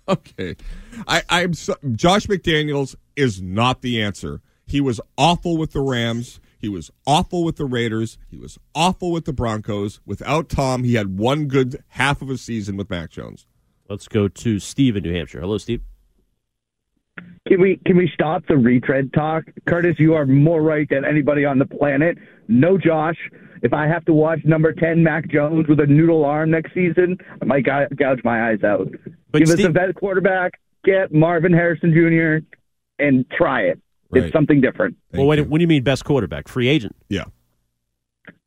Okay, 0.10 0.56
I, 1.08 1.22
I'm 1.30 1.54
so, 1.54 1.76
Josh 1.92 2.26
McDaniels 2.26 2.96
is 3.20 3.42
not 3.42 3.82
the 3.82 4.02
answer. 4.02 4.42
He 4.66 4.80
was 4.80 5.02
awful 5.18 5.58
with 5.58 5.74
the 5.74 5.82
Rams. 5.82 6.40
He 6.58 6.70
was 6.70 6.92
awful 7.06 7.44
with 7.44 7.58
the 7.58 7.66
Raiders. 7.66 8.18
He 8.28 8.38
was 8.38 8.58
awful 8.74 9.12
with 9.12 9.26
the 9.26 9.34
Broncos. 9.34 10.00
Without 10.06 10.50
Tom, 10.50 10.84
he 10.84 10.96
had 10.96 11.18
one 11.18 11.46
good 11.48 11.84
half 11.90 12.22
of 12.22 12.30
a 12.30 12.38
season 12.38 12.78
with 12.78 12.90
Mac 12.90 13.12
Jones. 13.12 13.46
Let's 13.90 14.08
go 14.08 14.28
to 14.28 14.60
Steve 14.60 14.96
in 14.96 15.04
New 15.04 15.14
Hampshire. 15.14 15.42
Hello, 15.42 15.58
Steve. 15.58 15.82
Can 17.48 17.62
we 17.62 17.80
can 17.86 17.98
we 17.98 18.10
stop 18.14 18.44
the 18.48 18.58
retread 18.58 19.12
talk, 19.14 19.46
Curtis? 19.66 19.96
You 19.98 20.14
are 20.14 20.26
more 20.26 20.62
right 20.62 20.88
than 20.90 21.04
anybody 21.04 21.46
on 21.46 21.58
the 21.58 21.66
planet. 21.66 22.18
No, 22.48 22.78
Josh. 22.78 23.18
If 23.62 23.74
I 23.74 23.88
have 23.88 24.06
to 24.06 24.14
watch 24.14 24.40
number 24.46 24.72
ten 24.72 25.04
Mac 25.04 25.28
Jones 25.30 25.68
with 25.68 25.80
a 25.80 25.88
noodle 25.88 26.24
arm 26.24 26.52
next 26.52 26.74
season, 26.74 27.18
I 27.42 27.46
might 27.46 27.66
gouge 27.66 28.24
my 28.24 28.52
eyes 28.52 28.64
out. 28.64 28.88
But 29.32 29.40
Give 29.40 29.50
us 29.50 29.64
a 29.64 29.70
vet 29.70 29.96
quarterback. 29.96 30.60
Get 30.86 31.12
Marvin 31.12 31.52
Harrison 31.52 31.92
Jr. 31.92 32.46
and 33.00 33.26
try 33.32 33.62
it. 33.62 33.80
Right. 34.12 34.24
It's 34.24 34.34
something 34.34 34.60
different. 34.62 34.98
Thank 35.12 35.20
well, 35.20 35.28
what, 35.28 35.40
what 35.48 35.58
do 35.60 35.62
you 35.62 35.68
mean 35.68 35.84
best 35.84 36.04
quarterback? 36.06 36.48
Free 36.48 36.68
agent. 36.68 36.96
Yeah. 37.10 37.26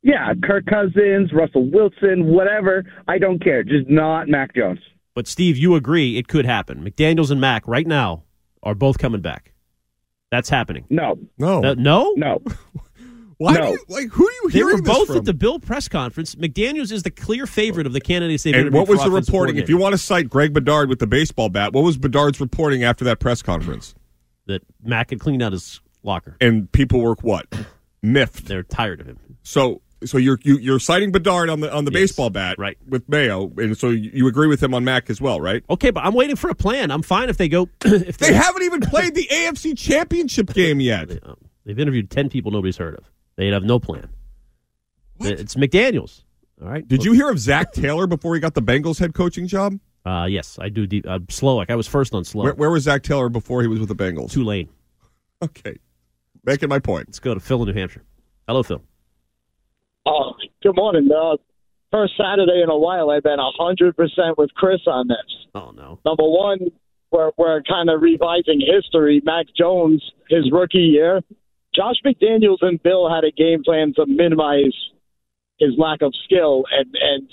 Yeah, 0.01 0.33
Kirk 0.43 0.65
Cousins, 0.65 1.31
Russell 1.33 1.69
Wilson, 1.69 2.25
whatever. 2.25 2.83
I 3.07 3.17
don't 3.17 3.41
care. 3.41 3.63
Just 3.63 3.89
not 3.89 4.27
Mac 4.27 4.53
Jones. 4.55 4.79
But 5.15 5.27
Steve, 5.27 5.57
you 5.57 5.75
agree 5.75 6.17
it 6.17 6.27
could 6.27 6.45
happen. 6.45 6.83
McDaniels 6.83 7.31
and 7.31 7.39
Mac 7.39 7.67
right 7.67 7.87
now 7.87 8.23
are 8.61 8.75
both 8.75 8.97
coming 8.97 9.21
back. 9.21 9.53
That's 10.31 10.49
happening. 10.49 10.85
No, 10.89 11.19
No. 11.37 11.63
Uh, 11.63 11.75
no, 11.75 12.13
no. 12.17 12.41
Why? 13.37 13.53
no. 13.53 13.61
Do 13.61 13.71
you, 13.71 13.79
like, 13.87 14.09
who 14.09 14.27
are 14.27 14.31
you 14.31 14.49
they 14.49 14.59
hearing 14.59 14.67
They 14.69 14.73
were 14.75 14.81
this 14.81 14.97
both 14.97 15.07
from? 15.07 15.17
at 15.17 15.25
the 15.25 15.33
Bill 15.33 15.59
press 15.59 15.87
conference. 15.87 16.35
McDaniels 16.35 16.91
is 16.91 17.03
the 17.03 17.11
clear 17.11 17.45
favorite 17.45 17.85
of 17.85 17.93
the 17.93 18.01
candidates 18.01 18.43
they've 18.43 18.55
and 18.55 18.73
what 18.73 18.87
was 18.87 19.03
the 19.03 19.11
reporting? 19.11 19.57
If 19.57 19.69
you 19.69 19.77
want 19.77 19.93
to 19.93 19.97
cite 19.97 20.29
Greg 20.29 20.53
Bedard 20.53 20.89
with 20.89 20.99
the 20.99 21.07
baseball 21.07 21.49
bat, 21.49 21.73
what 21.73 21.83
was 21.83 21.97
Bedard's 21.97 22.39
reporting 22.39 22.83
after 22.83 23.03
that 23.05 23.19
press 23.19 23.41
conference? 23.41 23.95
That 24.45 24.61
Mac 24.83 25.09
had 25.11 25.19
cleaned 25.19 25.41
out 25.41 25.53
his 25.53 25.79
locker. 26.03 26.35
And 26.41 26.71
people 26.71 26.99
were 27.01 27.15
what? 27.21 27.47
Miffed. 28.01 28.45
They're 28.45 28.63
tired 28.63 28.99
of 29.01 29.07
him. 29.07 29.17
So 29.43 29.81
so 30.03 30.17
you're 30.17 30.37
you, 30.43 30.57
you're 30.57 30.79
citing 30.79 31.11
Bedard 31.13 31.49
on 31.49 31.61
the 31.61 31.73
on 31.73 31.85
the 31.85 31.91
Yes. 31.91 32.01
baseball 32.01 32.29
bat, 32.29 32.57
Right. 32.59 32.77
With 32.87 33.07
Mayo, 33.07 33.51
and 33.57 33.77
so 33.77 33.89
you 33.89 34.11
you 34.13 34.27
agree 34.27 34.47
with 34.47 34.61
him 34.61 34.73
on 34.73 34.83
Mac 34.83 35.09
as 35.09 35.21
well, 35.21 35.39
right? 35.39 35.63
Okay, 35.69 35.91
but 35.91 36.03
I'm 36.03 36.13
waiting 36.13 36.35
for 36.35 36.49
a 36.49 36.55
plan. 36.55 36.91
I'm 36.91 37.03
fine 37.03 37.29
if 37.29 37.37
they 37.37 37.47
go. 37.47 37.69
if 37.85 38.17
They 38.17 38.33
haven't 38.33 38.63
even 38.63 38.81
played 38.81 39.15
the 39.15 39.25
AFC 39.31 39.77
Championship 39.77 40.53
game 40.53 40.81
yet. 40.81 41.09
Um, 41.23 41.37
they've 41.65 41.79
interviewed 41.79 42.09
ten 42.11 42.29
people 42.29 42.51
nobody's 42.51 42.75
heard 42.77 42.95
of. 42.95 43.05
They 43.37 43.47
have 43.47 43.63
no 43.63 43.79
plan. 43.79 44.09
It's 45.21 45.55
McDaniel's. 45.55 46.25
All 46.61 46.67
right. 46.69 46.85
Did 46.85 47.05
you 47.05 47.13
hear 47.13 47.29
of 47.29 47.39
Zac 47.39 47.71
Taylor 47.71 48.07
before 48.07 48.35
he 48.35 48.41
got 48.41 48.53
the 48.55 48.61
Bengals 48.61 48.99
head 48.99 49.13
coaching 49.13 49.47
job? 49.47 49.79
Uh, 50.05 50.25
yes, 50.25 50.59
I 50.61 50.69
do. 50.69 50.85
Deep, 50.85 51.05
uh, 51.07 51.19
slow. 51.29 51.55
Like 51.55 51.69
I 51.69 51.75
was 51.75 51.87
first 51.87 52.13
on 52.13 52.23
slow. 52.25 52.43
Where, 52.43 52.53
where 52.53 52.69
was 52.69 52.83
Zac 52.83 53.03
Taylor 53.03 53.29
before 53.29 53.61
he 53.61 53.67
was 53.67 53.79
with 53.79 53.89
the 53.89 53.95
Bengals? 53.95 54.31
Tulane. 54.31 54.69
Okay, 55.41 55.77
making 56.45 56.69
my 56.69 56.79
point. 56.79 57.07
Let's 57.07 57.19
go 57.19 57.33
to 57.33 57.39
Phil 57.39 57.61
in 57.63 57.67
New 57.67 57.73
Hampshire. 57.73 58.03
Hello, 58.47 58.63
Phil. 58.63 58.81
Oh, 60.05 60.33
good 60.61 60.75
morning. 60.75 61.09
Uh, 61.11 61.37
first 61.91 62.13
Saturday 62.17 62.61
in 62.61 62.69
a 62.69 62.77
while, 62.77 63.09
I've 63.09 63.23
been 63.23 63.39
hundred 63.57 63.95
percent 63.95 64.37
with 64.37 64.53
Chris 64.55 64.81
on 64.87 65.07
this. 65.07 65.17
Oh 65.55 65.71
no. 65.71 65.99
Number 66.05 66.23
one, 66.23 66.59
we're 67.11 67.31
we're 67.37 67.61
kind 67.63 67.89
of 67.89 68.01
revising 68.01 68.59
history. 68.59 69.21
Mac 69.23 69.45
Jones, 69.57 70.03
his 70.29 70.51
rookie 70.51 70.79
year, 70.79 71.21
Josh 71.73 71.95
McDaniels 72.05 72.57
and 72.61 72.81
Bill 72.83 73.09
had 73.09 73.23
a 73.23 73.31
game 73.31 73.63
plan 73.63 73.93
to 73.95 74.05
minimize 74.05 74.73
his 75.59 75.71
lack 75.77 76.01
of 76.01 76.13
skill, 76.25 76.65
and 76.71 76.93
and 77.01 77.27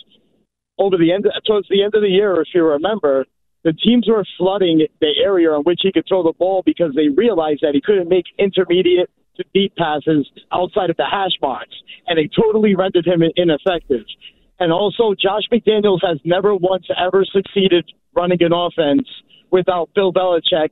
over 0.80 0.96
the 0.96 1.12
end 1.12 1.26
towards 1.46 1.68
the 1.68 1.84
end 1.84 1.94
of 1.94 2.02
the 2.02 2.08
year, 2.08 2.40
if 2.40 2.48
you 2.54 2.64
remember. 2.64 3.26
The 3.62 3.74
teams 3.74 4.08
were 4.08 4.24
flooding 4.38 4.86
the 5.00 5.12
area 5.22 5.50
on 5.50 5.64
which 5.64 5.80
he 5.82 5.92
could 5.92 6.08
throw 6.08 6.22
the 6.22 6.32
ball 6.32 6.62
because 6.64 6.94
they 6.96 7.08
realized 7.08 7.60
that 7.60 7.74
he 7.74 7.82
couldn't 7.82 8.08
make 8.08 8.24
intermediate 8.38 9.10
to 9.36 9.44
deep 9.52 9.76
passes 9.76 10.26
outside 10.50 10.88
of 10.88 10.96
the 10.96 11.04
hash 11.04 11.36
marks, 11.42 11.76
and 12.06 12.16
they 12.16 12.28
totally 12.34 12.74
rendered 12.74 13.06
him 13.06 13.20
ineffective. 13.36 14.06
And 14.58 14.72
also, 14.72 15.14
Josh 15.14 15.44
McDaniels 15.52 16.00
has 16.02 16.18
never 16.24 16.54
once 16.56 16.86
ever 16.96 17.24
succeeded 17.24 17.84
running 18.16 18.42
an 18.42 18.52
offense 18.52 19.08
without 19.50 19.90
Bill 19.94 20.12
Belichick 20.12 20.70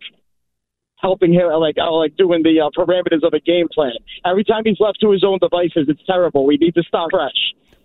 helping 0.96 1.32
him, 1.32 1.46
like 1.60 1.76
uh, 1.78 1.92
like 1.92 2.16
doing 2.16 2.42
the 2.42 2.60
uh, 2.60 2.70
parameters 2.76 3.22
of 3.22 3.32
a 3.32 3.40
game 3.40 3.68
plan. 3.72 3.92
Every 4.24 4.44
time 4.44 4.62
he's 4.64 4.80
left 4.80 5.00
to 5.00 5.10
his 5.10 5.24
own 5.24 5.38
devices, 5.40 5.86
it's 5.88 6.04
terrible. 6.06 6.46
We 6.46 6.56
need 6.56 6.74
to 6.74 6.82
start 6.82 7.10
fresh. 7.10 7.36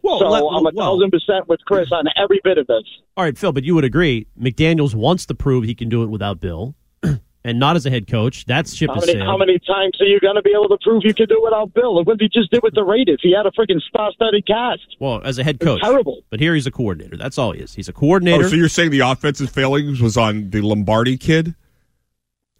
Well, 0.04 0.20
so 0.20 0.30
let- 0.30 0.44
I'm 0.44 0.66
a 0.66 0.72
well- 0.74 0.98
thousand 0.98 1.12
percent 1.12 1.48
with 1.48 1.62
Chris 1.66 1.92
on 1.92 2.06
every 2.22 2.40
bit 2.44 2.58
of 2.58 2.68
this. 2.68 2.84
All 3.18 3.24
right, 3.24 3.38
Phil, 3.38 3.52
but 3.52 3.64
you 3.64 3.74
would 3.74 3.86
agree 3.86 4.28
McDaniels 4.40 4.94
wants 4.94 5.26
to 5.28 5.34
prove 5.34 5.64
he 5.64 5.74
can 5.74 5.90
do 5.90 6.04
it 6.04 6.08
without 6.08 6.40
Bill, 6.40 6.76
and 7.46 7.60
not 7.60 7.76
as 7.76 7.86
a 7.86 7.90
head 7.90 8.08
coach. 8.08 8.46
That's 8.46 8.74
ship 8.74 8.90
How 8.90 8.96
many, 8.96 9.14
sailed. 9.14 9.24
how 9.24 9.38
many 9.38 9.60
times 9.60 9.98
are 10.02 10.06
you 10.06 10.20
going 10.20 10.36
to 10.36 10.42
be 10.42 10.52
able 10.52 10.68
to 10.70 10.78
prove 10.84 11.04
you 11.06 11.14
can 11.14 11.28
do 11.28 11.36
it 11.38 11.44
without 11.44 11.74
Bill? 11.74 11.96
Look 11.96 12.08
what 12.08 12.20
he 12.20 12.28
just 12.28 12.52
did 12.52 12.62
with 12.64 12.74
the 12.76 12.84
Raiders. 12.84 13.20
He 13.24 13.34
had 13.36 13.46
a 13.46 13.52
freaking 13.52 13.82
star-studded 13.82 14.46
cast. 14.46 14.98
Well, 15.00 15.22
as 15.24 15.38
a 15.40 15.44
head 15.44 15.60
coach, 15.60 15.82
terrible. 15.82 16.24
But 16.30 16.40
here 16.42 16.54
he's 16.54 16.68
a 16.68 16.72
coordinator. 16.72 17.16
That's 17.16 17.38
all 17.38 17.54
he 17.54 17.62
is. 17.62 17.74
He's 17.74 17.88
a 17.88 17.94
oh, 17.94 18.00
coordinator. 18.00 18.46
Oh, 18.46 18.50
so 18.50 18.56
you're 18.56 18.68
saying 18.68 18.92
the 18.92 19.00
offensive 19.00 19.50
failings 19.50 20.02
was 20.02 20.18
on 20.18 20.50
the 20.50 20.62
Lombardi 20.62 21.18
kid? 21.18 21.56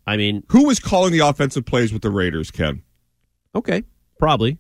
I 0.06 0.18
mean, 0.18 0.44
who 0.50 0.66
was 0.68 0.80
calling 0.80 1.12
the 1.14 1.20
offensive 1.20 1.66
plays 1.66 1.92
with 1.94 2.02
the 2.02 2.10
Raiders? 2.10 2.52
Ken, 2.52 2.84
okay, 3.56 3.84
probably, 4.20 4.58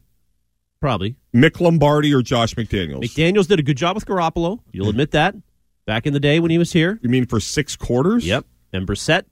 probably. 0.79 1.15
Mick 1.33 1.59
Lombardi 1.59 2.13
or 2.13 2.21
Josh 2.21 2.53
McDaniels? 2.55 3.01
McDaniel's 3.01 3.47
did 3.47 3.59
a 3.59 3.63
good 3.63 3.77
job 3.77 3.95
with 3.95 4.05
Garoppolo. 4.05 4.59
You'll 4.71 4.89
admit 4.89 5.11
that. 5.11 5.35
Back 5.85 6.05
in 6.05 6.13
the 6.13 6.19
day 6.19 6.39
when 6.39 6.51
he 6.51 6.57
was 6.57 6.71
here. 6.71 6.99
You 7.01 7.09
mean 7.09 7.25
for 7.25 7.39
six 7.39 7.75
quarters? 7.75 8.25
Yep. 8.25 8.45
And 8.71 8.87
Brissett, 8.87 9.23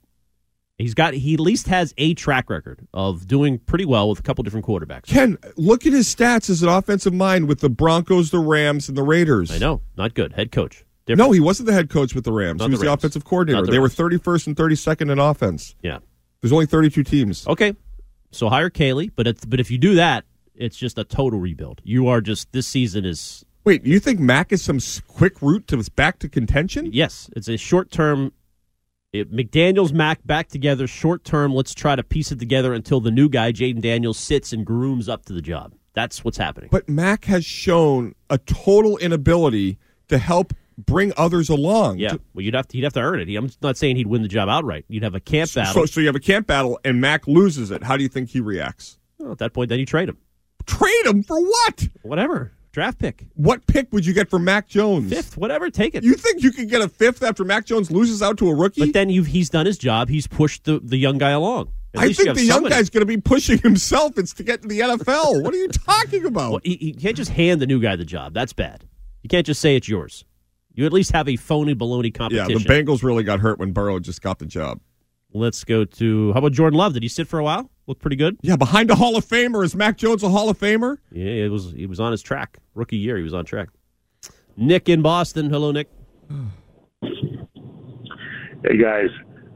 he's 0.78 0.94
got 0.94 1.14
he 1.14 1.34
at 1.34 1.40
least 1.40 1.68
has 1.68 1.94
a 1.96 2.14
track 2.14 2.50
record 2.50 2.86
of 2.92 3.26
doing 3.26 3.58
pretty 3.58 3.84
well 3.84 4.08
with 4.08 4.18
a 4.18 4.22
couple 4.22 4.44
different 4.44 4.66
quarterbacks. 4.66 5.06
Ken, 5.06 5.38
look 5.56 5.86
at 5.86 5.92
his 5.92 6.12
stats 6.14 6.50
as 6.50 6.62
an 6.62 6.68
offensive 6.68 7.14
mind 7.14 7.48
with 7.48 7.60
the 7.60 7.70
Broncos, 7.70 8.30
the 8.30 8.38
Rams, 8.38 8.88
and 8.88 8.96
the 8.96 9.02
Raiders. 9.02 9.50
I 9.50 9.58
know, 9.58 9.80
not 9.96 10.14
good. 10.14 10.32
Head 10.34 10.52
coach. 10.52 10.84
No, 11.08 11.32
he 11.32 11.40
wasn't 11.40 11.66
the 11.66 11.72
head 11.72 11.90
coach 11.90 12.14
with 12.14 12.24
the 12.24 12.32
Rams. 12.32 12.60
Not 12.60 12.66
he 12.66 12.72
was 12.72 12.80
the 12.80 12.86
the, 12.86 12.92
offensive 12.92 13.24
coordinator. 13.24 13.66
The 13.66 13.72
They 13.72 13.78
were 13.78 13.88
31st 13.88 14.46
and 14.48 14.56
32nd 14.56 15.10
in 15.10 15.18
offense. 15.18 15.74
Yeah. 15.82 15.98
There's 16.40 16.52
only 16.52 16.66
32 16.66 17.02
teams. 17.02 17.46
Okay. 17.46 17.74
So 18.30 18.48
hire 18.48 18.70
Caley, 18.70 19.08
but 19.08 19.26
it's, 19.26 19.44
but 19.44 19.60
if 19.60 19.70
you 19.70 19.78
do 19.78 19.96
that, 19.96 20.24
it's 20.54 20.76
just 20.76 20.98
a 20.98 21.04
total 21.04 21.38
rebuild. 21.40 21.80
You 21.84 22.08
are 22.08 22.20
just 22.20 22.52
this 22.52 22.66
season 22.66 23.04
is 23.04 23.44
Wait, 23.64 23.84
you 23.86 24.00
think 24.00 24.18
Mac 24.18 24.52
is 24.52 24.60
some 24.62 24.80
quick 25.06 25.40
route 25.40 25.68
to 25.68 25.76
back 25.94 26.18
to 26.20 26.28
contention? 26.28 26.90
yes, 26.92 27.30
it's 27.36 27.48
a 27.48 27.56
short 27.56 27.90
term. 27.90 28.32
McDaniels 29.14 29.92
Mac 29.92 30.26
back 30.26 30.48
together 30.48 30.86
short 30.86 31.22
term. 31.22 31.52
Let's 31.54 31.74
try 31.74 31.96
to 31.96 32.02
piece 32.02 32.32
it 32.32 32.38
together 32.38 32.72
until 32.72 32.98
the 33.00 33.10
new 33.10 33.28
guy 33.28 33.52
Jayden 33.52 33.82
Daniels 33.82 34.18
sits 34.18 34.52
and 34.54 34.64
grooms 34.64 35.08
up 35.08 35.26
to 35.26 35.32
the 35.34 35.42
job. 35.42 35.74
That's 35.92 36.24
what's 36.24 36.38
happening. 36.38 36.70
But 36.72 36.88
Mac 36.88 37.26
has 37.26 37.44
shown 37.44 38.14
a 38.30 38.38
total 38.38 38.96
inability 38.96 39.76
to 40.08 40.16
help 40.16 40.54
bring 40.78 41.12
others 41.18 41.50
along. 41.50 41.98
Yeah, 41.98 42.14
well, 42.32 42.42
you'd 42.42 42.54
have 42.54 42.66
to 42.68 42.78
he'd 42.78 42.84
have 42.84 42.94
to 42.94 43.00
earn 43.00 43.20
it. 43.20 43.28
He, 43.28 43.36
I'm 43.36 43.50
not 43.60 43.76
saying 43.76 43.96
he'd 43.96 44.06
win 44.06 44.22
the 44.22 44.28
job 44.28 44.48
outright. 44.48 44.86
You'd 44.88 45.02
have 45.02 45.14
a 45.14 45.20
camp 45.20 45.50
So, 45.50 45.60
battle. 45.60 45.86
so 45.86 46.00
you 46.00 46.06
have 46.06 46.16
a 46.16 46.20
camp 46.20 46.46
battle 46.46 46.80
and 46.82 46.98
Mac 47.00 47.28
loses 47.28 47.70
it. 47.70 47.82
How 47.82 47.98
do 47.98 48.02
you 48.02 48.08
think 48.08 48.30
he 48.30 48.40
reacts? 48.40 48.98
Well, 49.18 49.32
at 49.32 49.38
that 49.38 49.52
point, 49.52 49.68
then 49.68 49.78
you 49.78 49.84
trade 49.86 50.08
him. 50.08 50.16
Trade 50.66 51.06
him 51.06 51.22
for 51.22 51.40
what? 51.40 51.88
Whatever 52.02 52.52
draft 52.72 52.98
pick, 52.98 53.26
What 53.34 53.66
pick 53.66 53.92
would 53.92 54.06
you 54.06 54.14
get 54.14 54.30
for 54.30 54.38
Mac 54.38 54.66
Jones? 54.66 55.12
fifth, 55.12 55.36
whatever. 55.36 55.68
Take 55.68 55.94
it. 55.94 56.02
You 56.04 56.14
think 56.14 56.42
you 56.42 56.50
could 56.50 56.70
get 56.70 56.80
a 56.80 56.88
fifth 56.88 57.22
after 57.22 57.44
Mac 57.44 57.66
Jones 57.66 57.90
loses 57.90 58.22
out 58.22 58.38
to 58.38 58.48
a 58.48 58.54
rookie? 58.54 58.80
But 58.80 58.94
then 58.94 59.10
you've 59.10 59.26
he's 59.26 59.50
done 59.50 59.66
his 59.66 59.76
job. 59.76 60.08
He's 60.08 60.26
pushed 60.26 60.64
the, 60.64 60.80
the 60.82 60.96
young 60.96 61.18
guy 61.18 61.30
along. 61.32 61.68
At 61.94 62.00
I 62.00 62.06
least 62.06 62.20
you 62.20 62.24
think 62.24 62.36
the 62.38 62.44
young 62.44 62.54
somebody. 62.56 62.74
guy's 62.74 62.88
going 62.88 63.02
to 63.02 63.06
be 63.06 63.18
pushing 63.18 63.58
himself. 63.58 64.16
It's 64.16 64.32
to 64.34 64.42
get 64.42 64.62
to 64.62 64.68
the 64.68 64.80
NFL. 64.80 65.42
what 65.42 65.52
are 65.52 65.58
you 65.58 65.68
talking 65.68 66.24
about? 66.24 66.50
Well, 66.52 66.60
he, 66.64 66.76
he 66.76 66.92
can't 66.94 67.14
just 67.14 67.30
hand 67.30 67.60
the 67.60 67.66
new 67.66 67.78
guy 67.78 67.94
the 67.96 68.06
job. 68.06 68.32
That's 68.32 68.54
bad. 68.54 68.84
You 69.22 69.28
can't 69.28 69.44
just 69.46 69.60
say 69.60 69.76
it's 69.76 69.86
yours. 69.88 70.24
You 70.72 70.86
at 70.86 70.92
least 70.94 71.12
have 71.12 71.28
a 71.28 71.36
phony 71.36 71.74
baloney 71.74 72.14
competition. 72.14 72.52
yeah, 72.52 72.56
the 72.58 72.64
Bengals 72.64 73.02
really 73.02 73.22
got 73.22 73.40
hurt 73.40 73.58
when 73.58 73.72
Burrow 73.72 73.98
just 74.00 74.22
got 74.22 74.38
the 74.38 74.46
job. 74.46 74.80
Let's 75.34 75.62
go 75.64 75.84
to 75.84 76.32
how 76.32 76.38
about 76.38 76.52
Jordan 76.52 76.78
Love? 76.78 76.94
Did 76.94 77.02
he 77.02 77.10
sit 77.10 77.28
for 77.28 77.38
a 77.38 77.44
while? 77.44 77.70
Look 77.86 77.98
pretty 77.98 78.16
good. 78.16 78.36
Yeah, 78.42 78.56
behind 78.56 78.90
a 78.90 78.94
Hall 78.94 79.16
of 79.16 79.24
Famer 79.26 79.64
is 79.64 79.74
Mac 79.74 79.96
Jones 79.96 80.22
a 80.22 80.28
Hall 80.28 80.48
of 80.48 80.58
Famer? 80.58 80.98
Yeah, 81.10 81.44
it 81.44 81.48
was. 81.50 81.72
He 81.72 81.86
was 81.86 81.98
on 82.00 82.12
his 82.12 82.22
track. 82.22 82.58
Rookie 82.74 82.96
year, 82.96 83.16
he 83.16 83.22
was 83.22 83.34
on 83.34 83.44
track. 83.44 83.68
Nick 84.56 84.88
in 84.88 85.02
Boston. 85.02 85.50
Hello, 85.50 85.72
Nick. 85.72 85.88
Hey 88.64 88.76
guys, 88.76 89.08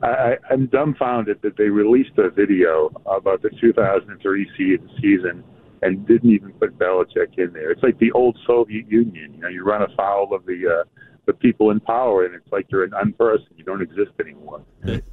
I, 0.02 0.06
I, 0.08 0.36
I'm 0.50 0.66
dumbfounded 0.66 1.40
that 1.42 1.56
they 1.56 1.68
released 1.68 2.18
a 2.18 2.28
video 2.28 2.90
about 3.06 3.40
the 3.40 3.50
2003 3.60 4.50
se- 4.58 4.84
season 5.00 5.44
and 5.82 6.04
didn't 6.08 6.28
even 6.30 6.50
put 6.54 6.76
Belichick 6.76 7.38
in 7.38 7.52
there. 7.52 7.70
It's 7.70 7.84
like 7.84 7.96
the 8.00 8.10
old 8.12 8.36
Soviet 8.44 8.90
Union. 8.90 9.34
You 9.34 9.40
know, 9.42 9.48
you 9.48 9.62
run 9.62 9.82
afoul 9.82 10.34
of 10.34 10.44
the 10.44 10.80
uh, 10.80 10.84
the 11.26 11.32
people 11.32 11.70
in 11.70 11.80
power, 11.80 12.24
and 12.24 12.34
it's 12.34 12.50
like 12.52 12.66
you're 12.70 12.84
an 12.84 12.92
unperson. 12.92 13.48
You 13.56 13.64
don't 13.64 13.82
exist 13.82 14.12
anymore. 14.20 14.64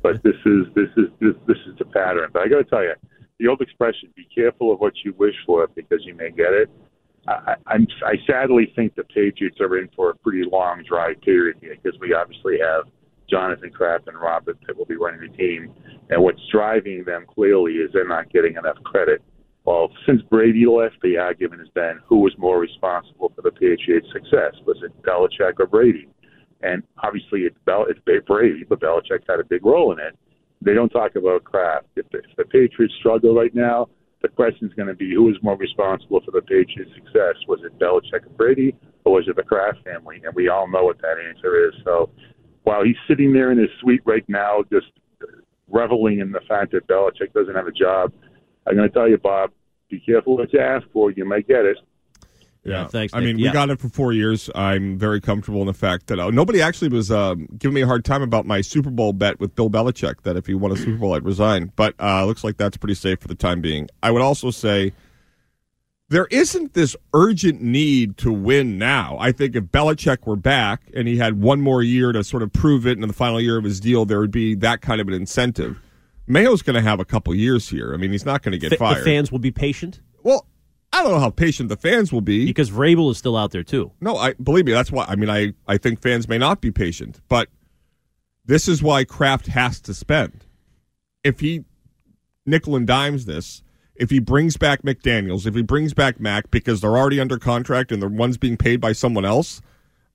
but 0.02 0.24
this 0.24 0.36
is 0.46 0.66
this 0.76 0.90
is 0.96 1.10
this 1.20 1.34
this 1.48 1.58
is 1.68 1.78
the 1.80 1.86
pattern. 1.86 2.30
But 2.32 2.44
I 2.44 2.48
got 2.48 2.58
to 2.58 2.64
tell 2.64 2.84
you, 2.84 2.94
the 3.40 3.48
old 3.48 3.62
expression 3.62 4.14
"Be 4.16 4.28
careful 4.34 4.72
of 4.72 4.80
what 4.80 4.94
you 5.04 5.14
wish 5.18 5.36
for, 5.46 5.68
because 5.68 6.06
you 6.06 6.14
may 6.14 6.32
get 6.32 6.54
it." 6.54 6.70
I, 7.28 7.56
I'm 7.68 7.88
I 8.06 8.16
sadly 8.28 8.72
think 8.76 8.96
the 8.96 9.04
Patriots 9.04 9.60
are 9.60 9.78
in 9.78 9.90
for 9.96 10.12
a 10.12 10.16
pretty 10.16 10.44
long 10.50 10.84
dry 10.88 11.14
period 11.24 11.58
here 11.62 11.76
because 11.82 12.00
we 12.00 12.14
obviously 12.14 12.60
have 12.60 12.86
Jonathan 13.30 13.72
Kraft 13.72 14.08
and 14.08 14.20
Robert 14.20 14.58
that 14.68 14.78
will 14.78 14.86
be 14.86 14.96
running 14.96 15.22
the 15.22 15.36
team, 15.36 15.74
and 16.10 16.22
what's 16.22 16.42
driving 16.52 17.04
them 17.06 17.26
clearly 17.28 17.74
is 17.74 17.92
they're 17.94 18.08
not 18.08 18.32
getting 18.32 18.56
enough 18.56 18.78
credit. 18.84 19.22
Well, 19.66 19.90
since 20.06 20.22
Brady 20.24 20.66
left, 20.66 20.96
the 21.02 21.18
argument 21.18 21.62
has 21.62 21.70
been 21.70 22.00
who 22.06 22.20
was 22.20 22.34
more 22.38 22.60
responsible 22.60 23.32
for 23.36 23.42
the 23.42 23.52
Patriots' 23.52 24.08
success? 24.12 24.56
Was 24.66 24.78
it 24.84 24.92
Belichick 25.04 25.60
or 25.60 25.68
Brady? 25.68 26.08
And 26.62 26.84
obviously, 27.02 27.42
it's, 27.42 27.58
Bel- 27.66 27.88
it's 27.88 28.00
Brady, 28.26 28.66
but 28.68 28.82
Belichick 28.82 29.22
had 29.28 29.40
a 29.40 29.44
big 29.44 29.66
role 29.66 29.94
in 29.94 30.00
it. 30.00 30.18
They 30.62 30.74
don't 30.74 30.90
talk 30.90 31.16
about 31.16 31.44
Kraft. 31.44 31.88
If 31.96 32.10
the, 32.12 32.20
if 32.20 32.36
the 32.38 32.46
Patriots 32.46 32.94
struggle 33.00 33.36
right 33.36 33.54
now, 33.54 33.88
the 34.22 34.30
question 34.30 34.68
is 34.68 34.74
going 34.74 34.88
to 34.88 34.94
be 34.94 35.14
who 35.14 35.30
is 35.30 35.36
more 35.42 35.58
responsible 35.58 36.22
for 36.24 36.32
the 36.32 36.42
Patriots' 36.42 36.92
success? 36.96 37.36
Was 37.48 37.60
it 37.64 37.78
Belichick 37.80 38.26
and 38.26 38.38
Brady, 38.38 38.76
or 39.06 39.14
was 39.14 39.28
it 39.28 39.36
the 39.36 39.44
Kraft 39.44 39.80
family? 39.84 40.22
And 40.26 40.34
we 40.36 40.48
all 40.48 40.70
know 40.70 40.86
what 40.86 41.02
that 41.02 41.18
answer 41.28 41.68
is. 41.68 41.74
So 41.84 42.10
while 42.64 42.84
he's 42.84 42.96
sitting 43.08 43.34
there 43.34 43.52
in 43.52 43.58
his 43.58 43.70
suite 43.82 44.02
right 44.06 44.24
now, 44.28 44.64
just 44.72 44.88
reveling 45.70 46.20
in 46.20 46.32
the 46.32 46.42
fact 46.48 46.72
that 46.72 46.88
Belichick 46.88 47.34
doesn't 47.34 47.56
have 47.56 47.68
a 47.68 47.72
job, 47.72 48.14
I'm 48.68 48.76
going 48.76 48.88
to 48.90 48.94
tell 48.94 49.10
you, 49.10 49.18
Bob, 49.18 49.52
be 49.90 50.00
careful 50.00 50.38
what 50.38 50.52
you 50.54 50.60
ask 50.60 50.86
for. 50.94 51.12
You 51.12 51.26
may 51.26 51.42
get 51.42 51.66
it. 51.66 51.78
Yeah, 52.66 52.88
thanks, 52.88 53.14
I 53.14 53.20
mean, 53.20 53.38
Yeah. 53.38 53.50
we 53.50 53.54
got 53.54 53.70
it 53.72 53.80
for 53.82 53.90
four 53.90 54.14
years. 54.14 54.50
I'm 54.56 54.98
very 54.98 55.20
comfortable 55.20 55.60
in 55.60 55.68
the 55.68 55.74
fact 55.74 56.08
that 56.08 56.18
uh, 56.18 56.30
nobody 56.30 56.62
actually 56.62 56.88
was 56.88 57.12
um, 57.12 57.46
giving 57.58 57.76
me 57.76 57.82
a 57.82 57.86
hard 57.86 58.06
time 58.06 58.22
about 58.22 58.46
my 58.46 58.62
Super 58.62 58.90
Bowl 58.90 59.12
bet 59.12 59.38
with 59.42 59.54
Bill 59.54 59.70
Belichick 59.70 60.22
that 60.22 60.38
if 60.38 60.46
he 60.48 60.54
won 60.54 60.72
a 60.72 60.78
Super 60.78 60.96
Bowl, 60.98 61.14
I'd 61.14 61.26
resign. 61.26 61.74
But 61.76 61.94
uh, 62.00 62.26
looks 62.26 62.42
like 62.42 62.56
that's 62.56 62.78
pretty 62.78 62.94
safe 62.94 63.20
for 63.20 63.28
the 63.28 63.36
time 63.36 63.60
being. 63.60 63.90
I 64.02 64.12
would 64.12 64.22
also 64.22 64.50
say 64.50 64.94
there 66.08 66.28
isn't 66.32 66.74
this 66.74 66.96
urgent 67.14 67.62
need 67.62 68.16
to 68.20 68.32
win 68.32 68.78
now. 68.78 69.18
I 69.20 69.34
think 69.34 69.58
if 69.58 69.66
Belichick 69.66 70.26
were 70.26 70.38
back 70.38 70.84
and 70.96 71.06
he 71.06 71.18
had 71.18 71.42
one 71.42 71.60
more 71.60 71.84
year 71.84 72.14
to 72.14 72.24
sort 72.24 72.44
of 72.44 72.54
prove 72.54 72.88
it, 72.88 72.98
in 72.98 73.06
the 73.06 73.14
final 73.14 73.42
year 73.42 73.58
of 73.58 73.66
his 73.66 73.82
deal, 73.82 74.06
there 74.06 74.22
would 74.22 74.32
be 74.32 74.56
that 74.56 74.80
kind 74.80 75.02
of 75.02 75.10
an 75.10 75.14
incentive. 75.14 75.82
Mayo's 76.28 76.62
going 76.62 76.76
to 76.76 76.82
have 76.82 77.00
a 77.00 77.06
couple 77.06 77.34
years 77.36 77.70
here. 77.70 77.94
I 77.94 77.98
mean, 77.98 78.12
he's 78.12 78.26
not 78.26 78.44
going 78.44 78.54
to 78.54 78.58
get 78.58 78.70
Fa- 78.72 78.78
fired. 78.78 79.00
The 79.00 79.06
fans 79.06 79.32
will 79.32 79.40
be 79.40 79.52
patient. 79.52 80.02
Well, 80.24 80.48
I 80.94 81.02
don't 81.02 81.12
know 81.12 81.20
how 81.20 81.32
patient 81.32 81.70
the 81.70 81.76
fans 81.76 82.14
will 82.14 82.22
be 82.22 82.46
because 82.46 82.70
Vrabel 82.70 83.10
is 83.12 83.18
still 83.18 83.36
out 83.36 83.52
there 83.52 83.64
too. 83.64 83.92
No, 84.00 84.16
I 84.16 84.34
believe 84.34 84.66
me. 84.66 84.72
That's 84.72 84.92
why. 84.92 85.06
I 85.08 85.16
mean, 85.16 85.30
I 85.30 85.54
I 85.68 85.78
think 85.78 86.00
fans 86.00 86.28
may 86.28 86.38
not 86.38 86.62
be 86.62 86.70
patient, 86.72 87.20
but 87.28 87.50
this 88.46 88.68
is 88.68 88.84
why 88.84 89.04
Kraft 89.04 89.48
has 89.48 89.80
to 89.82 89.94
spend. 89.94 90.46
If 91.24 91.40
he 91.40 91.66
nickel 92.46 92.76
and 92.76 92.86
dimes 92.86 93.26
this, 93.26 93.64
if 93.96 94.12
he 94.12 94.20
brings 94.20 94.56
back 94.56 94.84
McDaniels, 94.84 95.48
if 95.48 95.56
he 95.56 95.64
brings 95.64 95.94
back 95.94 96.20
Mac 96.20 96.52
because 96.52 96.82
they're 96.82 96.98
already 96.98 97.20
under 97.20 97.40
contract 97.40 97.92
and 97.92 98.02
the 98.02 98.08
one's 98.08 98.38
being 98.38 98.58
paid 98.58 98.80
by 98.80 98.92
someone 98.92 99.26
else, 99.26 99.62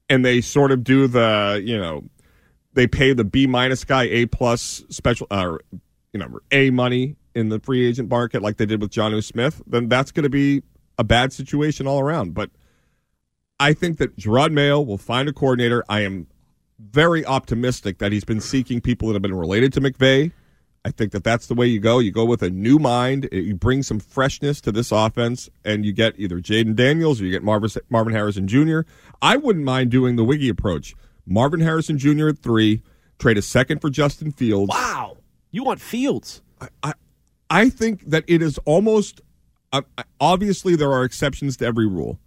and 0.09 0.25
they 0.25 0.41
sort 0.41 0.71
of 0.71 0.85
do 0.85 1.09
the 1.09 1.61
you 1.65 1.77
know 1.77 2.05
they 2.75 2.87
pay 2.87 3.13
the 3.13 3.25
B 3.25 3.49
minus 3.49 3.83
guy 3.83 4.05
A 4.05 4.27
plus 4.27 4.85
special 4.91 5.27
uh, 5.33 5.57
you 6.13 6.21
know 6.21 6.39
A 6.51 6.71
money 6.71 7.17
in 7.35 7.49
the 7.49 7.61
free 7.61 7.87
agent 7.87 8.11
market 8.11 8.43
like 8.43 8.57
they 8.57 8.67
did 8.67 8.81
with 8.81 8.91
Jonnu 8.91 9.23
Smith, 9.23 9.63
then 9.67 9.89
that's 9.89 10.11
going 10.11 10.25
to 10.25 10.31
be 10.31 10.63
a 10.99 11.05
bad 11.05 11.33
situation 11.33 11.87
all 11.87 12.01
around. 12.01 12.35
But 12.35 12.51
I 13.61 13.73
think 13.73 13.99
that 13.99 14.17
Jerod 14.17 14.53
Mayo 14.53 14.81
will 14.81 14.99
find 14.99 15.29
a 15.29 15.33
coordinator. 15.33 15.85
I 15.89 16.01
am 16.01 16.27
very 16.79 17.25
optimistic 17.25 17.99
that 17.99 18.13
he's 18.13 18.25
been 18.25 18.41
seeking 18.41 18.81
people 18.81 19.09
that 19.09 19.15
have 19.15 19.23
been 19.23 19.35
related 19.35 19.73
to 19.75 19.81
McVay. 19.81 20.33
I 20.85 20.91
think 20.91 21.13
that 21.13 21.25
that's 21.25 21.49
the 21.49 21.55
way 21.55 21.67
you 21.67 21.81
go. 21.81 21.99
You 21.99 22.11
go 22.13 22.25
with 22.25 22.43
a 22.43 22.51
new 22.51 22.79
mind. 22.79 23.29
You 23.31 23.55
bring 23.55 23.83
some 23.83 23.99
freshness 23.99 24.61
to 24.63 24.73
this 24.73 24.93
offense, 24.93 25.51
and 25.65 25.85
you 25.85 25.93
get 25.93 26.15
either 26.19 26.41
Jayden 26.41 26.77
Daniels 26.77 27.21
or 27.21 27.25
you 27.25 27.31
get 27.31 27.43
Marvin, 27.43 27.71
Marvin 27.91 28.15
Harrison 28.15 28.47
Jr. 28.47 28.81
I 29.21 29.37
wouldn't 29.37 29.65
mind 29.65 29.91
doing 29.91 30.17
the 30.17 30.25
Wiggy 30.25 30.49
approach. 30.49 30.95
Marvin 31.27 31.61
Harrison 31.61 31.99
Jr. 31.99 32.29
at 32.29 32.39
three, 32.39 32.83
trade 33.19 33.37
a 33.37 33.43
second 33.43 33.81
for 33.81 33.91
Justin 33.91 34.33
Fields. 34.33 34.71
Wow. 34.71 35.18
You 35.51 35.65
want 35.65 35.81
Fields? 35.81 36.43
I, 36.61 36.69
I, 36.83 36.93
I 37.51 37.71
think 37.71 38.11
that 38.11 38.25
it 38.27 38.43
is 38.43 38.59
almost 38.65 39.21
uh, 39.73 39.83
obviously 40.21 40.77
there 40.77 40.93
are 40.93 41.05
exceptions 41.05 41.57
to 41.59 41.67
every 41.67 41.87
rule. 41.87 42.19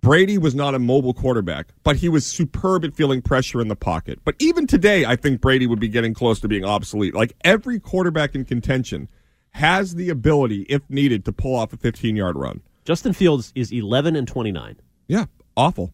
Brady 0.00 0.38
was 0.38 0.54
not 0.54 0.74
a 0.74 0.78
mobile 0.78 1.12
quarterback, 1.12 1.68
but 1.82 1.96
he 1.96 2.08
was 2.08 2.24
superb 2.24 2.84
at 2.84 2.94
feeling 2.94 3.20
pressure 3.20 3.60
in 3.60 3.68
the 3.68 3.76
pocket. 3.76 4.18
But 4.24 4.34
even 4.38 4.66
today, 4.66 5.04
I 5.04 5.14
think 5.14 5.42
Brady 5.42 5.66
would 5.66 5.80
be 5.80 5.88
getting 5.88 6.14
close 6.14 6.40
to 6.40 6.48
being 6.48 6.64
obsolete. 6.64 7.14
Like 7.14 7.34
every 7.44 7.78
quarterback 7.78 8.34
in 8.34 8.46
contention 8.46 9.08
has 9.50 9.96
the 9.96 10.08
ability, 10.08 10.62
if 10.70 10.88
needed, 10.88 11.24
to 11.26 11.32
pull 11.32 11.54
off 11.54 11.74
a 11.74 11.76
15 11.76 12.16
yard 12.16 12.36
run. 12.36 12.62
Justin 12.84 13.12
Fields 13.12 13.52
is 13.54 13.72
11 13.72 14.16
and 14.16 14.26
29. 14.26 14.76
Yeah, 15.06 15.26
awful. 15.54 15.92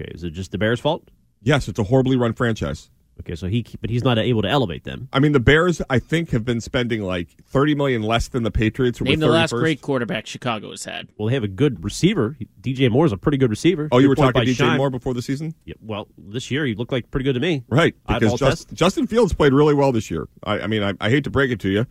Okay, 0.00 0.10
is 0.14 0.24
it 0.24 0.30
just 0.30 0.50
the 0.50 0.58
Bears' 0.58 0.80
fault? 0.80 1.10
Yes, 1.42 1.68
it's 1.68 1.78
a 1.78 1.84
horribly 1.84 2.16
run 2.16 2.32
franchise. 2.32 2.90
Okay, 3.20 3.36
so 3.36 3.46
he 3.46 3.64
but 3.80 3.90
he's 3.90 4.02
not 4.02 4.18
able 4.18 4.42
to 4.42 4.48
elevate 4.48 4.84
them. 4.84 5.08
I 5.12 5.20
mean, 5.20 5.32
the 5.32 5.40
Bears, 5.40 5.80
I 5.88 5.98
think, 5.98 6.30
have 6.30 6.44
been 6.44 6.60
spending 6.60 7.02
like 7.02 7.28
thirty 7.46 7.74
million 7.74 8.02
less 8.02 8.28
than 8.28 8.42
the 8.42 8.50
Patriots. 8.50 9.00
Name 9.00 9.20
the 9.20 9.28
last 9.28 9.52
great 9.52 9.80
quarterback 9.80 10.26
Chicago 10.26 10.70
has 10.70 10.84
had. 10.84 11.08
Well, 11.16 11.28
they 11.28 11.34
have 11.34 11.44
a 11.44 11.48
good 11.48 11.84
receiver. 11.84 12.36
DJ 12.60 12.90
Moore 12.90 13.06
is 13.06 13.12
a 13.12 13.16
pretty 13.16 13.38
good 13.38 13.50
receiver. 13.50 13.88
Oh, 13.92 13.98
you 13.98 14.08
were 14.08 14.16
talking 14.16 14.30
about 14.30 14.46
DJ 14.46 14.56
Shine. 14.56 14.76
Moore 14.76 14.90
before 14.90 15.14
the 15.14 15.22
season? 15.22 15.54
Yeah, 15.64 15.74
well, 15.80 16.08
this 16.18 16.50
year 16.50 16.66
he 16.66 16.74
looked 16.74 16.92
like 16.92 17.10
pretty 17.10 17.24
good 17.24 17.34
to 17.34 17.40
me. 17.40 17.64
Right, 17.68 17.94
because 18.06 18.38
Just, 18.38 18.72
Justin 18.72 19.06
Fields 19.06 19.32
played 19.32 19.52
really 19.52 19.74
well 19.74 19.92
this 19.92 20.10
year. 20.10 20.26
I, 20.42 20.60
I 20.60 20.66
mean, 20.66 20.82
I, 20.82 20.94
I 21.00 21.08
hate 21.10 21.24
to 21.24 21.30
break 21.30 21.50
it 21.52 21.60
to 21.60 21.68
you, 21.68 21.86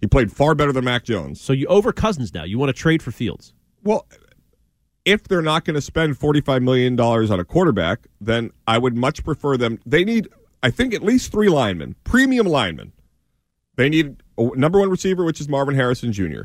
he 0.00 0.06
played 0.06 0.30
far 0.30 0.54
better 0.54 0.72
than 0.72 0.84
Mac 0.84 1.04
Jones. 1.04 1.40
So 1.40 1.52
you 1.52 1.66
over 1.66 1.92
Cousins 1.92 2.34
now. 2.34 2.44
You 2.44 2.58
want 2.58 2.68
to 2.68 2.74
trade 2.74 3.02
for 3.02 3.10
Fields? 3.10 3.54
Well, 3.82 4.06
if 5.04 5.24
they're 5.24 5.42
not 5.42 5.64
going 5.64 5.74
to 5.74 5.80
spend 5.80 6.18
$45 6.18 6.62
million 6.62 6.98
on 7.00 7.40
a 7.40 7.44
quarterback, 7.44 8.06
then 8.20 8.50
I 8.66 8.78
would 8.78 8.96
much 8.96 9.24
prefer 9.24 9.56
them. 9.56 9.78
They 9.86 10.04
need 10.04 10.28
I 10.62 10.70
think 10.70 10.94
at 10.94 11.02
least 11.02 11.32
three 11.32 11.48
linemen, 11.48 11.96
premium 12.04 12.46
linemen. 12.46 12.92
They 13.76 13.88
need 13.88 14.22
a 14.38 14.56
number 14.56 14.78
one 14.80 14.90
receiver, 14.90 15.24
which 15.24 15.40
is 15.40 15.48
Marvin 15.48 15.74
Harrison 15.74 16.12
Jr. 16.12 16.42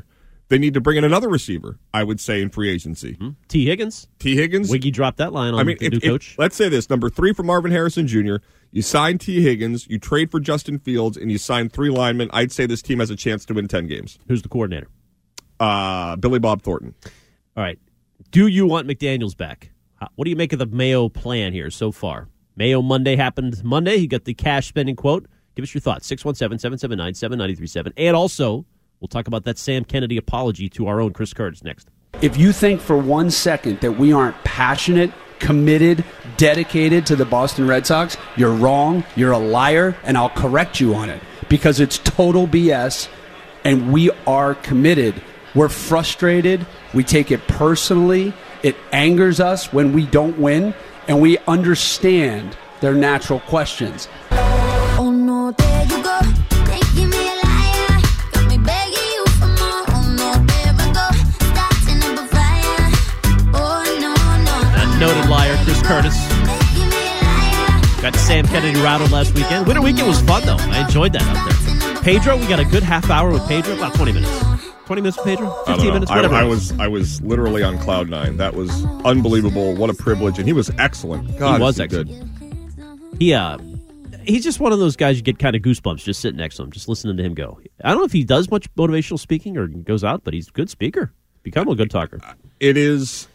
They 0.50 0.58
need 0.58 0.74
to 0.74 0.82
bring 0.82 0.98
in 0.98 1.06
another 1.06 1.30
receiver, 1.30 1.80
I 1.94 2.04
would 2.04 2.20
say, 2.20 2.42
in 2.42 2.50
free 2.50 2.70
agency. 2.70 3.14
Mm-hmm. 3.14 3.30
Tee 3.48 3.66
Higgins. 3.66 4.10
Tee 4.20 4.36
Higgins. 4.36 4.70
Wiggy 4.70 4.92
dropped 4.92 5.18
that 5.20 5.32
line 5.32 5.54
on 5.54 5.62
I 5.62 5.64
mean, 5.64 5.78
the 5.80 5.86
if, 5.86 5.92
new 5.94 5.98
if, 6.00 6.04
coach. 6.04 6.36
let's 6.38 6.58
say 6.58 6.68
this 6.68 6.90
number 6.90 7.10
three 7.10 7.32
for 7.32 7.44
Marvin 7.44 7.72
Harrison 7.72 8.06
Jr., 8.06 8.36
you 8.72 8.82
sign 8.82 9.18
Tee 9.18 9.42
Higgins, 9.42 9.88
you 9.88 9.98
trade 9.98 10.30
for 10.30 10.42
Justin 10.42 10.78
Fields, 10.78 11.16
and 11.16 11.32
you 11.32 11.38
sign 11.38 11.70
three 11.70 11.90
linemen. 11.90 12.30
I'd 12.34 12.52
say 12.52 12.66
this 12.66 12.82
team 12.82 13.00
has 13.00 13.10
a 13.10 13.16
chance 13.16 13.46
to 13.46 13.54
win 13.54 13.70
10 13.70 13.88
games. 13.88 14.20
Who's 14.28 14.42
the 14.42 14.50
coordinator? 14.50 14.90
Uh, 15.58 16.18
Billy 16.18 16.40
Bob 16.40 16.64
Thornton. 16.64 16.96
All 17.56 17.64
right. 17.64 17.80
Do 18.32 18.48
you 18.48 18.66
want 18.66 18.90
McDaniels 18.90 19.38
back? 19.38 19.72
What 20.16 20.26
do 20.26 20.32
you 20.32 20.36
make 20.36 20.52
of 20.52 20.60
the 20.60 20.66
Mayo 20.66 21.10
plan 21.10 21.54
here 21.54 21.70
so 21.70 21.92
far? 21.92 22.28
Mayo 22.56 22.82
Monday 22.82 23.16
happened 23.16 23.64
Monday. 23.64 23.98
He 23.98 24.08
got 24.08 24.26
the 24.26 24.34
cash 24.34 24.68
spending 24.68 24.96
quote. 24.96 25.28
Give 25.56 25.64
us 25.64 25.74
your 25.74 25.82
thoughts. 25.82 26.08
617 26.08 26.60
779 26.60 27.14
7937. 27.14 27.94
And 27.98 28.16
also, 28.16 28.66
we'll 29.00 29.08
talk 29.08 29.28
about 29.28 29.44
that 29.46 29.58
Sam 29.58 29.84
Kennedy 29.84 30.18
apology 30.18 30.70
to 30.70 30.88
our 30.88 31.02
own 31.02 31.14
Chris 31.14 31.34
Curtis 31.34 31.64
next. 31.64 31.90
If 32.22 32.38
you 32.38 32.52
think 32.52 32.82
for 32.82 32.98
one 32.98 33.32
second 33.32 33.80
that 33.80 33.94
we 33.94 34.14
aren't 34.14 34.42
passionate, 34.44 35.12
committed, 35.40 36.06
dedicated 36.38 37.06
to 37.08 37.16
the 37.16 37.26
Boston 37.26 37.68
Red 37.68 37.88
Sox, 37.88 38.16
you're 38.38 38.54
wrong. 38.54 39.04
You're 39.16 39.32
a 39.32 39.40
liar, 39.40 39.98
and 40.04 40.18
I'll 40.18 40.30
correct 40.30 40.80
you 40.80 40.94
on 40.94 41.10
it 41.10 41.22
because 41.50 41.80
it's 41.80 41.98
total 41.98 42.48
BS, 42.48 43.10
and 43.64 43.92
we 43.92 44.12
are 44.28 44.56
committed. 44.56 45.22
We're 45.56 45.70
frustrated. 45.70 46.66
We 46.94 47.04
take 47.04 47.32
it 47.32 47.46
personally. 47.48 48.34
It 48.64 48.76
angers 48.92 49.40
us 49.40 49.74
when 49.74 49.94
we 49.94 50.06
don't 50.06 50.38
win 50.38 50.74
and 51.08 51.22
we 51.22 51.38
understand 51.48 52.58
their 52.80 52.94
natural 52.94 53.40
questions. 53.42 54.08
Oh 54.32 55.12
no, 55.12 55.52
there 55.52 55.84
you 55.86 56.04
go. 56.04 56.20
Making 56.68 57.10
me 57.10 57.30
a 57.30 57.36
liar. 57.44 58.02
Got 58.34 58.48
me 58.48 58.58
begging 58.58 59.10
you 59.16 59.26
for 59.40 59.48
more. 59.48 59.84
Oh 59.90 60.16
no, 60.18 60.34
there 60.46 60.74
I 60.78 60.88
go. 60.94 61.08
Starting 61.52 62.02
up 62.04 62.20
a 62.20 62.28
fire. 62.28 62.92
Oh 63.54 63.84
no, 64.00 64.14
no. 64.46 64.56
A 64.82 65.00
noted 65.00 65.30
liar, 65.30 65.58
Chris 65.64 65.82
Curtis. 65.82 66.18
Got 68.02 68.16
Sam 68.16 68.48
Kennedy 68.48 68.80
rattled 68.82 69.12
last 69.12 69.36
weekend. 69.36 69.68
Winter 69.68 69.82
weekend 69.82 70.08
was 70.08 70.22
fun 70.22 70.44
though. 70.46 70.58
I 70.60 70.84
enjoyed 70.86 71.14
that 71.14 71.22
out 71.22 71.94
there. 71.94 72.02
Pedro, 72.02 72.36
we 72.36 72.48
got 72.48 72.60
a 72.60 72.66
good 72.66 72.82
half 72.82 73.12
hour 73.12 73.30
with 73.32 73.48
Pedro, 73.48 73.76
about 73.76 73.94
20 73.94 74.14
minutes. 74.14 74.51
20 74.92 75.02
minutes 75.04 75.16
with 75.16 75.26
Pedro? 75.26 75.50
15 75.68 75.94
minutes, 75.94 76.12
whatever. 76.12 76.36
I, 76.36 76.42
I, 76.42 76.44
was 76.44 76.78
I 76.78 76.88
was 76.90 77.22
literally 77.22 77.64
on 77.64 77.78
cloud 77.78 78.10
nine. 78.10 78.36
That 78.36 78.56
was 78.56 78.84
unbelievable. 79.06 79.74
What 79.74 79.90
a 79.90 79.94
privilege. 79.94 80.38
And 80.38 80.46
he 80.46 80.52
was 80.52 80.70
excellent. 80.78 81.40
God, 81.40 81.56
he 81.56 81.64
was 81.64 81.78
he 81.78 81.84
excellent. 81.84 82.10
Good. 82.10 83.18
He, 83.18 83.34
uh, 83.34 83.58
he's 84.26 84.44
just 84.44 84.60
one 84.60 84.74
of 84.74 84.80
those 84.80 84.98
guys 84.98 85.16
you 85.16 85.24
get 85.24 85.40
kind 85.40 85.56
of 85.56 85.62
goosebumps 85.62 86.00
just 86.04 86.20
sitting 86.20 86.40
next 86.40 86.58
to 86.58 86.64
him, 86.64 86.72
just 86.72 86.90
listening 86.90 87.16
to 87.16 87.24
him 87.24 87.36
go. 87.36 87.62
I 87.82 87.92
don't 87.92 88.00
know 88.00 88.04
if 88.04 88.12
he 88.12 88.26
does 88.26 88.52
much 88.52 88.70
motivational 88.76 89.18
speaking 89.18 89.56
or 89.56 89.68
goes 89.68 90.04
out, 90.04 90.26
but 90.26 90.34
he's 90.34 90.50
a 90.50 90.52
good 90.52 90.70
speaker. 90.70 91.14
Become 91.42 91.70
a 91.70 91.76
good 91.76 91.90
talker. 91.90 92.20
It 92.60 92.76
is, 92.76 93.30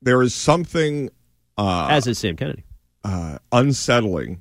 there 0.00 0.22
is 0.22 0.34
something. 0.34 1.10
Uh, 1.58 1.88
As 1.90 2.06
is 2.06 2.18
Sam 2.18 2.34
Kennedy. 2.34 2.64
Uh, 3.04 3.36
unsettling 3.52 4.40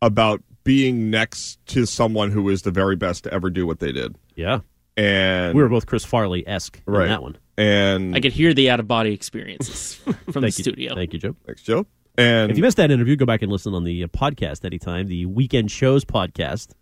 about 0.00 0.44
being 0.62 1.10
next 1.10 1.58
to 1.66 1.86
someone 1.86 2.30
who 2.30 2.48
is 2.50 2.62
the 2.62 2.70
very 2.70 2.94
best 2.94 3.24
to 3.24 3.34
ever 3.34 3.50
do 3.50 3.66
what 3.66 3.80
they 3.80 3.90
did. 3.90 4.14
Yeah. 4.36 4.60
And 4.98 5.54
we 5.54 5.62
were 5.62 5.68
both 5.68 5.86
Chris 5.86 6.04
Farley 6.04 6.46
esque 6.46 6.82
right. 6.84 7.04
in 7.04 7.08
that 7.08 7.22
one. 7.22 7.38
And 7.56 8.16
I 8.16 8.20
could 8.20 8.32
hear 8.32 8.52
the 8.52 8.68
out 8.68 8.80
of 8.80 8.88
body 8.88 9.12
experiences 9.12 9.94
from 10.32 10.42
the 10.42 10.48
you. 10.48 10.50
studio. 10.50 10.94
Thank 10.96 11.12
you, 11.12 11.20
Joe. 11.20 11.36
Thanks, 11.46 11.62
Joe. 11.62 11.86
And 12.16 12.50
if 12.50 12.56
you 12.56 12.64
missed 12.64 12.78
that 12.78 12.90
interview, 12.90 13.14
go 13.14 13.24
back 13.24 13.42
and 13.42 13.50
listen 13.50 13.74
on 13.74 13.84
the 13.84 14.02
uh, 14.02 14.06
podcast 14.08 14.64
anytime. 14.64 15.06
The 15.06 15.26
Weekend 15.26 15.70
Shows 15.70 16.04
podcast. 16.04 16.72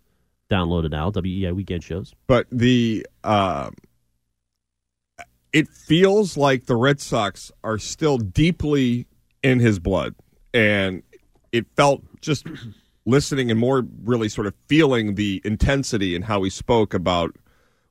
Download 0.49 0.85
it 0.85 0.91
now. 0.91 1.11
WEEI 1.11 1.53
Weekend 1.53 1.83
Shows. 1.83 2.15
But 2.25 2.47
the 2.51 3.05
um, 3.23 3.75
it 5.53 5.67
feels 5.67 6.37
like 6.37 6.65
the 6.65 6.75
Red 6.75 6.99
Sox 6.99 7.51
are 7.63 7.77
still 7.77 8.17
deeply 8.17 9.05
in 9.43 9.59
his 9.59 9.77
blood, 9.77 10.15
and 10.55 11.03
it 11.51 11.67
felt 11.75 12.01
just 12.21 12.47
listening 13.05 13.51
and 13.51 13.59
more 13.59 13.85
really 14.03 14.29
sort 14.29 14.47
of 14.47 14.55
feeling 14.67 15.15
the 15.15 15.39
intensity 15.45 16.15
and 16.15 16.25
how 16.25 16.41
he 16.41 16.49
spoke 16.49 16.95
about 16.95 17.35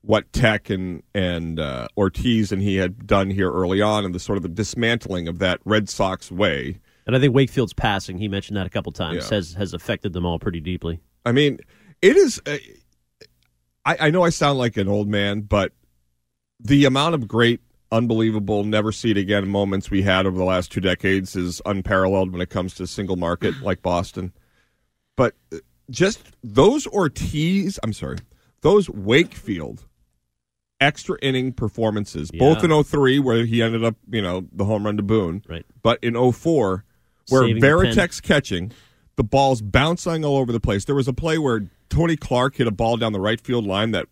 what 0.07 0.33
Tek 0.33 0.71
and 0.71 1.03
and 1.15 1.59
uh, 1.61 1.89
Ortiz 1.97 2.53
and 2.53 2.63
he 2.63 2.77
had 2.77 3.07
done 3.07 3.29
here 3.31 3.51
early 3.53 3.83
on, 3.83 4.05
and 4.05 4.15
the 4.15 4.21
sort 4.21 4.37
of 4.37 4.43
the 4.43 4.49
dismantling 4.49 5.29
of 5.29 5.39
that 5.41 5.61
Red 5.65 5.89
Sox 5.89 6.31
way. 6.31 6.81
And 7.07 7.15
I 7.15 7.21
think 7.21 7.35
Wakefield's 7.35 7.73
passing, 7.73 8.19
he 8.19 8.27
mentioned 8.29 8.57
that 8.57 8.67
a 8.67 8.71
couple 8.71 8.93
times, 8.93 9.29
Yeah. 9.31 9.37
has 9.37 9.55
has 9.55 9.75
affected 9.75 10.13
them 10.13 10.25
all 10.25 10.39
pretty 10.39 10.61
deeply. 10.61 11.01
I 11.25 11.33
mean, 11.33 11.59
it 12.03 12.17
is. 12.17 12.41
Uh, 12.47 12.57
I, 13.85 13.97
I 14.01 14.11
know 14.11 14.23
I 14.23 14.31
sound 14.31 14.59
like 14.59 14.77
an 14.77 14.89
old 14.89 15.09
man, 15.09 15.43
but 15.43 15.73
the 16.59 16.85
amount 16.85 17.15
of 17.15 17.29
great, 17.29 17.61
unbelievable, 17.93 18.65
never 18.65 18.91
see 18.91 19.11
it 19.13 19.17
again 19.17 19.49
moments 19.49 19.91
we 19.91 20.03
had 20.03 20.27
over 20.27 20.37
the 20.37 20.45
last 20.45 20.73
two 20.73 20.81
decades 20.81 21.37
is 21.37 21.61
unparalleled 21.67 22.33
when 22.33 22.41
it 22.41 22.51
comes 22.51 22.75
to 22.75 22.87
single 22.87 23.17
market 23.17 23.61
like 23.63 23.83
Boston. 23.83 24.33
But 25.17 25.35
uh, 25.53 25.59
just 25.91 26.21
those 26.43 26.87
Ortiz, 26.89 27.79
I'm 27.83 27.93
sorry, 27.93 28.19
those 28.63 28.91
Wakefield 28.91 29.85
extra 30.81 31.19
inning 31.23 31.53
performances, 31.53 32.31
both 32.31 32.63
in 32.63 32.85
03, 32.85 33.19
where 33.19 33.45
he 33.45 33.63
ended 33.63 33.85
up, 33.85 33.97
you 34.11 34.23
know, 34.23 34.47
the 34.53 34.65
home 34.65 34.85
run 34.85 34.97
to 34.97 35.03
Boone, 35.03 35.43
right. 35.49 35.65
but 35.83 35.99
in 36.03 36.15
04, 36.15 36.85
where 37.29 37.43
Saving. 37.43 37.63
Varitek's 37.63 38.21
catching, 38.21 38.73
the 39.17 39.25
ball's 39.25 39.63
bouncing 39.63 40.25
all 40.25 40.37
over 40.37 40.53
the 40.53 40.61
place. 40.61 40.85
There 40.85 40.95
was 40.95 41.09
a 41.09 41.13
play 41.13 41.39
where 41.39 41.69
Tony 41.89 42.17
Clark 42.17 42.57
hit 42.57 42.67
a 42.67 42.71
ball 42.71 42.97
down 42.97 43.13
the 43.13 43.21
right 43.21 43.41
field 43.41 43.67
line 43.67 43.93
that 43.93 44.07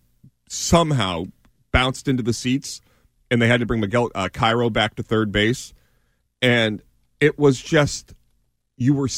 somehow 0.48 1.24
bounced 1.72 2.08
into 2.08 2.22
the 2.22 2.32
seats 2.32 2.80
and 3.30 3.40
they 3.42 3.48
had 3.48 3.60
to 3.60 3.66
bring 3.66 3.80
Miguel 3.80 4.10
uh, 4.14 4.28
Cairo 4.32 4.70
back 4.70 4.94
to 4.94 5.02
third 5.02 5.32
base, 5.32 5.74
and 6.40 6.82
it 7.20 7.38
was 7.38 7.60
just 7.60 8.14
you 8.76 8.94
were. 8.94 9.08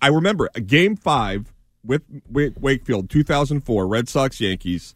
I 0.00 0.08
remember 0.08 0.48
a 0.54 0.60
game 0.60 0.96
five 0.96 1.52
with 1.84 2.02
Wakefield, 2.30 3.10
2004, 3.10 3.86
Red 3.86 4.08
Sox 4.08 4.40
Yankees, 4.40 4.94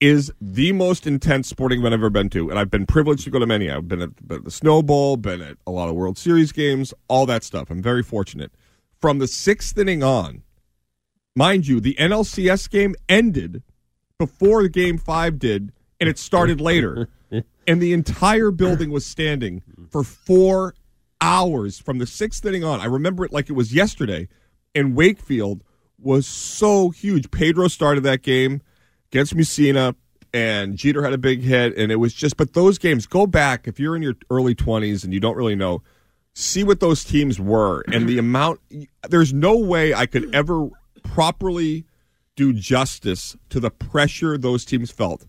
is 0.00 0.30
the 0.40 0.72
most 0.72 1.06
intense 1.06 1.48
sporting 1.48 1.80
event 1.80 1.94
I've 1.94 2.00
ever 2.00 2.10
been 2.10 2.28
to, 2.30 2.50
and 2.50 2.58
I've 2.58 2.70
been 2.70 2.86
privileged 2.86 3.24
to 3.24 3.30
go 3.30 3.38
to 3.38 3.46
many. 3.46 3.70
I've 3.70 3.88
been 3.88 4.02
at, 4.02 4.28
been 4.28 4.38
at 4.38 4.44
the 4.44 4.50
Snow 4.50 4.82
Bowl, 4.82 5.16
been 5.16 5.40
at 5.40 5.56
a 5.66 5.70
lot 5.70 5.88
of 5.88 5.94
World 5.94 6.18
Series 6.18 6.52
games, 6.52 6.92
all 7.08 7.26
that 7.26 7.44
stuff. 7.44 7.70
I'm 7.70 7.82
very 7.82 8.02
fortunate. 8.02 8.52
From 9.00 9.18
the 9.18 9.26
sixth 9.26 9.76
inning 9.78 10.02
on, 10.02 10.42
mind 11.34 11.66
you, 11.66 11.80
the 11.80 11.94
NLCS 11.94 12.68
game 12.70 12.94
ended 13.08 13.62
before 14.18 14.62
the 14.62 14.68
game 14.68 14.98
five 14.98 15.38
did, 15.38 15.72
and 16.00 16.08
it 16.08 16.18
started 16.18 16.60
later. 16.60 17.08
and 17.66 17.82
the 17.82 17.92
entire 17.92 18.50
building 18.50 18.90
was 18.90 19.04
standing 19.04 19.62
for 19.90 20.02
four 20.02 20.74
hours 21.20 21.78
from 21.78 21.98
the 21.98 22.06
sixth 22.06 22.44
inning 22.44 22.64
on. 22.64 22.80
I 22.80 22.86
remember 22.86 23.24
it 23.24 23.32
like 23.32 23.48
it 23.48 23.54
was 23.54 23.74
yesterday. 23.74 24.28
And 24.74 24.94
Wakefield 24.94 25.64
was 25.98 26.26
so 26.26 26.90
huge. 26.90 27.30
Pedro 27.30 27.68
started 27.68 28.02
that 28.02 28.22
game 28.22 28.60
against 29.10 29.36
Mussina, 29.36 29.94
and 30.32 30.76
Jeter 30.76 31.02
had 31.02 31.12
a 31.12 31.18
big 31.18 31.42
hit, 31.42 31.76
and 31.76 31.90
it 31.90 31.96
was 31.96 32.12
just. 32.12 32.36
But 32.36 32.54
those 32.54 32.78
games, 32.78 33.06
go 33.06 33.26
back 33.26 33.66
if 33.66 33.80
you're 33.80 33.96
in 33.96 34.02
your 34.02 34.16
early 34.30 34.54
20s 34.54 35.04
and 35.04 35.12
you 35.12 35.20
don't 35.20 35.36
really 35.36 35.56
know, 35.56 35.82
see 36.34 36.64
what 36.64 36.80
those 36.80 37.04
teams 37.04 37.40
were 37.40 37.84
and 37.92 38.08
the 38.08 38.18
amount. 38.18 38.60
There's 39.08 39.32
no 39.32 39.56
way 39.56 39.94
I 39.94 40.06
could 40.06 40.34
ever 40.34 40.68
properly 41.02 41.84
do 42.34 42.52
justice 42.52 43.36
to 43.48 43.60
the 43.60 43.70
pressure 43.70 44.36
those 44.36 44.64
teams 44.64 44.90
felt 44.90 45.24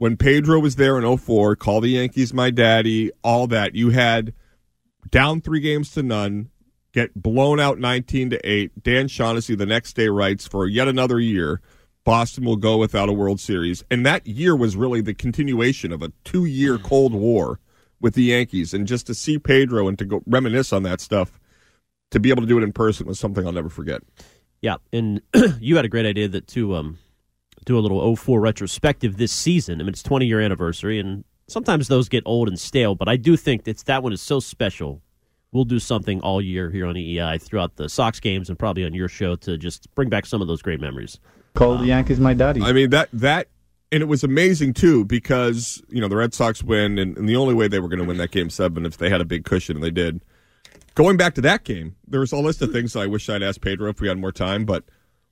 when 0.00 0.16
Pedro 0.16 0.58
was 0.60 0.76
there 0.76 0.98
in 0.98 1.18
04, 1.18 1.56
call 1.56 1.82
the 1.82 1.90
Yankees 1.90 2.32
my 2.32 2.48
daddy, 2.48 3.10
all 3.22 3.46
that. 3.48 3.74
You 3.74 3.90
had 3.90 4.32
down 5.10 5.42
three 5.42 5.60
games 5.60 5.90
to 5.90 6.02
none, 6.02 6.48
get 6.94 7.14
blown 7.14 7.60
out 7.60 7.78
19 7.78 8.30
to 8.30 8.40
8. 8.42 8.82
Dan 8.82 9.08
Shaughnessy 9.08 9.54
the 9.54 9.66
next 9.66 9.92
day 9.92 10.08
writes 10.08 10.48
for 10.48 10.66
yet 10.66 10.88
another 10.88 11.20
year, 11.20 11.60
Boston 12.04 12.44
will 12.44 12.56
go 12.56 12.76
without 12.78 13.08
a 13.08 13.12
World 13.12 13.40
Series. 13.40 13.84
And 13.90 14.04
that 14.06 14.26
year 14.26 14.56
was 14.56 14.76
really 14.76 15.00
the 15.00 15.14
continuation 15.14 15.92
of 15.92 16.02
a 16.02 16.12
two 16.24 16.44
year 16.44 16.78
Cold 16.78 17.14
War 17.14 17.60
with 18.00 18.14
the 18.14 18.24
Yankees. 18.24 18.72
And 18.72 18.86
just 18.86 19.06
to 19.06 19.14
see 19.14 19.38
Pedro 19.38 19.88
and 19.88 19.98
to 19.98 20.04
go 20.04 20.22
reminisce 20.26 20.72
on 20.72 20.82
that 20.84 21.00
stuff, 21.00 21.38
to 22.10 22.20
be 22.20 22.30
able 22.30 22.42
to 22.42 22.48
do 22.48 22.58
it 22.58 22.62
in 22.62 22.72
person 22.72 23.06
was 23.06 23.20
something 23.20 23.46
I'll 23.46 23.52
never 23.52 23.68
forget. 23.68 24.02
Yeah, 24.60 24.76
and 24.92 25.22
you 25.60 25.76
had 25.76 25.84
a 25.84 25.88
great 25.88 26.06
idea 26.06 26.28
that 26.28 26.46
to 26.48 26.74
um, 26.74 26.98
do 27.64 27.78
a 27.78 27.80
little 27.80 28.16
04 28.16 28.40
retrospective 28.40 29.16
this 29.16 29.32
season. 29.32 29.80
I 29.80 29.84
mean, 29.84 29.90
it's 29.90 30.02
20 30.02 30.26
year 30.26 30.40
anniversary, 30.40 30.98
and 30.98 31.24
sometimes 31.48 31.88
those 31.88 32.08
get 32.08 32.22
old 32.26 32.48
and 32.48 32.58
stale, 32.58 32.94
but 32.94 33.08
I 33.08 33.16
do 33.16 33.36
think 33.36 33.64
that 33.64 33.78
that 33.78 34.02
one 34.02 34.12
is 34.12 34.20
so 34.20 34.40
special. 34.40 35.02
We'll 35.52 35.64
do 35.64 35.80
something 35.80 36.20
all 36.20 36.40
year 36.40 36.70
here 36.70 36.86
on 36.86 36.94
EEI 36.94 37.42
throughout 37.42 37.76
the 37.76 37.88
Sox 37.88 38.20
games 38.20 38.48
and 38.48 38.58
probably 38.58 38.84
on 38.84 38.94
your 38.94 39.08
show 39.08 39.34
to 39.36 39.56
just 39.56 39.92
bring 39.94 40.08
back 40.08 40.26
some 40.26 40.40
of 40.40 40.46
those 40.46 40.62
great 40.62 40.80
memories. 40.80 41.18
Call 41.54 41.78
the 41.78 41.86
Yankees 41.86 42.20
my 42.20 42.34
daddy. 42.34 42.62
I 42.62 42.72
mean 42.72 42.90
that 42.90 43.08
that 43.12 43.48
and 43.92 44.02
it 44.02 44.06
was 44.06 44.22
amazing 44.22 44.74
too 44.74 45.04
because 45.04 45.82
you 45.88 46.00
know 46.00 46.08
the 46.08 46.16
Red 46.16 46.34
Sox 46.34 46.62
win 46.62 46.98
and, 46.98 47.16
and 47.16 47.28
the 47.28 47.36
only 47.36 47.54
way 47.54 47.68
they 47.68 47.80
were 47.80 47.88
going 47.88 47.98
to 48.00 48.04
win 48.04 48.18
that 48.18 48.30
game 48.30 48.50
seven 48.50 48.86
if 48.86 48.96
they 48.98 49.10
had 49.10 49.20
a 49.20 49.24
big 49.24 49.44
cushion 49.44 49.76
and 49.76 49.84
they 49.84 49.90
did. 49.90 50.20
Going 50.94 51.16
back 51.16 51.34
to 51.34 51.40
that 51.42 51.64
game, 51.64 51.96
there 52.06 52.20
was 52.20 52.32
a 52.32 52.36
list 52.36 52.62
of 52.62 52.72
things 52.72 52.96
I 52.96 53.06
wish 53.06 53.28
I'd 53.28 53.42
asked 53.42 53.60
Pedro 53.60 53.88
if 53.90 54.00
we 54.00 54.08
had 54.08 54.18
more 54.18 54.32
time, 54.32 54.64
but 54.64 54.84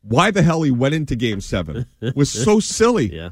why 0.03 0.31
the 0.31 0.43
hell 0.43 0.63
he 0.63 0.71
went 0.71 0.95
into 0.95 1.17
Game 1.17 1.41
Seven 1.41 1.87
was 2.15 2.31
so 2.31 2.61
silly. 2.61 3.15
Yeah. 3.15 3.31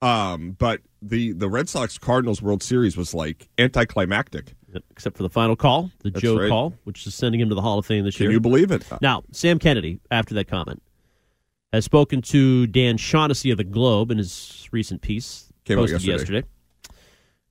Um, 0.00 0.52
but 0.52 0.80
the 1.02 1.32
the 1.32 1.48
Red 1.48 1.68
Sox 1.68 1.98
Cardinals 1.98 2.40
World 2.40 2.62
Series 2.62 2.96
was 2.96 3.14
like 3.14 3.48
anticlimactic. 3.58 4.54
Except 4.90 5.16
for 5.16 5.22
the 5.22 5.30
final 5.30 5.56
call, 5.56 5.90
the 6.02 6.10
That's 6.10 6.22
Joe 6.22 6.38
right. 6.38 6.48
call, 6.48 6.74
which 6.84 7.06
is 7.06 7.14
sending 7.14 7.40
him 7.40 7.48
to 7.48 7.54
the 7.54 7.62
Hall 7.62 7.78
of 7.78 7.86
Fame 7.86 8.04
this 8.04 8.14
year. 8.20 8.26
Can 8.26 8.32
year. 8.32 8.36
you 8.36 8.40
believe 8.40 8.70
it? 8.70 8.84
Now, 9.00 9.24
Sam 9.32 9.58
Kennedy, 9.58 9.98
after 10.10 10.34
that 10.34 10.46
comment, 10.46 10.82
has 11.72 11.84
spoken 11.84 12.22
to 12.22 12.66
Dan 12.66 12.96
Shaughnessy 12.96 13.50
of 13.50 13.58
the 13.58 13.64
Globe 13.64 14.10
in 14.10 14.18
his 14.18 14.68
recent 14.72 15.02
piece 15.02 15.52
Came 15.64 15.78
posted 15.78 16.02
yesterday. 16.02 16.44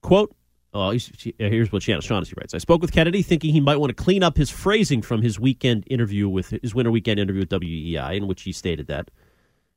Quote, 0.01 0.35
oh, 0.73 0.97
here's 1.37 1.71
what 1.71 1.83
Shan- 1.83 2.01
Shaughnessy 2.01 2.33
writes. 2.37 2.53
I 2.53 2.57
spoke 2.57 2.81
with 2.81 2.91
Kennedy 2.91 3.21
thinking 3.21 3.51
he 3.51 3.59
might 3.59 3.77
want 3.77 3.89
to 3.89 4.03
clean 4.03 4.23
up 4.23 4.37
his 4.37 4.49
phrasing 4.49 5.01
from 5.01 5.21
his 5.21 5.39
weekend 5.39 5.83
interview 5.87 6.27
with 6.27 6.49
his 6.61 6.73
winter 6.73 6.91
weekend 6.91 7.19
interview 7.19 7.41
with 7.41 7.49
WEEI, 7.49 8.15
in 8.15 8.27
which 8.27 8.43
he 8.43 8.51
stated 8.51 8.87
that. 8.87 9.11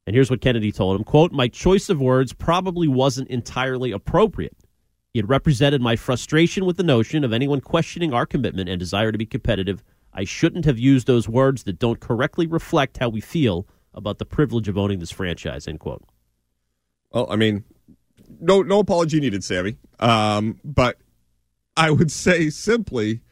And 0.06 0.14
here's 0.14 0.30
what 0.30 0.40
Kennedy 0.40 0.72
told 0.72 0.96
him 0.96 1.04
quote, 1.04 1.32
My 1.32 1.48
choice 1.48 1.88
of 1.88 2.00
words 2.00 2.32
probably 2.32 2.88
wasn't 2.88 3.28
entirely 3.28 3.92
appropriate. 3.92 4.56
It 5.12 5.28
represented 5.28 5.82
my 5.82 5.96
frustration 5.96 6.64
with 6.64 6.76
the 6.76 6.82
notion 6.82 7.24
of 7.24 7.32
anyone 7.32 7.60
questioning 7.60 8.14
our 8.14 8.26
commitment 8.26 8.68
and 8.68 8.78
desire 8.78 9.12
to 9.12 9.18
be 9.18 9.26
competitive. 9.26 9.82
I 10.14 10.24
shouldn't 10.24 10.64
have 10.64 10.78
used 10.78 11.06
those 11.06 11.28
words 11.28 11.64
that 11.64 11.78
don't 11.78 12.00
correctly 12.00 12.46
reflect 12.46 12.98
how 12.98 13.08
we 13.08 13.20
feel 13.20 13.66
about 13.94 14.18
the 14.18 14.24
privilege 14.24 14.68
of 14.68 14.78
owning 14.78 14.98
this 14.98 15.10
franchise. 15.10 15.66
End 15.66 15.80
quote. 15.80 16.04
Well, 17.12 17.26
I 17.30 17.36
mean, 17.36 17.64
no 18.40 18.62
no 18.62 18.78
apology 18.78 19.20
needed, 19.20 19.44
Sammy. 19.44 19.76
Um, 19.98 20.60
but 20.64 20.98
I 21.76 21.90
would 21.90 22.10
say 22.10 22.50
simply, 22.50 23.22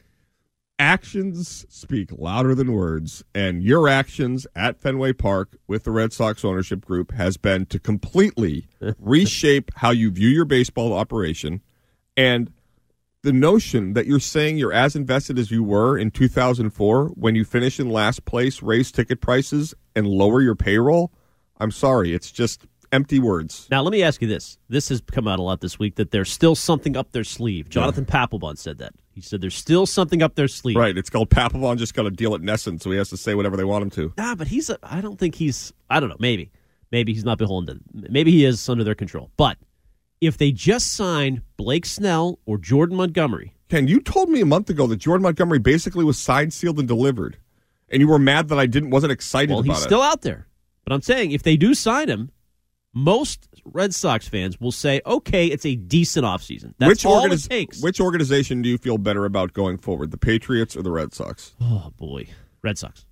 actions 0.77 1.65
speak 1.69 2.09
louder 2.11 2.55
than 2.55 2.73
words, 2.73 3.23
and 3.33 3.63
your 3.63 3.87
actions 3.87 4.47
at 4.55 4.81
Fenway 4.81 5.13
Park 5.13 5.57
with 5.67 5.83
the 5.83 5.91
Red 5.91 6.13
Sox 6.13 6.43
ownership 6.43 6.85
group 6.85 7.11
has 7.11 7.37
been 7.37 7.65
to 7.67 7.79
completely 7.79 8.67
reshape 8.99 9.71
how 9.75 9.91
you 9.91 10.11
view 10.11 10.29
your 10.29 10.45
baseball 10.45 10.93
operation, 10.93 11.61
and 12.17 12.51
the 13.21 13.33
notion 13.33 13.93
that 13.93 14.05
you're 14.05 14.19
saying 14.19 14.57
you're 14.57 14.73
as 14.73 14.95
invested 14.95 15.37
as 15.37 15.51
you 15.51 15.63
were 15.63 15.97
in 15.97 16.11
2004 16.11 17.07
when 17.09 17.35
you 17.35 17.43
finish 17.43 17.79
in 17.79 17.89
last 17.89 18.25
place, 18.25 18.61
raise 18.61 18.91
ticket 18.91 19.19
prices, 19.19 19.73
and 19.95 20.07
lower 20.07 20.41
your 20.41 20.55
payroll. 20.55 21.11
I'm 21.57 21.71
sorry, 21.71 22.13
it's 22.13 22.31
just 22.31 22.65
empty 22.93 23.19
words. 23.19 23.67
Now, 23.69 23.81
let 23.81 23.91
me 23.91 24.01
ask 24.03 24.21
you 24.21 24.27
this. 24.27 24.57
This 24.69 24.87
has 24.89 25.01
come 25.01 25.27
out 25.27 25.39
a 25.39 25.41
lot 25.41 25.59
this 25.59 25.77
week 25.77 25.95
that 25.95 26.11
there's 26.11 26.31
still 26.31 26.55
something 26.55 26.95
up 26.95 27.11
their 27.11 27.25
sleeve. 27.25 27.69
Jonathan 27.69 28.05
Papelbon 28.05 28.57
said 28.57 28.77
that. 28.77 28.93
He 29.11 29.21
said 29.21 29.41
there's 29.41 29.55
still 29.55 29.85
something 29.85 30.23
up 30.23 30.35
their 30.35 30.47
sleeve. 30.47 30.77
Right. 30.77 30.97
It's 30.97 31.09
called 31.09 31.29
Papelbon 31.29 31.77
just 31.77 31.93
got 31.93 32.05
a 32.05 32.11
deal 32.11 32.33
at 32.35 32.41
NESN, 32.41 32.81
so 32.81 32.89
he 32.89 32.97
has 32.97 33.09
to 33.09 33.17
say 33.17 33.35
whatever 33.35 33.57
they 33.57 33.65
want 33.65 33.83
him 33.83 33.89
to. 33.91 34.13
Nah, 34.17 34.35
but 34.35 34.47
he's. 34.47 34.69
A, 34.69 34.79
I 34.81 35.01
don't 35.01 35.19
think 35.19 35.35
he's. 35.35 35.73
I 35.89 35.99
don't 35.99 36.07
know. 36.07 36.17
Maybe. 36.19 36.51
Maybe 36.91 37.13
he's 37.13 37.25
not 37.25 37.37
beholden 37.37 37.83
to. 37.93 38.09
Maybe 38.09 38.31
he 38.31 38.45
is 38.45 38.67
under 38.69 38.85
their 38.85 38.95
control. 38.95 39.29
But 39.35 39.57
if 40.21 40.37
they 40.37 40.51
just 40.51 40.93
signed 40.93 41.41
Blake 41.57 41.85
Snell 41.85 42.39
or 42.45 42.57
Jordan 42.57 42.97
Montgomery, 42.97 43.53
Ken, 43.69 43.87
you 43.87 43.99
told 44.01 44.29
me 44.29 44.41
a 44.41 44.45
month 44.45 44.69
ago 44.69 44.87
that 44.87 44.97
Jordan 44.97 45.23
Montgomery 45.23 45.59
basically 45.59 46.03
was 46.03 46.17
signed, 46.17 46.53
sealed, 46.53 46.79
and 46.79 46.87
delivered, 46.87 47.37
and 47.89 48.01
you 48.01 48.07
were 48.07 48.19
mad 48.19 48.47
that 48.49 48.59
I 48.59 48.65
didn't 48.65 48.89
wasn't 48.89 49.11
excited 49.11 49.51
about 49.51 49.53
it. 49.53 49.55
well, 49.55 49.63
about 49.65 49.75
he's 49.75 49.83
it. 49.83 49.87
still 49.87 50.01
out 50.01 50.21
there. 50.21 50.47
But 50.83 50.93
I'm 50.93 51.01
saying 51.01 51.31
if 51.31 51.43
they 51.43 51.55
do 51.55 51.73
sign 51.75 52.09
him, 52.09 52.31
most 52.93 53.47
Red 53.65 53.93
Sox 53.93 54.27
fans 54.27 54.59
will 54.59 54.71
say, 54.71 55.01
"Okay, 55.05 55.45
it's 55.47 55.65
a 55.65 55.75
decent 55.75 56.25
offseason. 56.25 56.73
That's 56.79 56.89
which 56.89 57.05
all 57.05 57.27
organiz- 57.27 57.45
it 57.45 57.49
takes." 57.49 57.81
Which 57.83 57.99
organization 58.01 58.61
do 58.63 58.69
you 58.69 58.79
feel 58.79 58.97
better 58.97 59.25
about 59.25 59.53
going 59.53 59.77
forward, 59.77 60.09
the 60.11 60.17
Patriots 60.17 60.75
or 60.75 60.81
the 60.81 60.91
Red 60.91 61.13
Sox? 61.13 61.53
Oh 61.61 61.93
boy, 61.95 62.25
Red 62.63 62.77
Sox. 62.79 63.05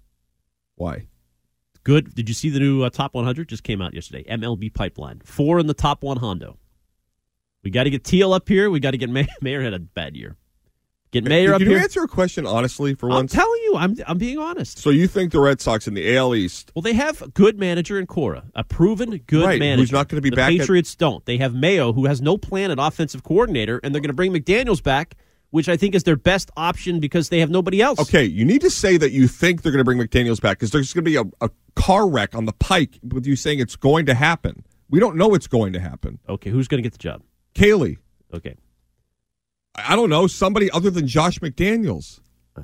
Why? 0.75 1.05
Good. 1.83 2.15
Did 2.15 2.27
you 2.27 2.33
see 2.35 2.49
the 2.49 2.59
new 2.59 2.83
uh, 2.83 2.89
top 2.89 3.13
100 3.13 3.47
just 3.47 3.63
came 3.63 3.81
out 3.81 3.93
yesterday? 3.93 4.23
MLB 4.29 4.73
Pipeline. 4.73 5.21
Four 5.23 5.59
in 5.59 5.67
the 5.67 5.73
top 5.73 6.03
one 6.03 6.17
Hondo. 6.17 6.57
We 7.63 7.71
got 7.71 7.83
to 7.83 7.89
get 7.89 8.03
Teal 8.03 8.33
up 8.33 8.47
here. 8.47 8.69
We 8.69 8.79
got 8.79 8.91
to 8.91 8.97
get 8.97 9.09
May- 9.09 9.27
Mayer 9.41 9.61
had 9.61 9.73
a 9.73 9.79
bad 9.79 10.15
year. 10.15 10.35
Get 11.11 11.23
Mayer 11.23 11.53
up 11.53 11.59
here. 11.61 11.67
Can 11.67 11.67
up 11.67 11.71
you 11.71 11.75
here. 11.77 11.83
answer 11.83 12.03
a 12.03 12.07
question 12.07 12.45
honestly 12.45 12.93
for 12.93 13.07
once? 13.07 13.15
I'm 13.17 13.21
once? 13.23 13.31
telling 13.33 13.61
you, 13.63 13.75
I'm 13.77 13.95
I'm 14.07 14.17
being 14.17 14.37
honest. 14.39 14.77
so 14.79 14.89
you 14.89 15.07
think 15.07 15.31
the 15.31 15.39
Red 15.39 15.61
Sox 15.61 15.87
in 15.87 15.93
the 15.93 16.15
AL 16.17 16.35
East? 16.35 16.69
Well, 16.75 16.81
they 16.81 16.93
have 16.93 17.21
a 17.21 17.29
good 17.29 17.57
manager 17.57 17.97
in 17.97 18.07
Cora, 18.07 18.43
a 18.55 18.63
proven 18.65 19.17
good 19.25 19.45
Right, 19.45 19.53
who's 19.53 19.59
manager. 19.59 19.95
not 19.95 20.09
gonna 20.09 20.21
be 20.21 20.29
the 20.31 20.35
back 20.35 20.51
at- 20.51 20.59
Patriots 20.59 20.95
don't. 20.95 21.25
They 21.25 21.37
have 21.37 21.53
Mayo, 21.55 21.93
who 21.93 22.05
has 22.07 22.21
no 22.21 22.37
plan 22.37 22.71
at 22.71 22.77
offensive 22.79 23.23
coordinator, 23.23 23.79
and 23.83 23.95
they're 23.95 24.01
going 24.01 24.09
to 24.09 24.15
bring 24.15 24.33
McDaniels 24.33 24.83
back, 24.83 25.15
which 25.51 25.69
I 25.69 25.77
think 25.77 25.95
is 25.95 26.03
their 26.03 26.17
best 26.17 26.51
option 26.57 26.99
because 26.99 27.29
they 27.29 27.39
have 27.39 27.49
nobody 27.49 27.81
else. 27.81 27.99
Okay, 28.01 28.25
you 28.25 28.43
need 28.43 28.59
to 28.61 28.69
say 28.69 28.97
that 28.97 29.11
you 29.11 29.29
think 29.29 29.61
they're 29.61 29.71
going 29.71 29.79
to 29.79 29.85
bring 29.85 29.97
McDaniels 29.97 30.41
back 30.41 30.57
because 30.59 30.71
there's 30.71 30.91
going 30.91 31.05
to 31.05 31.09
be 31.09 31.15
a, 31.15 31.23
a 31.45 31.49
car 31.75 32.07
wreck 32.09 32.35
on 32.35 32.43
the 32.45 32.53
pike 32.53 32.99
with 33.01 33.25
you 33.25 33.37
saying 33.37 33.59
it's 33.59 33.77
going 33.77 34.05
to 34.07 34.13
happen. 34.13 34.65
We 34.89 34.99
don't 34.99 35.15
know 35.15 35.33
it's 35.35 35.47
going 35.47 35.71
to 35.71 35.79
happen. 35.79 36.19
Okay, 36.27 36.49
who's 36.49 36.67
going 36.67 36.79
to 36.79 36.83
get 36.83 36.91
the 36.91 36.97
job? 36.99 37.21
Caley. 37.57 37.97
Okay. 38.33 38.55
I 39.75 39.95
don't 39.95 40.09
know 40.09 40.27
somebody 40.27 40.69
other 40.71 40.89
than 40.89 41.07
Josh 41.07 41.39
McDaniels. 41.39 42.19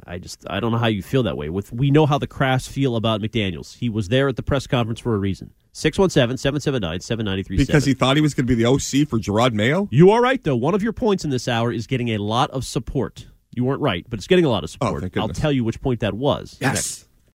I 0.07 0.17
just 0.17 0.43
I 0.49 0.59
don't 0.59 0.71
know 0.71 0.77
how 0.77 0.87
you 0.87 1.03
feel 1.03 1.23
that 1.23 1.37
way. 1.37 1.49
With 1.49 1.71
we 1.71 1.91
know 1.91 2.05
how 2.05 2.17
the 2.17 2.27
Krafts 2.27 2.67
feel 2.67 2.95
about 2.95 3.21
McDaniels. 3.21 3.77
He 3.77 3.89
was 3.89 4.09
there 4.09 4.27
at 4.27 4.35
the 4.35 4.43
press 4.43 4.65
conference 4.65 4.99
for 4.99 5.13
a 5.13 5.17
reason. 5.17 5.53
617-779-7937. 5.73 7.57
Because 7.57 7.85
he 7.85 7.93
thought 7.93 8.15
he 8.15 8.21
was 8.21 8.35
going 8.35 8.45
to 8.45 8.55
be 8.55 8.61
the 8.61 8.69
OC 8.69 9.07
for 9.07 9.17
Jerod 9.17 9.53
Mayo? 9.53 9.87
You 9.91 10.11
are 10.11 10.21
right 10.21 10.43
though. 10.43 10.55
One 10.55 10.75
of 10.75 10.83
your 10.83 10.93
points 10.93 11.23
in 11.23 11.31
this 11.31 11.47
hour 11.47 11.71
is 11.71 11.87
getting 11.87 12.09
a 12.09 12.17
lot 12.17 12.51
of 12.51 12.65
support. 12.65 13.27
You 13.55 13.63
weren't 13.65 13.81
right, 13.81 14.05
but 14.09 14.19
it's 14.19 14.27
getting 14.27 14.45
a 14.45 14.49
lot 14.49 14.63
of 14.63 14.69
oh, 14.81 14.87
support. 14.87 15.03
Oh, 15.15 15.21
I'll 15.21 15.29
tell 15.29 15.51
you 15.51 15.63
which 15.63 15.81
point 15.81 15.99
that 16.01 16.13
was. 16.13 16.57
Yes. 16.59 17.07